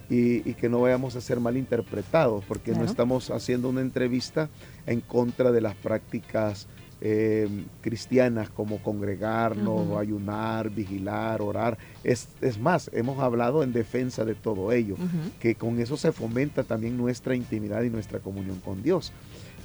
y, 0.09 0.53
que 0.53 0.69
no 0.69 0.81
vayamos 0.81 1.15
a 1.15 1.21
ser 1.21 1.39
malinterpretados, 1.39 2.43
porque 2.45 2.71
no 2.71 2.83
estamos 2.83 3.31
haciendo 3.31 3.69
una 3.69 3.81
entrevista 3.81 4.49
en 4.85 5.01
contra 5.01 5.51
de 5.51 5.61
las 5.61 5.75
prácticas 5.75 6.67
eh, 7.01 7.47
cristianas 7.81 8.49
como 8.49 8.81
congregarnos, 8.81 9.97
ayunar, 9.97 10.69
vigilar, 10.69 11.41
orar. 11.41 11.77
Es, 12.03 12.29
más, 12.59 12.89
hemos 12.93 13.19
hablado 13.19 13.63
en 13.63 13.73
defensa 13.73 14.25
de 14.25 14.35
todo 14.35 14.71
ello, 14.71 14.95
que 15.39 15.55
con 15.55 15.79
eso 15.79 15.97
se 15.97 16.11
fomenta 16.11 16.63
también 16.63 16.97
nuestra 16.97 17.35
intimidad 17.35 17.83
y 17.83 17.89
nuestra 17.89 18.19
comunión 18.19 18.59
con 18.59 18.81
Dios. 18.81 19.11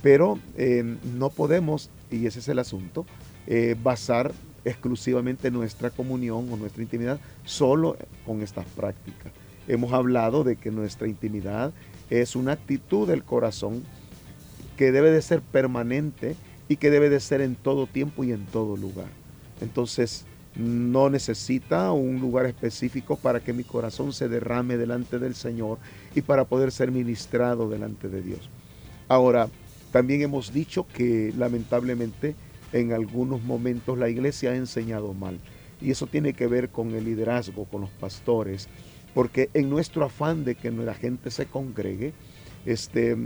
Pero 0.02 0.38
eh, 0.56 0.96
no 1.16 1.28
podemos, 1.28 1.90
y 2.10 2.26
ese 2.26 2.40
es 2.40 2.48
el 2.48 2.58
asunto, 2.58 3.04
eh, 3.46 3.76
basar 3.82 4.32
exclusivamente 4.64 5.50
nuestra 5.50 5.90
comunión 5.90 6.52
o 6.52 6.56
nuestra 6.56 6.82
intimidad 6.82 7.20
solo 7.44 7.96
con 8.26 8.42
estas 8.42 8.66
prácticas. 8.66 9.32
Hemos 9.70 9.92
hablado 9.92 10.42
de 10.42 10.56
que 10.56 10.72
nuestra 10.72 11.06
intimidad 11.06 11.72
es 12.10 12.34
una 12.34 12.52
actitud 12.52 13.06
del 13.06 13.22
corazón 13.22 13.84
que 14.76 14.90
debe 14.90 15.12
de 15.12 15.22
ser 15.22 15.42
permanente 15.42 16.34
y 16.68 16.74
que 16.74 16.90
debe 16.90 17.08
de 17.08 17.20
ser 17.20 17.40
en 17.40 17.54
todo 17.54 17.86
tiempo 17.86 18.24
y 18.24 18.32
en 18.32 18.46
todo 18.46 18.76
lugar. 18.76 19.06
Entonces, 19.60 20.24
no 20.56 21.08
necesita 21.08 21.92
un 21.92 22.18
lugar 22.18 22.46
específico 22.46 23.14
para 23.14 23.38
que 23.38 23.52
mi 23.52 23.62
corazón 23.62 24.12
se 24.12 24.28
derrame 24.28 24.76
delante 24.76 25.20
del 25.20 25.36
Señor 25.36 25.78
y 26.16 26.22
para 26.22 26.46
poder 26.46 26.72
ser 26.72 26.90
ministrado 26.90 27.68
delante 27.68 28.08
de 28.08 28.22
Dios. 28.22 28.50
Ahora, 29.06 29.48
también 29.92 30.22
hemos 30.22 30.52
dicho 30.52 30.84
que 30.92 31.32
lamentablemente 31.38 32.34
en 32.72 32.92
algunos 32.92 33.40
momentos 33.44 33.96
la 33.96 34.08
iglesia 34.08 34.50
ha 34.50 34.56
enseñado 34.56 35.14
mal. 35.14 35.38
Y 35.80 35.92
eso 35.92 36.08
tiene 36.08 36.32
que 36.32 36.48
ver 36.48 36.70
con 36.70 36.92
el 36.96 37.04
liderazgo, 37.04 37.66
con 37.66 37.82
los 37.82 37.90
pastores, 37.90 38.68
porque 39.14 39.50
en 39.54 39.70
nuestro 39.70 40.04
afán 40.04 40.44
de 40.44 40.54
que 40.54 40.70
la 40.70 40.94
gente 40.94 41.30
se 41.30 41.46
congregue, 41.46 42.12
este, 42.66 43.16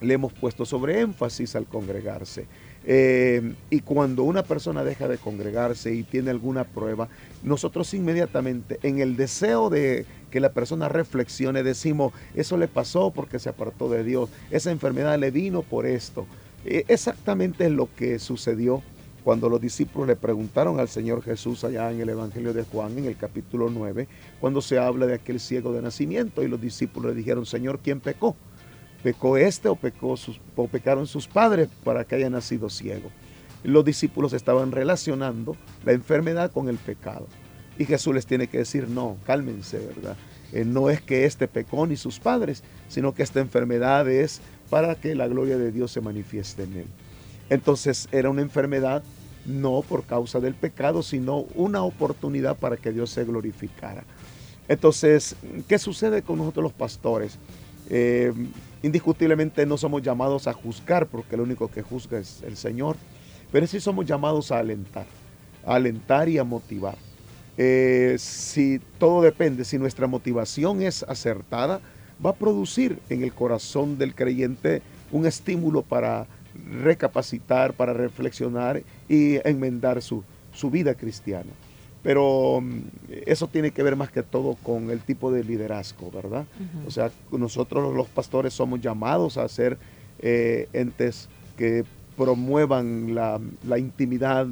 le 0.00 0.14
hemos 0.14 0.32
puesto 0.32 0.64
sobre 0.64 1.00
énfasis 1.00 1.56
al 1.56 1.66
congregarse. 1.66 2.46
Eh, 2.86 3.54
y 3.68 3.80
cuando 3.80 4.22
una 4.22 4.42
persona 4.42 4.82
deja 4.82 5.06
de 5.06 5.18
congregarse 5.18 5.94
y 5.94 6.02
tiene 6.02 6.30
alguna 6.30 6.64
prueba, 6.64 7.08
nosotros 7.42 7.92
inmediatamente, 7.92 8.78
en 8.82 9.00
el 9.00 9.16
deseo 9.16 9.68
de 9.68 10.06
que 10.30 10.40
la 10.40 10.52
persona 10.52 10.88
reflexione, 10.88 11.62
decimos, 11.62 12.12
eso 12.34 12.56
le 12.56 12.68
pasó 12.68 13.10
porque 13.10 13.38
se 13.38 13.50
apartó 13.50 13.90
de 13.90 14.04
Dios, 14.04 14.30
esa 14.50 14.70
enfermedad 14.70 15.18
le 15.18 15.30
vino 15.30 15.62
por 15.62 15.84
esto. 15.84 16.26
Eh, 16.64 16.84
exactamente 16.88 17.66
es 17.66 17.70
lo 17.70 17.88
que 17.94 18.18
sucedió 18.18 18.82
cuando 19.24 19.48
los 19.48 19.60
discípulos 19.60 20.08
le 20.08 20.16
preguntaron 20.16 20.80
al 20.80 20.88
Señor 20.88 21.22
Jesús 21.22 21.64
allá 21.64 21.90
en 21.90 22.00
el 22.00 22.08
Evangelio 22.08 22.52
de 22.52 22.64
Juan, 22.64 22.96
en 22.98 23.04
el 23.04 23.16
capítulo 23.16 23.68
9, 23.70 24.08
cuando 24.40 24.60
se 24.62 24.78
habla 24.78 25.06
de 25.06 25.14
aquel 25.14 25.40
ciego 25.40 25.72
de 25.72 25.82
nacimiento 25.82 26.42
y 26.42 26.48
los 26.48 26.60
discípulos 26.60 27.12
le 27.12 27.18
dijeron, 27.18 27.44
Señor, 27.46 27.80
¿quién 27.82 28.00
pecó? 28.00 28.36
¿Pecó 29.02 29.36
este 29.36 29.68
o, 29.68 29.76
pecó 29.76 30.16
sus, 30.16 30.40
o 30.56 30.68
pecaron 30.68 31.06
sus 31.06 31.26
padres 31.26 31.68
para 31.84 32.04
que 32.04 32.16
haya 32.16 32.30
nacido 32.30 32.68
ciego? 32.68 33.10
Los 33.62 33.84
discípulos 33.84 34.32
estaban 34.32 34.72
relacionando 34.72 35.56
la 35.84 35.92
enfermedad 35.92 36.50
con 36.50 36.68
el 36.68 36.76
pecado. 36.76 37.26
Y 37.78 37.84
Jesús 37.84 38.14
les 38.14 38.26
tiene 38.26 38.46
que 38.46 38.58
decir, 38.58 38.88
no, 38.88 39.16
cálmense, 39.24 39.78
¿verdad? 39.78 40.16
Eh, 40.52 40.64
no 40.64 40.90
es 40.90 41.00
que 41.00 41.24
este 41.24 41.46
pecó 41.48 41.86
ni 41.86 41.96
sus 41.96 42.18
padres, 42.18 42.62
sino 42.88 43.14
que 43.14 43.22
esta 43.22 43.40
enfermedad 43.40 44.08
es 44.10 44.40
para 44.68 44.94
que 44.94 45.14
la 45.14 45.28
gloria 45.28 45.56
de 45.58 45.72
Dios 45.72 45.92
se 45.92 46.00
manifieste 46.00 46.64
en 46.64 46.76
él. 46.76 46.86
Entonces 47.50 48.08
era 48.12 48.30
una 48.30 48.42
enfermedad 48.42 49.02
no 49.44 49.82
por 49.82 50.04
causa 50.04 50.40
del 50.40 50.54
pecado, 50.54 51.02
sino 51.02 51.40
una 51.54 51.82
oportunidad 51.82 52.56
para 52.56 52.76
que 52.76 52.92
Dios 52.92 53.10
se 53.10 53.24
glorificara. 53.24 54.04
Entonces, 54.68 55.34
¿qué 55.68 55.78
sucede 55.78 56.22
con 56.22 56.38
nosotros 56.38 56.62
los 56.62 56.72
pastores? 56.72 57.38
Eh, 57.88 58.32
indiscutiblemente 58.82 59.66
no 59.66 59.76
somos 59.76 60.02
llamados 60.02 60.46
a 60.46 60.52
juzgar, 60.52 61.06
porque 61.06 61.34
el 61.34 61.40
único 61.40 61.68
que 61.68 61.82
juzga 61.82 62.18
es 62.18 62.42
el 62.42 62.56
Señor, 62.56 62.96
pero 63.50 63.66
sí 63.66 63.80
somos 63.80 64.06
llamados 64.06 64.52
a 64.52 64.58
alentar, 64.58 65.06
a 65.66 65.74
alentar 65.74 66.28
y 66.28 66.38
a 66.38 66.44
motivar. 66.44 66.96
Eh, 67.56 68.14
si 68.18 68.80
todo 68.98 69.22
depende, 69.22 69.64
si 69.64 69.76
nuestra 69.76 70.06
motivación 70.06 70.82
es 70.82 71.02
acertada, 71.02 71.80
va 72.24 72.30
a 72.30 72.34
producir 72.34 73.00
en 73.08 73.24
el 73.24 73.32
corazón 73.32 73.98
del 73.98 74.14
creyente 74.14 74.82
un 75.10 75.26
estímulo 75.26 75.82
para 75.82 76.28
recapacitar, 76.82 77.72
para 77.74 77.92
reflexionar 77.92 78.82
y 79.08 79.36
enmendar 79.48 80.02
su, 80.02 80.24
su 80.52 80.70
vida 80.70 80.94
cristiana. 80.94 81.50
Pero 82.02 82.60
mm, 82.60 82.80
eso 83.26 83.46
tiene 83.46 83.70
que 83.70 83.82
ver 83.82 83.96
más 83.96 84.10
que 84.10 84.22
todo 84.22 84.56
con 84.62 84.90
el 84.90 85.00
tipo 85.00 85.30
de 85.32 85.44
liderazgo, 85.44 86.10
¿verdad? 86.10 86.46
O 86.86 86.90
sea, 86.90 87.10
nosotros 87.30 87.94
los 87.94 88.08
pastores 88.08 88.54
somos 88.54 88.80
llamados 88.80 89.36
a 89.36 89.48
ser 89.48 89.78
eh, 90.20 90.68
entes 90.72 91.28
que 91.56 91.84
promuevan 92.16 93.14
la, 93.14 93.40
la, 93.66 93.78
intimidad 93.78 94.46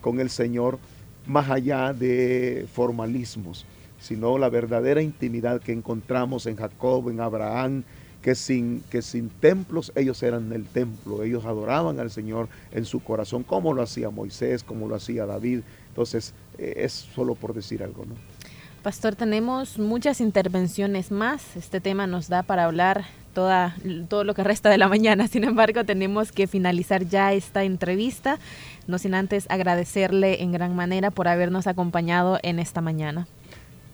con 0.00 0.20
el 0.20 0.30
Señor 0.30 0.78
más 1.26 1.48
allá 1.50 1.92
de 1.92 2.66
formalismos, 2.72 3.64
sino 3.98 4.36
la 4.36 4.50
verdadera 4.50 5.00
intimidad 5.00 5.60
que 5.60 5.72
encontramos 5.72 6.46
en 6.46 6.56
Jacob, 6.56 7.08
en 7.08 7.20
Abraham, 7.20 7.84
que 8.24 8.34
sin, 8.34 8.82
que 8.90 9.02
sin 9.02 9.28
templos 9.28 9.92
ellos 9.94 10.22
eran 10.22 10.50
el 10.54 10.64
templo, 10.64 11.22
ellos 11.22 11.44
adoraban 11.44 12.00
al 12.00 12.10
Señor 12.10 12.48
en 12.72 12.86
su 12.86 13.00
corazón, 13.00 13.42
como 13.42 13.74
lo 13.74 13.82
hacía 13.82 14.08
Moisés, 14.08 14.64
como 14.64 14.88
lo 14.88 14.94
hacía 14.94 15.26
David. 15.26 15.60
Entonces, 15.88 16.32
eh, 16.56 16.72
es 16.78 16.92
solo 16.92 17.34
por 17.34 17.52
decir 17.52 17.82
algo, 17.82 18.06
¿no? 18.06 18.14
Pastor, 18.82 19.14
tenemos 19.14 19.78
muchas 19.78 20.22
intervenciones 20.22 21.10
más. 21.10 21.54
Este 21.54 21.82
tema 21.82 22.06
nos 22.06 22.28
da 22.28 22.42
para 22.42 22.64
hablar 22.64 23.04
toda, 23.34 23.76
todo 24.08 24.24
lo 24.24 24.32
que 24.32 24.42
resta 24.42 24.70
de 24.70 24.78
la 24.78 24.88
mañana. 24.88 25.28
Sin 25.28 25.44
embargo, 25.44 25.84
tenemos 25.84 26.32
que 26.32 26.46
finalizar 26.46 27.04
ya 27.04 27.34
esta 27.34 27.62
entrevista, 27.64 28.38
no 28.86 28.96
sin 28.96 29.14
antes 29.14 29.44
agradecerle 29.50 30.42
en 30.42 30.50
gran 30.50 30.74
manera 30.74 31.10
por 31.10 31.28
habernos 31.28 31.66
acompañado 31.66 32.38
en 32.42 32.58
esta 32.58 32.80
mañana. 32.80 33.26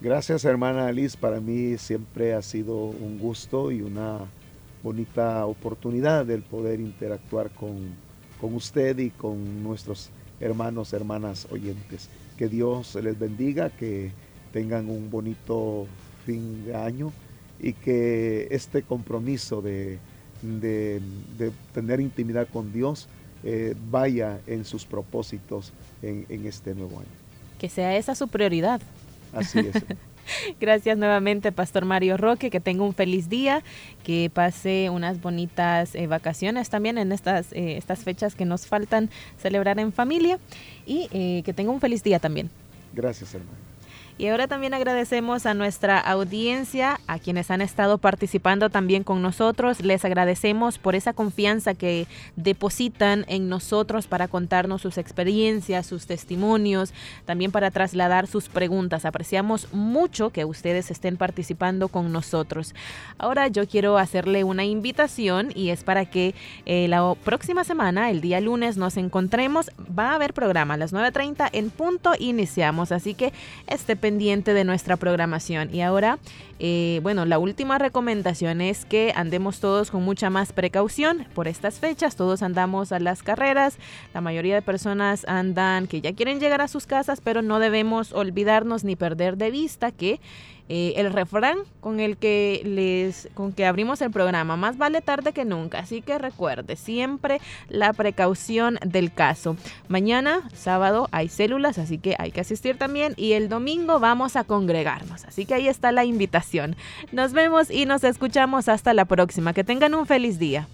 Gracias, 0.03 0.47
hermana 0.47 0.87
Alice. 0.87 1.17
Para 1.19 1.41
mí 1.41 1.77
siempre 1.77 2.33
ha 2.33 2.41
sido 2.41 2.75
un 2.75 3.19
gusto 3.19 3.71
y 3.71 3.83
una 3.83 4.21
bonita 4.83 5.45
oportunidad 5.45 6.29
el 6.31 6.41
poder 6.41 6.81
interactuar 6.81 7.51
con, 7.51 7.95
con 8.41 8.55
usted 8.55 8.99
y 8.99 9.11
con 9.11 9.63
nuestros 9.63 10.09
hermanos, 10.41 10.95
hermanas 10.95 11.47
oyentes. 11.51 12.09
Que 12.39 12.49
Dios 12.49 12.95
les 12.95 13.19
bendiga, 13.19 13.69
que 13.69 14.11
tengan 14.55 14.89
un 14.89 15.11
bonito 15.11 15.87
fin 16.25 16.65
de 16.65 16.75
año 16.75 17.13
y 17.59 17.75
que 17.75 18.49
este 18.51 18.83
compromiso 18.83 19.61
de, 19.61 19.99
de, 20.41 21.03
tener 21.75 22.01
intimidad 22.01 22.49
con 22.51 22.73
Dios 22.73 23.07
eh, 23.45 23.75
vaya 23.91 24.41
en 24.47 24.65
sus 24.65 24.87
propósitos 24.87 25.75
en, 26.01 26.25
en 26.31 26.47
este 26.47 26.75
nuevo 26.75 27.01
año. 27.01 27.09
Que 27.59 27.69
sea 27.69 27.95
esa 27.99 28.15
su 28.15 28.29
prioridad. 28.29 28.81
Así 29.33 29.61
es. 29.61 29.85
Gracias 30.61 30.97
nuevamente, 30.97 31.53
Pastor 31.53 31.85
Mario 31.85 32.17
Roque. 32.17 32.51
Que 32.51 32.61
tenga 32.61 32.85
un 32.85 32.95
feliz 32.95 33.29
día, 33.29 33.63
que 34.05 34.31
pase 34.33 34.91
unas 34.91 35.21
bonitas 35.21 35.95
eh, 35.95 36.07
vacaciones 36.07 36.71
también 36.71 36.99
en 36.99 37.13
estas, 37.13 37.53
eh, 37.53 37.77
estas 37.77 38.01
fechas 38.01 38.35
que 38.35 38.45
nos 38.45 38.67
faltan 38.67 39.11
celebrar 39.39 39.79
en 39.79 39.93
familia 39.93 40.39
y 40.87 41.09
eh, 41.13 41.43
que 41.45 41.53
tenga 41.53 41.71
un 41.71 41.81
feliz 41.81 42.03
día 42.03 42.19
también. 42.19 42.51
Gracias, 42.93 43.35
hermano. 43.35 43.59
Y 44.21 44.29
ahora 44.29 44.49
también 44.49 44.75
agradecemos 44.75 45.47
a 45.47 45.55
nuestra 45.55 45.99
audiencia, 45.99 47.01
a 47.07 47.19
quienes 47.19 47.51
han 47.51 47.63
estado 47.63 47.97
participando 47.97 48.69
también 48.69 49.03
con 49.03 49.23
nosotros. 49.23 49.81
Les 49.81 50.05
agradecemos 50.05 50.77
por 50.77 50.95
esa 50.95 51.15
confianza 51.15 51.73
que 51.73 52.07
depositan 52.37 53.25
en 53.29 53.49
nosotros 53.49 54.09
para 54.09 54.29
contarnos 54.29 54.83
sus 54.83 54.99
experiencias, 54.99 55.87
sus 55.87 56.07
testimonios, 56.07 56.93
también 57.25 57.51
para 57.51 57.71
trasladar 57.71 58.27
sus 58.27 58.51
preguntas. 58.51 59.07
Apreciamos 59.07 59.73
mucho 59.73 60.29
que 60.29 60.45
ustedes 60.45 60.91
estén 60.91 61.17
participando 61.17 61.89
con 61.89 62.13
nosotros. 62.13 62.75
Ahora 63.17 63.49
yo 63.49 63.67
quiero 63.67 63.97
hacerle 63.97 64.45
una 64.45 64.67
invitación 64.67 65.51
y 65.55 65.71
es 65.71 65.83
para 65.83 66.05
que 66.05 66.35
eh, 66.67 66.89
la 66.89 67.15
próxima 67.25 67.65
semana, 67.65 68.11
el 68.11 68.21
día 68.21 68.43
lunes, 68.43 68.77
nos 68.77 68.99
encontremos. 68.99 69.71
Va 69.99 70.11
a 70.11 70.17
haber 70.17 70.35
programa 70.35 70.75
a 70.75 70.77
las 70.77 70.93
9.30 70.93 71.49
en 71.53 71.71
punto. 71.71 72.13
Iniciamos, 72.19 72.93
así 72.93 73.15
que 73.15 73.33
este 73.67 73.97
de 74.19 74.65
nuestra 74.65 74.97
programación. 74.97 75.73
Y 75.75 75.83
ahora, 75.83 76.19
eh, 76.59 77.01
bueno, 77.03 77.25
la 77.25 77.39
última 77.39 77.79
recomendación 77.79 78.61
es 78.61 78.85
que 78.85 79.13
andemos 79.15 79.61
todos 79.61 79.91
con 79.91 80.03
mucha 80.03 80.31
más 80.31 80.53
precaución 80.53 81.27
por 81.35 81.49
estas 81.49 81.79
fechas. 81.79 82.17
Todos 82.17 82.43
andamos 82.43 82.93
a 82.93 82.99
las 82.99 83.23
carreras. 83.23 83.79
La 84.13 84.21
mayoría 84.21 84.57
de 84.57 84.63
personas 84.63 85.25
andan 85.29 85.87
que 85.87 86.01
ya 86.01 86.13
quieren 86.13 86.41
llegar 86.41 86.61
a 86.61 86.69
sus 86.69 86.87
casas, 86.87 87.21
pero 87.21 87.41
no 87.41 87.61
debemos 87.61 88.13
olvidarnos 88.13 88.85
ni 88.85 88.97
perder 88.97 89.37
de 89.37 89.51
vista 89.51 89.93
que 89.93 90.21
eh, 90.73 90.95
el 90.97 91.13
refrán 91.13 91.59
con 91.81 91.99
el 91.99 92.17
que 92.17 92.63
les 92.65 93.29
con 93.35 93.53
que 93.53 93.67
abrimos 93.67 94.01
el 94.03 94.13
programa 94.13 94.57
más 94.57 94.79
vale 94.79 95.01
tarde 95.01 95.33
que 95.33 95.45
nunca 95.45 95.81
así 95.81 96.01
que 96.01 96.17
recuerde 96.17 96.77
siempre 96.77 97.41
la 97.69 97.93
precaución 97.93 98.79
del 98.87 99.13
caso. 99.13 99.57
Mañana 99.89 100.49
sábado 100.55 101.09
hay 101.11 101.29
células 101.29 101.77
así 101.79 101.99
que 101.99 102.15
hay 102.19 102.31
que 102.31 102.41
asistir 102.41 102.79
también. 102.79 103.15
Y 103.17 103.33
el 103.33 103.49
domingo 103.49 103.99
vamos 103.99 104.37
a 104.37 104.45
congregarnos. 104.45 105.25
Así 105.25 105.47
que 105.47 105.55
ahí 105.55 105.69
está 105.69 105.93
la 105.93 106.05
invitación. 106.05 106.77
Nos 107.13 107.33
vemos 107.33 107.71
y 107.71 107.87
nos 107.87 108.05
escuchamos. 108.05 108.69
Hasta 108.69 108.95
la 108.95 109.05
próxima. 109.05 109.53
Que 109.53 109.65
tengan 109.65 109.95
un 109.95 110.07
feliz 110.07 110.39
día. 110.39 110.69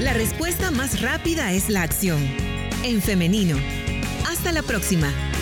La 0.00 0.12
respuesta 0.12 0.70
más 0.70 1.02
rápida 1.02 1.52
es 1.52 1.68
la 1.68 1.82
acción. 1.82 2.18
En 2.84 3.02
femenino. 3.02 3.56
Hasta 4.36 4.52
la 4.52 4.62
próxima. 4.62 5.35